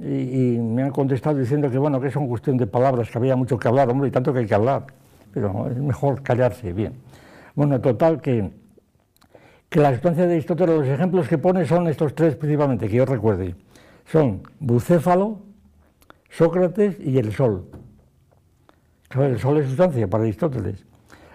y, 0.00 0.58
me 0.58 0.82
han 0.82 0.90
contestado 0.90 1.38
diciendo 1.38 1.70
que 1.70 1.78
bueno, 1.78 2.00
que 2.00 2.08
es 2.08 2.16
una 2.16 2.28
cuestión 2.28 2.56
de 2.56 2.66
palabras, 2.66 3.10
que 3.10 3.18
había 3.18 3.36
mucho 3.36 3.58
que 3.58 3.68
hablar, 3.68 3.88
hombre, 3.88 4.08
y 4.08 4.10
tanto 4.10 4.32
que 4.32 4.40
hay 4.40 4.46
que 4.46 4.54
hablar, 4.54 4.86
pero 5.32 5.68
es 5.68 5.76
mejor 5.78 6.22
callarse, 6.22 6.72
bien. 6.72 6.94
Bueno, 7.54 7.80
total 7.80 8.20
que, 8.20 8.50
que 9.68 9.80
la 9.80 9.92
sustancia 9.92 10.26
de 10.26 10.34
Aristóteles, 10.34 10.78
los 10.78 10.88
ejemplos 10.88 11.28
que 11.28 11.38
pone 11.38 11.66
son 11.66 11.88
estos 11.88 12.14
tres 12.14 12.36
principalmente, 12.36 12.88
que 12.88 12.96
yo 12.96 13.04
recuerde. 13.04 13.54
Son 14.06 14.42
bucéfalo, 14.60 15.40
Sócrates 16.30 17.00
y 17.00 17.18
el 17.18 17.32
Sol. 17.32 17.64
El 19.10 19.38
Sol 19.38 19.58
es 19.58 19.66
sustancia 19.66 20.06
para 20.08 20.24
Aristóteles. 20.24 20.84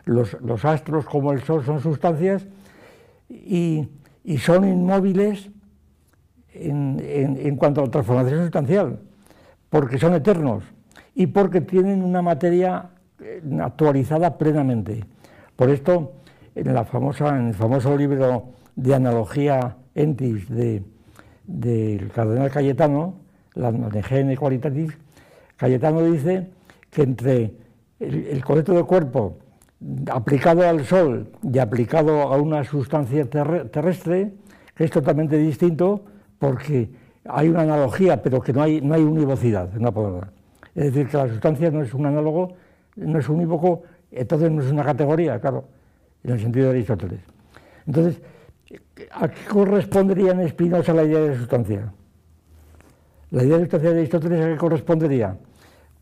Los, 0.05 0.65
astros 0.65 1.05
como 1.05 1.31
el 1.31 1.41
Sol 1.43 1.63
son 1.63 1.79
sustancias 1.81 2.45
y, 3.29 3.87
son 4.37 4.67
inmóviles 4.67 5.49
en, 6.53 7.55
cuanto 7.57 7.81
a 7.81 7.85
la 7.85 7.91
transformación 7.91 8.41
sustancial, 8.43 8.99
porque 9.69 9.97
son 9.97 10.13
eternos 10.13 10.63
y 11.15 11.27
porque 11.27 11.61
tienen 11.61 12.03
una 12.03 12.21
materia 12.21 12.89
eh, 13.21 13.41
actualizada 13.61 14.37
plenamente. 14.37 15.03
Por 15.55 15.69
esto, 15.69 16.13
en, 16.55 16.67
el 16.67 16.85
famoso 17.53 17.97
libro 17.97 18.49
de 18.75 18.93
analogía 18.95 19.77
entis 19.95 20.49
del 20.49 20.83
de, 21.45 22.09
cardenal 22.13 22.51
Cayetano, 22.51 23.15
la 23.55 23.71
Gene 24.03 24.35
Qualitatis, 24.35 24.97
Cayetano 25.57 26.01
dice 26.03 26.49
que 26.89 27.03
entre 27.03 27.62
el, 28.03 28.43
concepto 28.43 28.73
de 28.73 28.83
cuerpo 28.83 29.37
aplicado 30.11 30.67
al 30.67 30.85
Sol 30.85 31.27
y 31.41 31.59
aplicado 31.59 32.21
a 32.21 32.37
una 32.37 32.63
sustancia 32.63 33.29
terrestre, 33.29 34.33
es 34.77 34.91
totalmente 34.91 35.37
distinto 35.37 36.03
porque 36.39 36.89
hay 37.25 37.49
una 37.49 37.61
analogía, 37.61 38.21
pero 38.21 38.41
que 38.41 38.53
no 38.53 38.61
hay, 38.61 38.81
no 38.81 38.95
hay 38.95 39.03
univocidad 39.03 39.75
en 39.75 39.83
la 39.83 39.91
palabra. 39.91 40.31
Es 40.75 40.85
decir, 40.85 41.07
que 41.07 41.17
la 41.17 41.27
sustancia 41.27 41.69
no 41.71 41.81
es 41.81 41.93
un 41.93 42.05
análogo, 42.05 42.55
no 42.95 43.19
es 43.19 43.29
unívoco, 43.29 43.83
entonces 44.11 44.51
no 44.51 44.61
es 44.61 44.71
una 44.71 44.83
categoría, 44.83 45.39
claro, 45.39 45.65
en 46.23 46.31
el 46.31 46.39
sentido 46.39 46.65
de 46.65 46.71
Aristóteles. 46.71 47.19
Entonces, 47.85 48.21
¿a 49.11 49.27
qué 49.27 49.45
correspondería 49.49 50.31
en 50.31 50.47
Spinoza 50.49 50.93
la 50.93 51.03
idea 51.03 51.19
de 51.19 51.37
sustancia? 51.37 51.93
La 53.31 53.43
idea 53.43 53.57
de 53.57 53.63
sustancia 53.63 53.91
de 53.91 53.97
Aristóteles 53.99 54.45
a 54.45 54.49
qué 54.49 54.57
correspondería? 54.57 55.37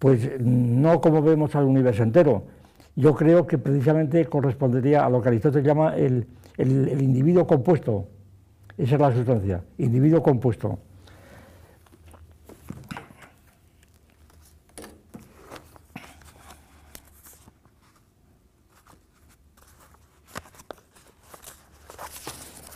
Pues 0.02 0.41
no 0.41 0.99
como 0.99 1.22
vemos 1.22 1.56
al 1.56 1.66
universo 1.66 2.02
entero. 2.02 2.43
Yo 2.95 3.14
creo 3.14 3.45
que 3.45 3.60
precisamente 3.60 4.26
correspondería 4.26 5.06
a 5.06 5.10
lo 5.12 5.22
que 5.22 5.30
Aristóteles 5.30 5.64
llama 5.64 5.95
el, 5.95 6.26
individuo 6.58 7.45
compuesto. 7.45 8.08
Esa 8.80 8.95
es 8.95 8.99
la 8.99 9.14
sustancia, 9.14 9.64
individuo 9.78 10.24
compuesto. 10.24 10.80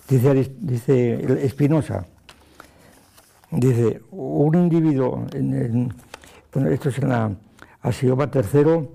Dice, 0.07 0.53
dice 0.59 1.43
Espinosa, 1.43 2.05
dice, 3.49 3.99
un 4.11 4.53
individuo, 4.53 5.25
en, 5.33 5.91
bueno, 6.55 6.69
esto 6.69 6.87
es 6.87 6.97
en 6.99 7.09
la 7.09 7.35
axioma 7.81 8.31
tercero 8.31 8.93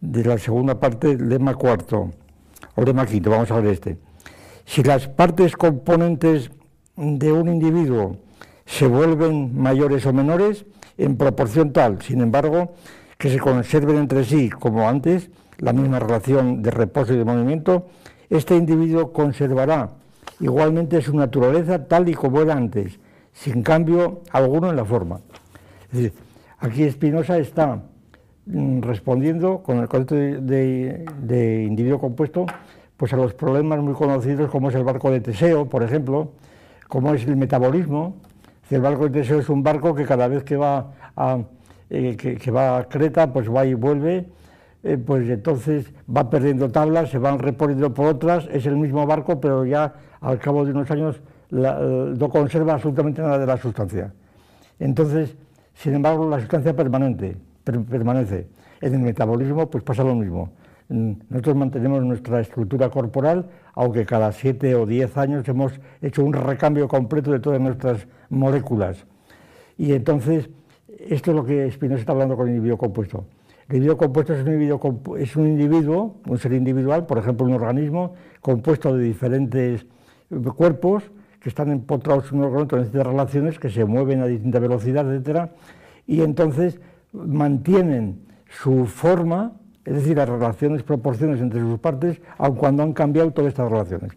de 0.00 0.24
la 0.24 0.38
segunda 0.38 0.78
parte, 0.78 1.18
lema 1.18 1.56
cuarto, 1.56 2.10
o 2.76 2.82
lema 2.82 3.04
quinto, 3.06 3.30
vamos 3.30 3.50
a 3.50 3.56
ver 3.56 3.72
este. 3.72 3.98
Si 4.64 4.84
las 4.84 5.08
partes 5.08 5.56
componentes 5.56 6.52
de 6.96 7.32
un 7.32 7.48
individuo 7.48 8.18
se 8.66 8.86
vuelven 8.86 9.60
mayores 9.60 10.06
o 10.06 10.12
menores, 10.12 10.64
en 10.96 11.16
proporción 11.16 11.72
tal, 11.72 12.00
sin 12.02 12.20
embargo, 12.20 12.74
que 13.18 13.30
se 13.30 13.40
conserven 13.40 13.96
entre 13.96 14.24
sí, 14.24 14.48
como 14.48 14.88
antes, 14.88 15.28
la 15.58 15.72
misma 15.72 15.98
relación 15.98 16.62
de 16.62 16.70
reposo 16.70 17.14
y 17.14 17.16
de 17.16 17.24
movimiento, 17.24 17.88
este 18.30 18.54
individuo 18.54 19.12
conservará 19.12 19.90
igualmente 20.38 21.02
su 21.02 21.16
naturaleza 21.16 21.84
tal 21.88 22.08
y 22.08 22.14
como 22.14 22.42
era 22.42 22.54
antes, 22.54 23.00
sin 23.32 23.64
cambio 23.64 24.20
alguno 24.30 24.70
en 24.70 24.76
la 24.76 24.84
forma. 24.84 25.18
Es 25.90 25.98
decir, 25.98 26.21
aquí 26.62 26.90
Spinoza 26.90 27.36
está 27.38 27.82
mm, 28.46 28.80
respondiendo 28.80 29.62
con 29.62 29.78
el 29.78 29.88
concepto 29.88 30.14
de, 30.14 31.64
individuo 31.68 31.98
compuesto 32.00 32.46
pues 32.96 33.12
a 33.12 33.16
los 33.16 33.34
problemas 33.34 33.80
muy 33.80 33.94
conocidos 33.94 34.50
como 34.50 34.70
es 34.70 34.74
el 34.74 34.84
barco 34.84 35.10
de 35.10 35.20
Teseo, 35.20 35.66
por 35.66 35.82
ejemplo, 35.82 36.32
como 36.88 37.12
es 37.14 37.26
el 37.26 37.36
metabolismo. 37.36 38.16
El 38.70 38.80
barco 38.80 39.04
de 39.08 39.20
Teseo 39.20 39.40
es 39.40 39.48
un 39.48 39.62
barco 39.62 39.94
que 39.94 40.06
cada 40.06 40.28
vez 40.28 40.44
que 40.44 40.56
va 40.56 40.92
a, 41.16 41.38
eh, 41.90 42.16
que 42.16 42.50
va 42.50 42.78
a 42.78 42.88
Creta, 42.88 43.30
pues 43.32 43.52
va 43.52 43.66
y 43.66 43.74
vuelve 43.74 44.26
eh, 44.84 44.98
pues 44.98 45.28
entonces 45.28 45.92
va 46.14 46.28
perdiendo 46.28 46.70
tablas, 46.70 47.10
se 47.10 47.18
van 47.18 47.38
reponiendo 47.38 47.94
por 47.94 48.06
otras, 48.06 48.48
es 48.50 48.66
el 48.66 48.76
mismo 48.76 49.06
barco, 49.06 49.40
pero 49.40 49.64
ya 49.64 49.94
al 50.20 50.38
cabo 50.40 50.64
de 50.64 50.72
unos 50.72 50.90
años 50.90 51.20
eh, 51.52 52.14
no 52.18 52.28
conserva 52.28 52.74
absolutamente 52.74 53.22
nada 53.22 53.38
de 53.38 53.46
la 53.46 53.56
sustancia. 53.58 54.12
Entonces, 54.80 55.36
sin 55.82 55.94
embargo, 55.94 56.28
la 56.28 56.38
sustancia 56.38 56.76
permanente, 56.76 57.36
permanece. 57.64 58.46
En 58.80 58.94
el 58.94 59.00
metabolismo 59.00 59.68
pues 59.68 59.82
pasa 59.82 60.04
lo 60.04 60.14
mismo. 60.14 60.52
Nosotros 60.88 61.56
mantenemos 61.56 62.04
nuestra 62.04 62.38
estructura 62.40 62.88
corporal, 62.88 63.50
aunque 63.74 64.06
cada 64.06 64.30
siete 64.30 64.76
o 64.76 64.86
diez 64.86 65.16
años 65.16 65.48
hemos 65.48 65.80
hecho 66.00 66.24
un 66.24 66.34
recambio 66.34 66.86
completo 66.86 67.32
de 67.32 67.40
todas 67.40 67.60
nuestras 67.60 68.06
moléculas. 68.30 69.06
Y 69.76 69.92
entonces, 69.92 70.50
esto 71.00 71.32
es 71.32 71.36
lo 71.36 71.44
que 71.44 71.68
Spinoza 71.72 72.00
está 72.00 72.12
hablando 72.12 72.36
con 72.36 72.48
el 72.48 72.60
biocompuesto. 72.60 73.24
El 73.68 73.78
individuo 73.78 73.96
compuesto 73.96 74.34
es 74.34 75.34
un 75.36 75.48
individuo, 75.48 76.16
un 76.28 76.38
ser 76.38 76.52
individual, 76.52 77.06
por 77.06 77.18
ejemplo, 77.18 77.44
un 77.44 77.54
organismo 77.54 78.14
compuesto 78.40 78.96
de 78.96 79.02
diferentes 79.02 79.84
cuerpos 80.54 81.10
que 81.42 81.48
están 81.48 81.72
empotrados 81.72 82.30
unos 82.30 82.52
con 82.52 82.62
otros 82.62 82.78
en 82.78 82.84
distintas 82.84 83.06
relaciones, 83.06 83.58
que 83.58 83.68
se 83.68 83.84
mueven 83.84 84.20
a 84.20 84.26
distinta 84.26 84.60
velocidad, 84.60 85.10
etcétera, 85.12 85.50
y 86.06 86.22
entonces 86.22 86.80
mantienen 87.12 88.20
su 88.48 88.86
forma, 88.86 89.52
es 89.84 89.94
decir, 89.94 90.16
las 90.16 90.28
relaciones, 90.28 90.84
proporciones 90.84 91.40
entre 91.40 91.60
sus 91.60 91.80
partes, 91.80 92.20
aun 92.38 92.54
cuando 92.54 92.84
han 92.84 92.92
cambiado 92.92 93.32
todas 93.32 93.48
estas 93.48 93.68
relaciones. 93.68 94.12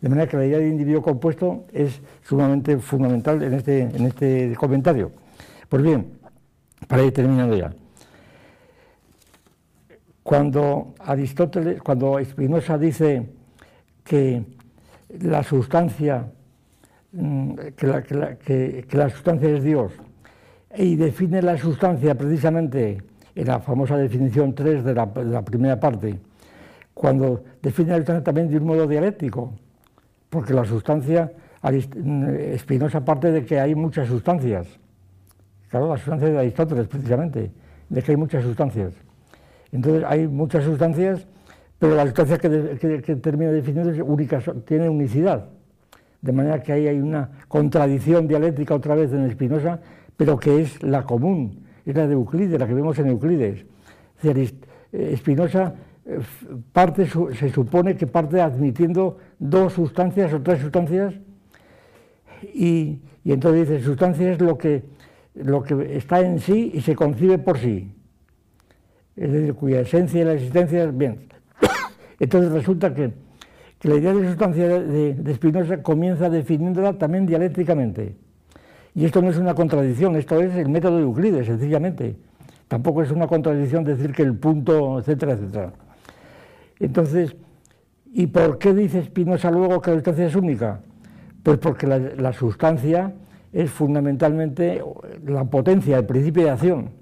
De 0.00 0.08
manera 0.08 0.28
que 0.28 0.36
la 0.36 0.46
idea 0.46 0.58
de 0.58 0.68
individuo 0.68 1.02
compuesto 1.02 1.64
es 1.72 2.00
sumamente 2.22 2.78
fundamental 2.78 3.42
en 3.42 3.54
este, 3.54 3.80
en 3.80 4.06
este 4.06 4.54
comentario. 4.56 5.10
Pues 5.68 5.82
bien, 5.82 6.12
para 6.86 7.02
ir 7.02 7.12
terminando 7.12 7.56
ya. 7.56 7.74
Cuando 10.22 10.94
Aristóteles, 11.00 11.82
cuando 11.82 12.22
Spinoza 12.24 12.78
dice 12.78 13.26
que 14.04 14.44
la 15.20 15.42
sustancia, 15.42 16.30
mm, 17.12 17.54
que 17.76 18.96
la, 18.96 19.10
sustancia 19.10 19.48
es 19.50 19.62
Dios, 19.62 19.92
y 20.76 20.96
define 20.96 21.42
la 21.42 21.56
sustancia 21.56 22.14
precisamente 22.14 22.98
en 23.34 23.46
la 23.46 23.60
famosa 23.60 23.96
definición 23.96 24.54
3 24.54 24.84
de 24.84 24.94
la, 24.94 25.42
primera 25.44 25.78
parte, 25.78 26.18
cuando 26.94 27.44
define 27.62 27.90
la 27.90 27.96
sustancia 27.98 28.24
también 28.24 28.48
de 28.48 28.58
un 28.58 28.66
modo 28.66 28.86
dialéctico, 28.86 29.54
porque 30.30 30.52
la 30.52 30.64
sustancia, 30.64 31.32
mm, 31.62 32.56
Spinoza 32.58 33.04
parte 33.04 33.30
de 33.30 33.44
que 33.44 33.58
hay 33.60 33.74
muchas 33.74 34.08
sustancias, 34.08 34.66
claro, 35.70 35.88
la 35.88 35.96
sustancia 35.96 36.28
de 36.28 36.38
Aristóteles 36.38 36.88
precisamente, 36.88 37.50
de 37.88 38.02
que 38.02 38.12
hay 38.12 38.16
muchas 38.16 38.44
sustancias. 38.44 38.92
Entonces 39.72 40.04
hay 40.06 40.26
muchas 40.26 40.64
sustancias, 40.64 41.26
pero 41.78 41.94
la 41.94 42.04
sustancia 42.04 42.38
que, 42.38 43.16
termina 43.16 43.52
definiendo 43.52 43.90
es 43.90 44.00
única, 44.00 44.40
tiene 44.66 44.88
unicidad. 44.88 45.48
De 46.20 46.32
manera 46.32 46.62
que 46.62 46.72
ahí 46.72 46.88
hay 46.88 47.00
una 47.00 47.30
contradicción 47.48 48.26
dialéctica 48.26 48.74
otra 48.74 48.94
vez 48.94 49.12
en 49.12 49.24
Espinosa, 49.24 49.80
pero 50.16 50.38
que 50.38 50.62
es 50.62 50.82
la 50.82 51.04
común, 51.04 51.64
es 51.86 51.94
la 51.94 52.06
de 52.06 52.14
Euclides, 52.14 52.58
la 52.58 52.66
que 52.66 52.74
vemos 52.74 52.98
en 52.98 53.08
Euclides. 53.08 53.64
Espinosa 54.90 55.74
eh, 56.04 56.18
parte, 56.72 57.06
se 57.06 57.50
supone 57.50 57.96
que 57.96 58.06
parte 58.06 58.40
admitiendo 58.40 59.18
dos 59.38 59.74
sustancias 59.74 60.32
o 60.32 60.40
tres 60.42 60.60
sustancias, 60.60 61.14
y, 62.54 63.00
entonces 63.24 63.68
dice, 63.68 63.84
sustancia 63.84 64.32
es 64.32 64.40
lo 64.40 64.56
que, 64.56 64.82
lo 65.34 65.62
que 65.62 65.96
está 65.96 66.20
en 66.20 66.38
sí 66.38 66.72
y 66.74 66.80
se 66.80 66.94
concibe 66.94 67.38
por 67.38 67.58
sí 67.58 67.92
es 69.18 69.32
decir, 69.32 69.54
cuya 69.54 69.80
esencia 69.80 70.20
y 70.20 70.24
la 70.24 70.34
existencia 70.34 70.84
es 70.84 70.96
bien. 70.96 71.28
Entonces 72.20 72.52
resulta 72.52 72.94
que, 72.94 73.12
la 73.82 73.94
idea 73.94 74.12
de 74.12 74.26
sustancia 74.28 74.68
de, 74.68 75.34
Spinoza 75.34 75.82
comienza 75.82 76.28
definiéndola 76.28 76.94
también 76.94 77.26
dialécticamente. 77.26 78.16
Y 78.94 79.04
esto 79.04 79.22
no 79.22 79.30
es 79.30 79.38
una 79.38 79.54
contradicción, 79.54 80.16
esto 80.16 80.40
es 80.40 80.54
el 80.56 80.68
método 80.68 80.96
de 80.96 81.02
Euclides, 81.02 81.46
sencillamente. 81.46 82.16
Tampoco 82.66 83.02
es 83.02 83.10
una 83.10 83.26
contradicción 83.26 83.84
decir 83.84 84.12
que 84.12 84.22
el 84.22 84.36
punto, 84.36 84.98
etcétera, 84.98 85.32
etcétera. 85.32 85.72
Entonces, 86.80 87.36
¿y 88.12 88.26
por 88.26 88.58
qué 88.58 88.74
dice 88.74 89.02
Spinoza 89.04 89.50
luego 89.50 89.80
que 89.80 89.90
la 89.90 89.96
sustancia 89.96 90.26
es 90.26 90.34
única? 90.34 90.80
Pues 91.42 91.58
porque 91.58 91.86
la 91.86 92.32
sustancia 92.32 93.12
es 93.52 93.70
fundamentalmente 93.70 94.82
la 95.24 95.44
potencia, 95.44 95.98
el 95.98 96.06
principio 96.06 96.44
de 96.44 96.50
acción 96.50 96.98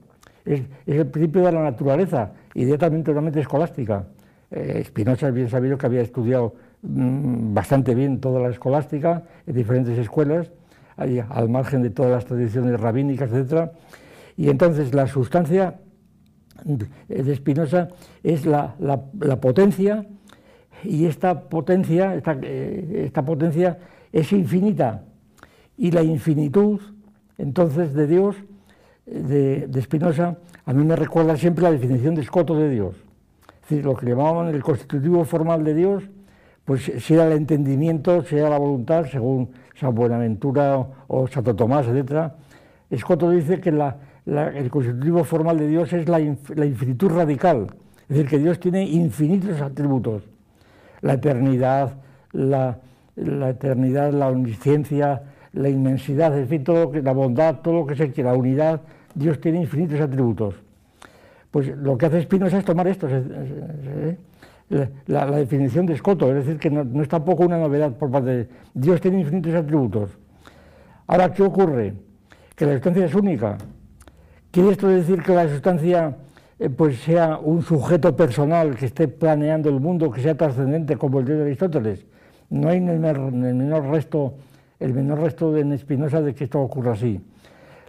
es, 0.47 0.63
el 0.87 1.07
principio 1.09 1.45
de 1.45 1.53
la 1.53 1.63
naturaleza 1.63 2.33
y 2.55 2.65
directamente 2.65 3.11
totalmente 3.11 3.41
escolástica. 3.41 4.07
Eh, 4.51 4.85
Spinoza 4.87 5.29
es 5.29 5.35
bien 5.35 5.49
sabido 5.49 5.77
que 5.77 5.87
había 5.87 6.01
estudiado 6.01 6.55
bastante 6.83 7.95
bien 7.95 8.21
toda 8.21 8.41
la 8.41 8.51
escolástica 8.51 9.25
en 9.47 9.55
diferentes 9.55 9.99
escuelas, 9.99 10.51
al 10.97 11.49
margen 11.49 11.83
de 11.83 11.91
todas 11.91 12.11
las 12.11 12.25
tradiciones 12.25 12.81
rabínicas, 12.81 13.33
etc. 13.33 13.71
Y 14.37 14.49
entonces 14.49 14.95
la 14.95 15.07
sustancia 15.07 15.81
de 17.09 17.37
Spinoza 17.37 17.89
es 18.23 18.47
la, 18.47 18.75
potencia 19.41 20.07
y 20.83 21.07
esta 21.07 21.49
potencia, 21.49 22.15
esta, 22.15 22.37
eh, 22.43 23.05
esta 23.07 23.25
potencia 23.25 23.79
es 24.13 24.33
infinita 24.33 25.05
y 25.77 25.91
la 25.91 26.03
infinitud, 26.03 26.81
entonces, 27.39 27.93
de 27.93 28.07
Dios, 28.07 28.37
de, 29.05 29.67
de 29.67 29.83
Spinoza, 29.83 30.39
a 30.65 30.73
mí 30.73 30.85
me 30.85 30.97
recuerda 30.97 31.37
siempre 31.37 31.65
la 31.65 31.71
definición 31.71 32.15
de 32.15 32.23
Escoto 32.23 32.57
de 32.57 32.71
Dios. 32.71 32.97
Es 33.63 33.71
decir, 33.71 33.85
lo 33.85 33.95
que 33.95 34.07
llamaban 34.07 34.49
el 34.49 34.63
constitutivo 34.63 35.25
formal 35.25 35.65
de 35.65 35.75
Dios, 35.75 36.05
pues 36.67 36.83
sea 36.99 37.27
el 37.29 37.33
entendimiento, 37.33 38.23
sea 38.23 38.51
la 38.51 38.59
voluntad, 38.59 39.07
según 39.07 39.51
San 39.79 39.95
Buenaventura 39.95 40.85
o, 41.07 41.29
Santo 41.29 41.55
Tomás, 41.55 41.87
etc. 41.87 42.33
Escoto 42.91 43.31
dice 43.31 43.61
que 43.61 43.71
el 43.71 44.71
constitutivo 44.71 45.23
formal 45.23 45.59
de 45.59 45.69
Dios 45.69 45.93
es 45.93 46.09
la, 46.09 46.19
infinitud 46.19 47.09
radical, 47.11 47.69
es 48.03 48.09
decir, 48.09 48.27
que 48.27 48.39
Dios 48.39 48.59
tiene 48.59 48.83
infinitos 48.83 49.61
atributos. 49.61 50.25
La 51.03 51.15
eternidad, 51.15 51.95
la, 52.33 52.79
eternidad, 53.15 54.13
la 54.13 54.29
omnisciencia, 54.29 55.23
la 55.53 55.69
inmensidad, 55.69 56.37
en 56.37 56.49
fin, 56.49 56.65
todo 56.65 56.93
la 56.95 57.13
bondad, 57.13 57.61
todo 57.61 57.75
lo 57.75 57.87
que 57.87 57.95
se 57.95 58.11
quiera, 58.11 58.33
la 58.33 58.39
unidad, 58.39 58.81
Dios 59.15 59.41
tiene 59.41 59.61
infinitos 59.61 60.01
atributos. 60.01 60.57
Pues 61.53 61.69
lo 61.77 61.97
que 61.97 62.07
hace 62.07 62.23
Spinoza 62.23 62.59
es 62.59 62.65
tomar 62.65 62.89
esto, 62.89 63.07
la, 64.69 65.27
definición 65.31 65.87
de 65.87 65.95
Escoto, 65.95 66.29
es 66.29 66.45
decir, 66.45 66.59
que 66.59 66.71
no, 66.71 67.03
es 67.03 67.09
tampoco 67.09 67.45
una 67.45 67.59
novedad 67.59 67.93
por 67.93 68.11
parte 68.11 68.31
de 68.31 68.49
Dios 68.75 69.01
tiene 69.01 69.21
infinitos 69.21 69.55
atributos. 69.55 70.11
Ahora, 71.07 71.33
¿qué 71.33 71.43
ocurre? 71.43 71.95
Que 72.55 72.67
la 72.67 72.73
sustancia 72.73 73.05
es 73.05 73.15
única. 73.15 73.59
¿Quiere 74.51 74.71
esto 74.71 74.89
decir 74.89 75.23
que 75.23 75.35
la 75.35 75.49
sustancia 75.49 76.17
eh, 76.59 76.69
pues 76.71 76.99
sea 76.99 77.39
un 77.39 77.63
sujeto 77.63 78.17
personal 78.17 78.75
que 78.75 78.87
esté 78.87 79.07
planeando 79.07 79.69
el 79.69 79.81
mundo, 79.81 80.11
que 80.11 80.21
sea 80.21 80.37
trascendente 80.37 80.97
como 80.97 81.21
el 81.21 81.27
de 81.27 81.43
Aristóteles? 81.43 82.07
No 82.51 82.69
hay 82.69 82.79
el, 82.79 83.05
el 83.05 83.55
menor 83.55 83.85
resto, 83.87 84.35
el 84.81 84.95
menor 84.95 85.21
resto 85.21 85.53
de 85.53 85.75
Espinosa 85.75 86.23
de 86.23 86.35
que 86.35 86.45
esto 86.45 86.61
ocurra 86.61 86.93
así. 86.93 87.21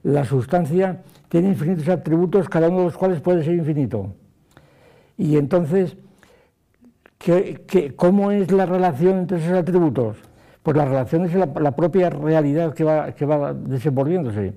La 0.04 0.26
sustancia 0.26 1.02
tiene 1.30 1.50
infinitos 1.50 1.90
atributos, 1.90 2.48
cada 2.50 2.70
uno 2.70 2.80
de 2.80 2.84
los 2.86 2.98
cuales 2.98 3.20
puede 3.20 3.44
ser 3.44 3.56
infinito. 3.56 4.14
Y 5.18 5.38
entonces, 5.38 5.98
cómo 7.96 8.32
es 8.32 8.52
la 8.52 8.66
relación 8.66 9.20
entre 9.20 9.38
esos 9.38 9.54
atributos? 9.54 10.18
Pues 10.64 10.76
la 10.76 10.86
relación 10.86 11.26
es 11.26 11.34
la, 11.34 11.76
propia 11.76 12.10
realidad 12.10 12.74
que 12.74 12.84
va, 12.84 13.12
que 13.14 13.26
va, 13.26 13.54
desenvolviéndose. 13.54 14.54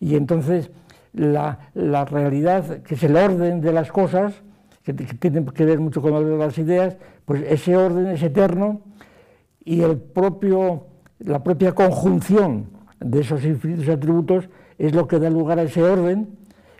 Y 0.00 0.16
entonces 0.16 0.70
la, 1.16 2.04
realidad, 2.04 2.82
que 2.82 2.94
es 2.94 3.02
el 3.02 3.16
orden 3.16 3.60
de 3.60 3.72
las 3.72 3.90
cosas, 3.90 4.34
que, 4.82 4.92
tiene 4.92 5.44
que 5.46 5.64
ver 5.64 5.80
mucho 5.80 6.02
con 6.02 6.12
el 6.12 6.18
orden 6.18 6.38
de 6.38 6.44
las 6.46 6.58
ideas, 6.58 6.96
pues 7.24 7.42
ese 7.48 7.76
orden 7.76 8.08
es 8.08 8.22
eterno 8.22 8.82
y 9.64 9.82
el 9.82 9.96
propio, 9.98 10.86
la 11.18 11.42
propia 11.42 11.72
conjunción 11.72 12.66
de 13.00 13.20
esos 13.20 13.44
infinitos 13.44 13.88
atributos 13.88 14.48
es 14.78 14.94
lo 14.94 15.08
que 15.08 15.18
da 15.18 15.30
lugar 15.30 15.58
a 15.58 15.62
ese 15.62 15.82
orden, 15.82 16.28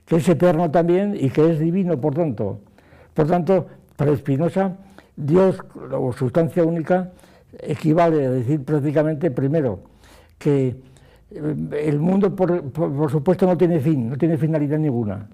que 0.05 0.17
es 0.17 0.29
eterno 0.29 0.71
también 0.71 1.17
y 1.19 1.31
que 1.31 1.51
es 1.51 1.59
divino, 1.59 2.01
por 2.01 2.15
tanto. 2.15 2.61
Por 3.15 3.27
tanto, 3.27 3.67
para 3.97 4.15
Spinoza, 4.15 4.77
Dios 5.17 5.59
o 5.91 6.13
sustancia 6.13 6.63
única 6.63 7.11
equivale 7.59 8.27
a 8.27 8.31
decir 8.31 8.63
prácticamente, 8.63 9.31
primero, 9.31 9.81
que 10.39 10.77
eh, 11.31 11.85
el 11.85 11.99
mundo, 11.99 12.35
por, 12.35 13.11
supuesto, 13.11 13.47
no 13.47 13.57
tiene 13.57 13.81
fin, 13.81 14.11
no 14.11 14.17
tiene 14.17 14.37
finalidad 14.37 14.79
ninguna. 14.79 15.29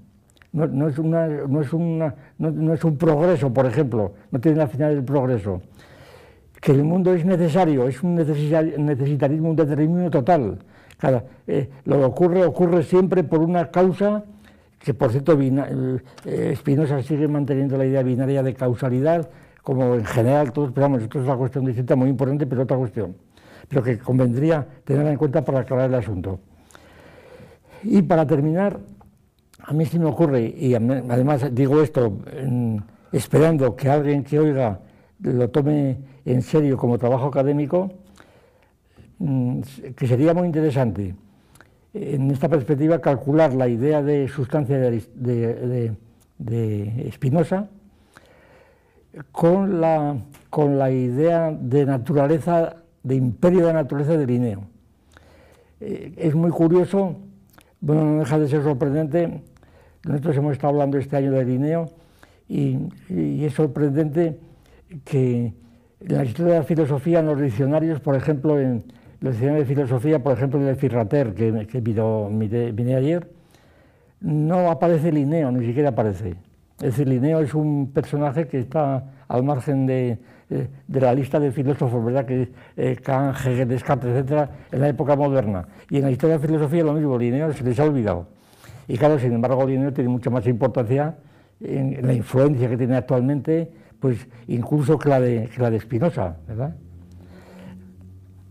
No, 0.52 0.86
es 0.86 0.98
una, 0.98 1.26
no, 1.26 1.62
es 1.62 1.72
una, 1.72 2.14
no, 2.38 2.74
es 2.74 2.84
un 2.84 2.98
progreso, 2.98 3.52
por 3.52 3.64
ejemplo, 3.64 4.12
no 4.30 4.38
tiene 4.38 4.58
la 4.58 4.66
finalidad 4.66 4.96
del 4.96 5.04
progreso. 5.04 5.62
Que 6.60 6.72
el 6.72 6.84
mundo 6.84 7.14
es 7.14 7.24
necesario, 7.24 7.88
es 7.88 8.02
un 8.02 8.14
necesitarismo, 8.14 9.50
un 9.50 9.56
determinismo 9.56 10.10
total. 10.10 10.58
Eh, 11.46 11.68
lo 11.86 11.98
que 11.98 12.04
ocurre, 12.04 12.44
ocurre 12.44 12.82
siempre 12.82 13.24
por 13.24 13.40
una 13.40 13.70
causa 13.70 14.24
que, 14.78 14.94
por 14.94 15.10
cierto, 15.10 15.38
eh, 15.40 16.54
Spinoza 16.56 17.02
sigue 17.02 17.28
manteniendo 17.28 17.76
la 17.76 17.86
idea 17.86 18.02
binaria 18.02 18.42
de 18.42 18.54
causalidad, 18.54 19.28
como 19.62 19.94
en 19.94 20.04
general 20.04 20.52
todos 20.52 20.68
esperamos, 20.68 21.02
esto 21.02 21.20
es 21.20 21.24
una 21.24 21.36
cuestión 21.36 21.64
distinta 21.64 21.96
muy 21.96 22.08
importante, 22.08 22.46
pero 22.46 22.62
otra 22.62 22.76
cuestión, 22.76 23.16
pero 23.68 23.82
que 23.82 23.98
convendría 23.98 24.66
tenerla 24.84 25.12
en 25.12 25.18
cuenta 25.18 25.44
para 25.44 25.60
aclarar 25.60 25.88
el 25.88 25.94
asunto. 25.94 26.40
Y 27.84 28.02
para 28.02 28.26
terminar, 28.26 28.78
a 29.60 29.72
mí 29.72 29.86
sí 29.86 29.98
me 29.98 30.06
ocurre, 30.06 30.42
y 30.42 30.74
además 30.74 31.54
digo 31.54 31.80
esto 31.80 32.18
esperando 33.12 33.76
que 33.76 33.88
alguien 33.88 34.24
que 34.24 34.38
oiga 34.38 34.80
lo 35.20 35.48
tome 35.50 35.98
en 36.24 36.42
serio 36.42 36.76
como 36.76 36.98
trabajo 36.98 37.26
académico, 37.26 37.92
mm, 39.18 39.60
que 39.94 40.06
sería 40.06 40.34
muy 40.34 40.46
interesante 40.46 41.14
en 41.94 42.30
esta 42.30 42.48
perspectiva 42.48 43.00
calcular 43.00 43.52
la 43.54 43.68
idea 43.68 44.02
de 44.02 44.26
sustancia 44.26 44.78
de, 44.78 45.02
de, 45.14 45.92
de 46.38 47.10
Spinoza, 47.12 47.68
con 49.30 49.80
la, 49.80 50.16
con 50.50 50.78
la 50.78 50.90
idea 50.90 51.50
de 51.50 51.84
naturaleza, 51.84 52.76
de 53.02 53.14
imperio 53.14 53.66
de 53.66 53.72
naturaleza 53.72 54.16
de 54.16 54.26
Linneo. 54.26 54.64
Eh, 55.80 56.14
es 56.16 56.34
muy 56.34 56.50
curioso, 56.50 57.16
bueno, 57.80 58.04
no 58.04 58.18
deja 58.20 58.38
de 58.38 58.48
ser 58.48 58.62
sorprendente, 58.62 59.42
nosotros 60.04 60.36
hemos 60.36 60.52
estado 60.52 60.72
hablando 60.72 60.98
este 60.98 61.16
año 61.16 61.32
de 61.32 61.44
Linneo 61.44 61.90
y, 62.48 62.78
es 63.08 63.54
sorprendente 63.54 64.38
que 65.04 65.52
en 66.00 66.16
la 66.16 66.24
historia 66.24 66.54
de 66.54 66.58
la 66.60 66.64
filosofía, 66.64 67.20
en 67.20 67.26
los 67.26 67.40
diccionarios, 67.40 68.00
por 68.00 68.16
ejemplo, 68.16 68.58
en 68.58 68.84
los 69.20 69.32
diccionarios 69.34 69.68
de 69.68 69.74
filosofía, 69.74 70.22
por 70.22 70.32
ejemplo, 70.32 70.60
en 70.60 70.68
el 70.68 70.76
Firrater, 70.76 71.34
que, 71.34 71.66
que 71.66 71.80
vine 71.80 72.96
ayer, 72.96 73.28
no 74.20 74.70
aparece 74.70 75.12
Linneo, 75.12 75.50
ni 75.52 75.66
siquiera 75.66 75.90
aparece. 75.90 76.34
Es 76.82 76.96
decir, 76.96 77.06
Linneo 77.06 77.38
es 77.38 77.54
un 77.54 77.92
personaje 77.94 78.48
que 78.48 78.58
está 78.58 79.04
al 79.28 79.44
margen 79.44 79.86
de, 79.86 80.18
eh, 80.50 80.68
la 80.88 81.14
lista 81.14 81.38
de 81.38 81.52
filósofos, 81.52 82.04
¿verdad? 82.04 82.26
Que 82.26 82.50
eh, 82.76 82.96
Kant, 82.96 83.36
Hegel, 83.36 83.68
Descartes, 83.68 84.10
etcétera, 84.10 84.50
en 84.72 84.80
la 84.80 84.88
época 84.88 85.14
moderna. 85.14 85.64
Y 85.88 85.98
en 85.98 86.02
la 86.02 86.10
historia 86.10 86.38
de 86.38 86.42
la 86.42 86.48
filosofía 86.48 86.82
lo 86.82 86.92
mismo, 86.94 87.16
Linneo 87.16 87.52
se 87.52 87.62
les 87.62 87.78
ha 87.78 87.84
olvidado. 87.84 88.26
Y 88.88 88.98
claro, 88.98 89.16
sin 89.20 89.32
embargo, 89.32 89.64
Linneo 89.64 89.92
tiene 89.92 90.10
mucha 90.10 90.28
más 90.28 90.44
importancia 90.48 91.14
en, 91.60 92.04
la 92.04 92.14
influencia 92.14 92.68
que 92.68 92.76
tiene 92.76 92.96
actualmente, 92.96 93.70
pues 94.00 94.26
incluso 94.48 94.98
que 94.98 95.08
la 95.08 95.20
de, 95.20 95.48
que 95.54 95.62
la 95.62 95.70
de 95.70 95.78
Spinoza, 95.78 96.36
¿verdad? 96.48 96.74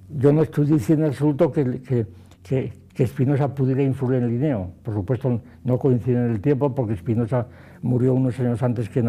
Yo 0.08 0.32
no 0.32 0.44
estoy 0.44 0.68
diciendo 0.68 1.04
en 1.04 1.12
absoluto 1.12 1.52
que, 1.52 1.82
que, 1.82 2.06
que, 2.42 2.72
que 2.94 3.08
Spinoza 3.08 3.54
pudiera 3.54 3.84
influir 3.84 4.24
en 4.24 4.30
Linneo. 4.30 4.72
Por 4.84 4.94
supuesto, 4.94 5.42
no 5.66 5.78
coincide 5.78 6.16
en 6.16 6.32
el 6.32 6.40
tiempo 6.40 6.74
porque 6.74 6.96
Spinoza 6.96 7.46
murió 7.82 8.14
unos 8.14 8.40
años 8.40 8.62
antes 8.64 8.90
que 8.90 9.00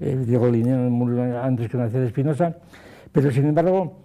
eh, 0.00 0.24
Diego 0.26 0.48
Linneo 0.48 0.78
murió 0.90 1.42
antes 1.42 1.68
que 1.68 1.76
naciera 1.76 2.06
Espinosa, 2.06 2.56
pero 3.12 3.30
sin 3.30 3.46
embargo 3.46 4.00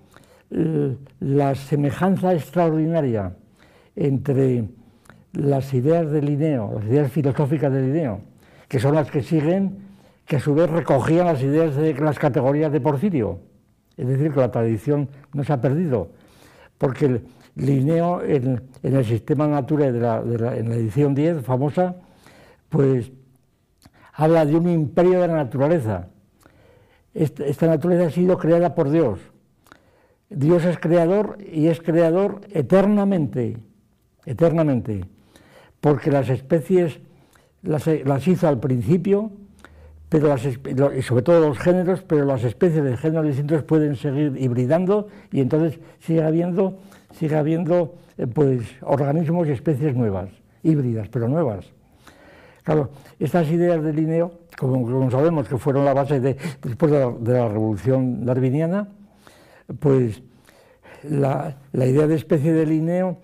la 1.20 1.56
semejanza 1.56 2.34
extraordinaria 2.34 3.36
entre 3.96 4.66
las 5.34 5.74
ideas 5.74 6.10
de 6.12 6.22
Linneo, 6.22 6.74
las 6.76 6.86
ideas 6.86 7.12
filosóficas 7.12 7.72
de 7.72 7.82
Linneo, 7.82 8.22
que 8.68 8.80
son 8.80 8.96
las 8.96 9.10
que 9.12 9.22
siguen, 9.22 9.80
que 10.26 10.38
a 10.38 10.40
su 10.40 10.54
vez 10.56 10.70
recogían 10.70 11.28
las 11.28 11.42
ideas 11.42 11.76
de 11.76 11.94
las 11.94 12.18
categorías 12.18 12.72
de 12.72 12.82
Porfirio. 12.82 13.40
Es 13.98 14.08
decir, 14.08 14.32
que 14.32 14.40
la 14.40 14.52
tradición 14.52 15.10
no 15.34 15.44
se 15.44 15.54
ha 15.54 15.62
perdido, 15.62 16.10
porque 16.78 17.22
Linneo 17.56 18.22
en, 18.22 18.62
el 18.84 19.06
sistema 19.06 19.48
natural 19.48 19.94
de 19.94 20.00
la, 20.00 20.56
en 20.56 20.70
la 20.70 20.76
edición 20.76 21.16
10, 21.16 21.42
famosa, 21.44 21.96
pues 22.70 23.12
habla 24.16 24.46
de 24.46 24.56
un 24.56 24.70
imperio 24.70 25.22
de 25.22 25.28
la 25.28 25.36
naturaleza. 25.36 26.08
Esta, 27.14 27.68
naturaleza 27.68 28.08
ha 28.08 28.12
sido 28.12 28.38
creada 28.38 28.76
por 28.76 28.90
Dios. 28.90 29.20
Dios 30.30 30.66
es 30.66 30.78
creador 30.80 31.38
y 31.40 31.68
es 31.68 31.82
creador 31.82 32.42
eternamente, 32.50 33.58
eternamente, 34.26 35.06
porque 35.80 36.12
las 36.12 36.30
especies 36.30 37.00
las, 37.62 37.88
hizo 38.28 38.48
al 38.48 38.60
principio, 38.60 39.32
pero 40.10 40.28
las, 40.28 40.42
sobre 40.42 41.22
todo 41.22 41.48
los 41.48 41.58
géneros, 41.60 42.04
pero 42.04 42.26
las 42.26 42.44
especies 42.44 42.84
de 42.84 42.98
géneros 42.98 43.28
distintos 43.28 43.64
pueden 43.64 43.96
seguir 43.96 44.36
hibridando 44.38 45.08
y 45.32 45.42
entonces 45.42 45.80
sigue 46.00 46.24
habiendo, 46.24 46.80
sigue 47.14 47.36
habiendo 47.36 47.96
eh, 48.18 48.28
pues, 48.28 48.64
organismos 48.82 49.48
y 49.48 49.52
especies 49.52 49.96
nuevas, 49.96 50.30
híbridas, 50.64 51.08
pero 51.10 51.28
nuevas. 51.28 51.75
Claro, 52.66 52.90
estas 53.20 53.48
ideas 53.52 53.84
de 53.84 53.94
Linneo, 53.94 54.40
como, 54.58 55.12
sabemos 55.12 55.48
que 55.48 55.56
fueron 55.60 55.86
la 55.86 55.94
base 55.94 56.20
de, 56.20 56.36
después 56.64 56.92
de 56.92 57.34
la, 57.34 57.48
revolución 57.48 58.26
darwiniana, 58.26 58.88
pues 59.80 60.24
la, 61.04 61.56
idea 61.74 62.08
de 62.08 62.16
especie 62.16 62.54
de 62.54 62.66
Linneo 62.66 63.20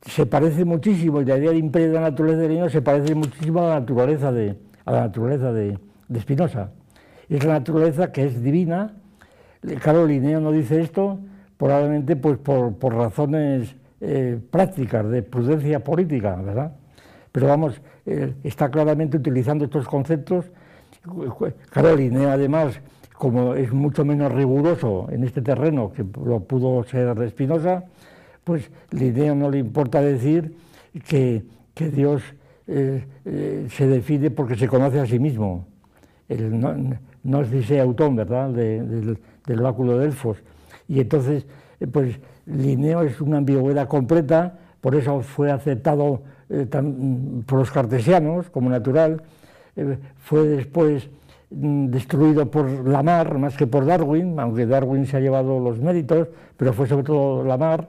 se 0.00 0.24
parece 0.24 0.64
muchísimo, 0.64 1.20
la 1.20 1.36
idea 1.36 1.50
de 1.50 1.58
imperio 1.58 1.88
de 1.88 1.94
la 1.94 2.00
naturaleza 2.00 2.40
de 2.40 2.48
Linneo 2.48 2.70
se 2.70 2.80
parece 2.80 3.14
muchísimo 3.14 3.60
a 3.60 3.68
la 3.68 3.80
naturaleza 3.80 4.32
de, 4.32 4.56
a 4.86 4.92
la 4.92 5.00
naturaleza 5.02 5.52
de, 5.52 5.78
Spinoza. 6.18 6.70
Es 7.28 7.44
la 7.44 7.52
naturaleza 7.52 8.10
que 8.10 8.24
es 8.24 8.42
divina. 8.42 8.96
Claro, 9.82 10.06
Linneo 10.06 10.40
no 10.40 10.52
dice 10.52 10.80
esto, 10.80 11.20
probablemente 11.58 12.16
pues 12.16 12.38
por, 12.38 12.94
razones 12.94 13.76
eh, 14.00 14.40
prácticas 14.50 15.06
de 15.10 15.22
prudencia 15.22 15.84
política, 15.84 16.34
¿verdad? 16.36 16.72
Pero 17.32 17.46
vamos, 17.46 17.80
eh, 18.06 18.34
está 18.44 18.70
claramente 18.70 19.16
utilizando 19.16 19.64
estos 19.64 19.86
conceptos. 19.86 20.46
Claro, 21.70 21.96
Linneo 21.96 22.30
además, 22.30 22.80
como 23.14 23.54
es 23.54 23.72
mucho 23.72 24.04
menos 24.04 24.32
riguroso 24.32 25.08
en 25.10 25.24
este 25.24 25.40
terreno 25.40 25.92
que 25.92 26.04
lo 26.24 26.40
pudo 26.40 26.82
ser 26.84 27.14
de 27.14 27.30
Spinoza, 27.30 27.84
pues 28.44 28.70
Linneo 28.90 29.34
no 29.34 29.50
le 29.50 29.58
importa 29.58 30.00
decir 30.00 30.54
que, 31.06 31.44
Dios 31.74 32.22
eh, 32.66 33.06
se 33.70 33.86
define 33.86 34.30
porque 34.30 34.54
se 34.54 34.68
conoce 34.68 35.00
a 35.00 35.06
sí 35.06 35.18
mismo. 35.18 35.66
no, 36.28 36.74
no 37.22 37.40
es 37.40 37.50
dice 37.50 37.80
autón, 37.80 38.16
¿verdad?, 38.16 38.50
del, 38.50 39.18
del 39.46 39.60
báculo 39.60 39.96
de 39.96 40.06
Delfos. 40.06 40.38
Y 40.88 41.00
entonces, 41.00 41.46
pues 41.92 42.18
Linneo 42.46 43.02
es 43.02 43.20
una 43.20 43.38
ambigüedad 43.38 43.88
completa, 43.88 44.58
por 44.80 44.94
eso 44.94 45.20
fue 45.20 45.50
aceptado 45.50 46.22
eh, 46.50 46.66
por 47.46 47.58
los 47.60 47.70
cartesianos 47.70 48.50
como 48.50 48.68
natural, 48.68 49.22
eh, 49.76 49.96
fue 50.18 50.46
después 50.46 51.08
mm, 51.50 51.86
destruido 51.86 52.50
por 52.50 52.86
Lamar 52.86 53.38
más 53.38 53.56
que 53.56 53.66
por 53.66 53.86
Darwin, 53.86 54.38
aunque 54.38 54.66
Darwin 54.66 55.06
se 55.06 55.16
ha 55.16 55.20
llevado 55.20 55.58
los 55.58 55.78
méritos, 55.78 56.28
pero 56.56 56.72
fue 56.72 56.86
sobre 56.86 57.04
todo 57.04 57.44
Lamar. 57.44 57.88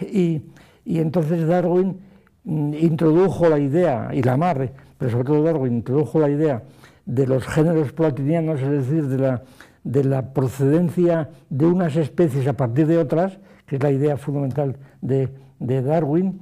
Y, 0.00 0.42
y 0.84 0.98
entonces 0.98 1.46
Darwin 1.46 1.98
mm, 2.44 2.74
introdujo 2.74 3.48
la 3.48 3.58
idea, 3.58 4.10
y 4.12 4.22
Lamar, 4.22 4.72
pero 4.96 5.10
sobre 5.10 5.24
todo 5.24 5.42
Darwin 5.42 5.74
introdujo 5.74 6.18
la 6.18 6.30
idea 6.30 6.62
de 7.04 7.26
los 7.26 7.46
géneros 7.46 7.92
platinianos, 7.92 8.60
es 8.60 8.70
decir, 8.70 9.06
de 9.08 9.18
la, 9.18 9.42
de 9.84 10.04
la 10.04 10.32
procedencia 10.32 11.30
de 11.50 11.66
unas 11.66 11.96
especies 11.96 12.46
a 12.46 12.52
partir 12.52 12.86
de 12.86 12.98
otras, 12.98 13.38
que 13.66 13.76
es 13.76 13.82
la 13.82 13.90
idea 13.90 14.16
fundamental 14.16 14.76
de, 15.00 15.28
Darwin, 15.58 16.40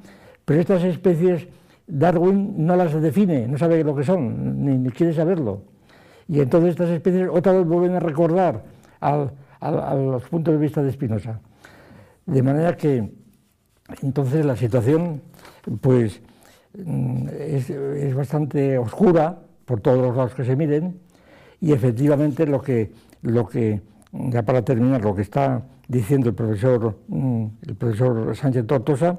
pero 0.51 0.63
estas 0.63 0.83
especies 0.83 1.47
Darwin 1.87 2.67
no 2.67 2.75
las 2.75 3.01
define, 3.01 3.47
no 3.47 3.57
sabe 3.57 3.85
lo 3.85 3.95
que 3.95 4.03
son, 4.03 4.65
ni, 4.83 4.91
quiere 4.91 5.15
saberlo. 5.15 5.63
Y 6.27 6.41
entonces 6.41 6.71
estas 6.71 6.91
especies 6.91 7.29
otra 7.31 7.53
vez 7.53 7.65
vuelven 7.65 7.95
a 7.95 8.01
recordar 8.01 8.65
a 9.01 9.95
los 9.95 10.25
puntos 10.25 10.53
de 10.53 10.59
vista 10.59 10.83
de 10.83 10.91
Spinoza. 10.91 11.39
De 12.27 12.43
manera 12.43 12.77
que 12.77 13.13
entonces 14.03 14.45
la 14.45 14.57
situación 14.57 15.23
pues 15.81 16.21
mm, 16.77 17.29
es, 17.29 17.71
es, 17.71 18.13
bastante 18.13 18.77
oscura 18.77 19.39
por 19.67 19.81
todos 19.81 19.99
los 19.99 20.17
lados 20.17 20.35
que 20.35 20.45
se 20.45 20.57
miren 20.57 20.99
y 21.61 21.71
efectivamente 21.71 22.45
lo 22.45 22.61
que, 22.61 22.91
lo 23.23 23.47
que 23.47 23.83
ya 24.11 24.43
para 24.43 24.63
terminar, 24.63 25.01
lo 25.05 25.15
que 25.15 25.23
está 25.23 25.63
diciendo 25.87 26.31
el 26.31 26.35
profesor, 26.35 26.99
mm, 27.07 27.47
el 27.69 27.77
profesor 27.77 28.35
Sánchez 28.35 28.67
Tortosa, 28.67 29.17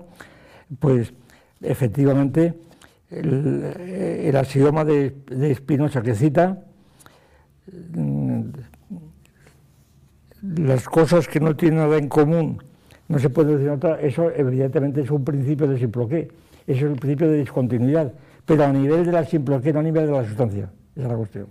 pues 0.79 1.13
efectivamente 1.61 2.53
el, 3.09 4.35
axioma 4.35 4.85
de, 4.85 5.15
de 5.27 5.53
Spinoza 5.55 6.01
que 6.01 6.15
cita, 6.15 6.63
mm, 7.93 8.41
las 10.57 10.85
cosas 10.85 11.27
que 11.27 11.39
no 11.39 11.55
tienen 11.55 11.79
nada 11.79 11.97
en 11.97 12.07
común 12.07 12.63
no 13.07 13.19
se 13.19 13.29
puede 13.29 13.57
decir 13.57 13.69
otra, 13.69 13.99
eso 13.99 14.31
evidentemente 14.31 15.01
es 15.01 15.11
un 15.11 15.25
principio 15.25 15.67
de 15.67 15.77
simploqué, 15.77 16.29
eso 16.65 16.85
es 16.85 16.91
el 16.91 16.97
principio 16.97 17.29
de 17.29 17.39
discontinuidad, 17.39 18.13
pero 18.45 18.63
a 18.63 18.71
nivel 18.71 19.05
de 19.05 19.11
la 19.11 19.25
simploqué, 19.25 19.73
no 19.73 19.79
a 19.79 19.83
nivel 19.83 20.07
de 20.07 20.13
la 20.13 20.25
sustancia, 20.25 20.71
esa 20.95 21.05
es 21.05 21.11
la 21.11 21.17
cuestión. 21.17 21.47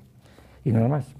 Y 0.64 0.72
nada 0.72 0.88
más. 0.88 1.19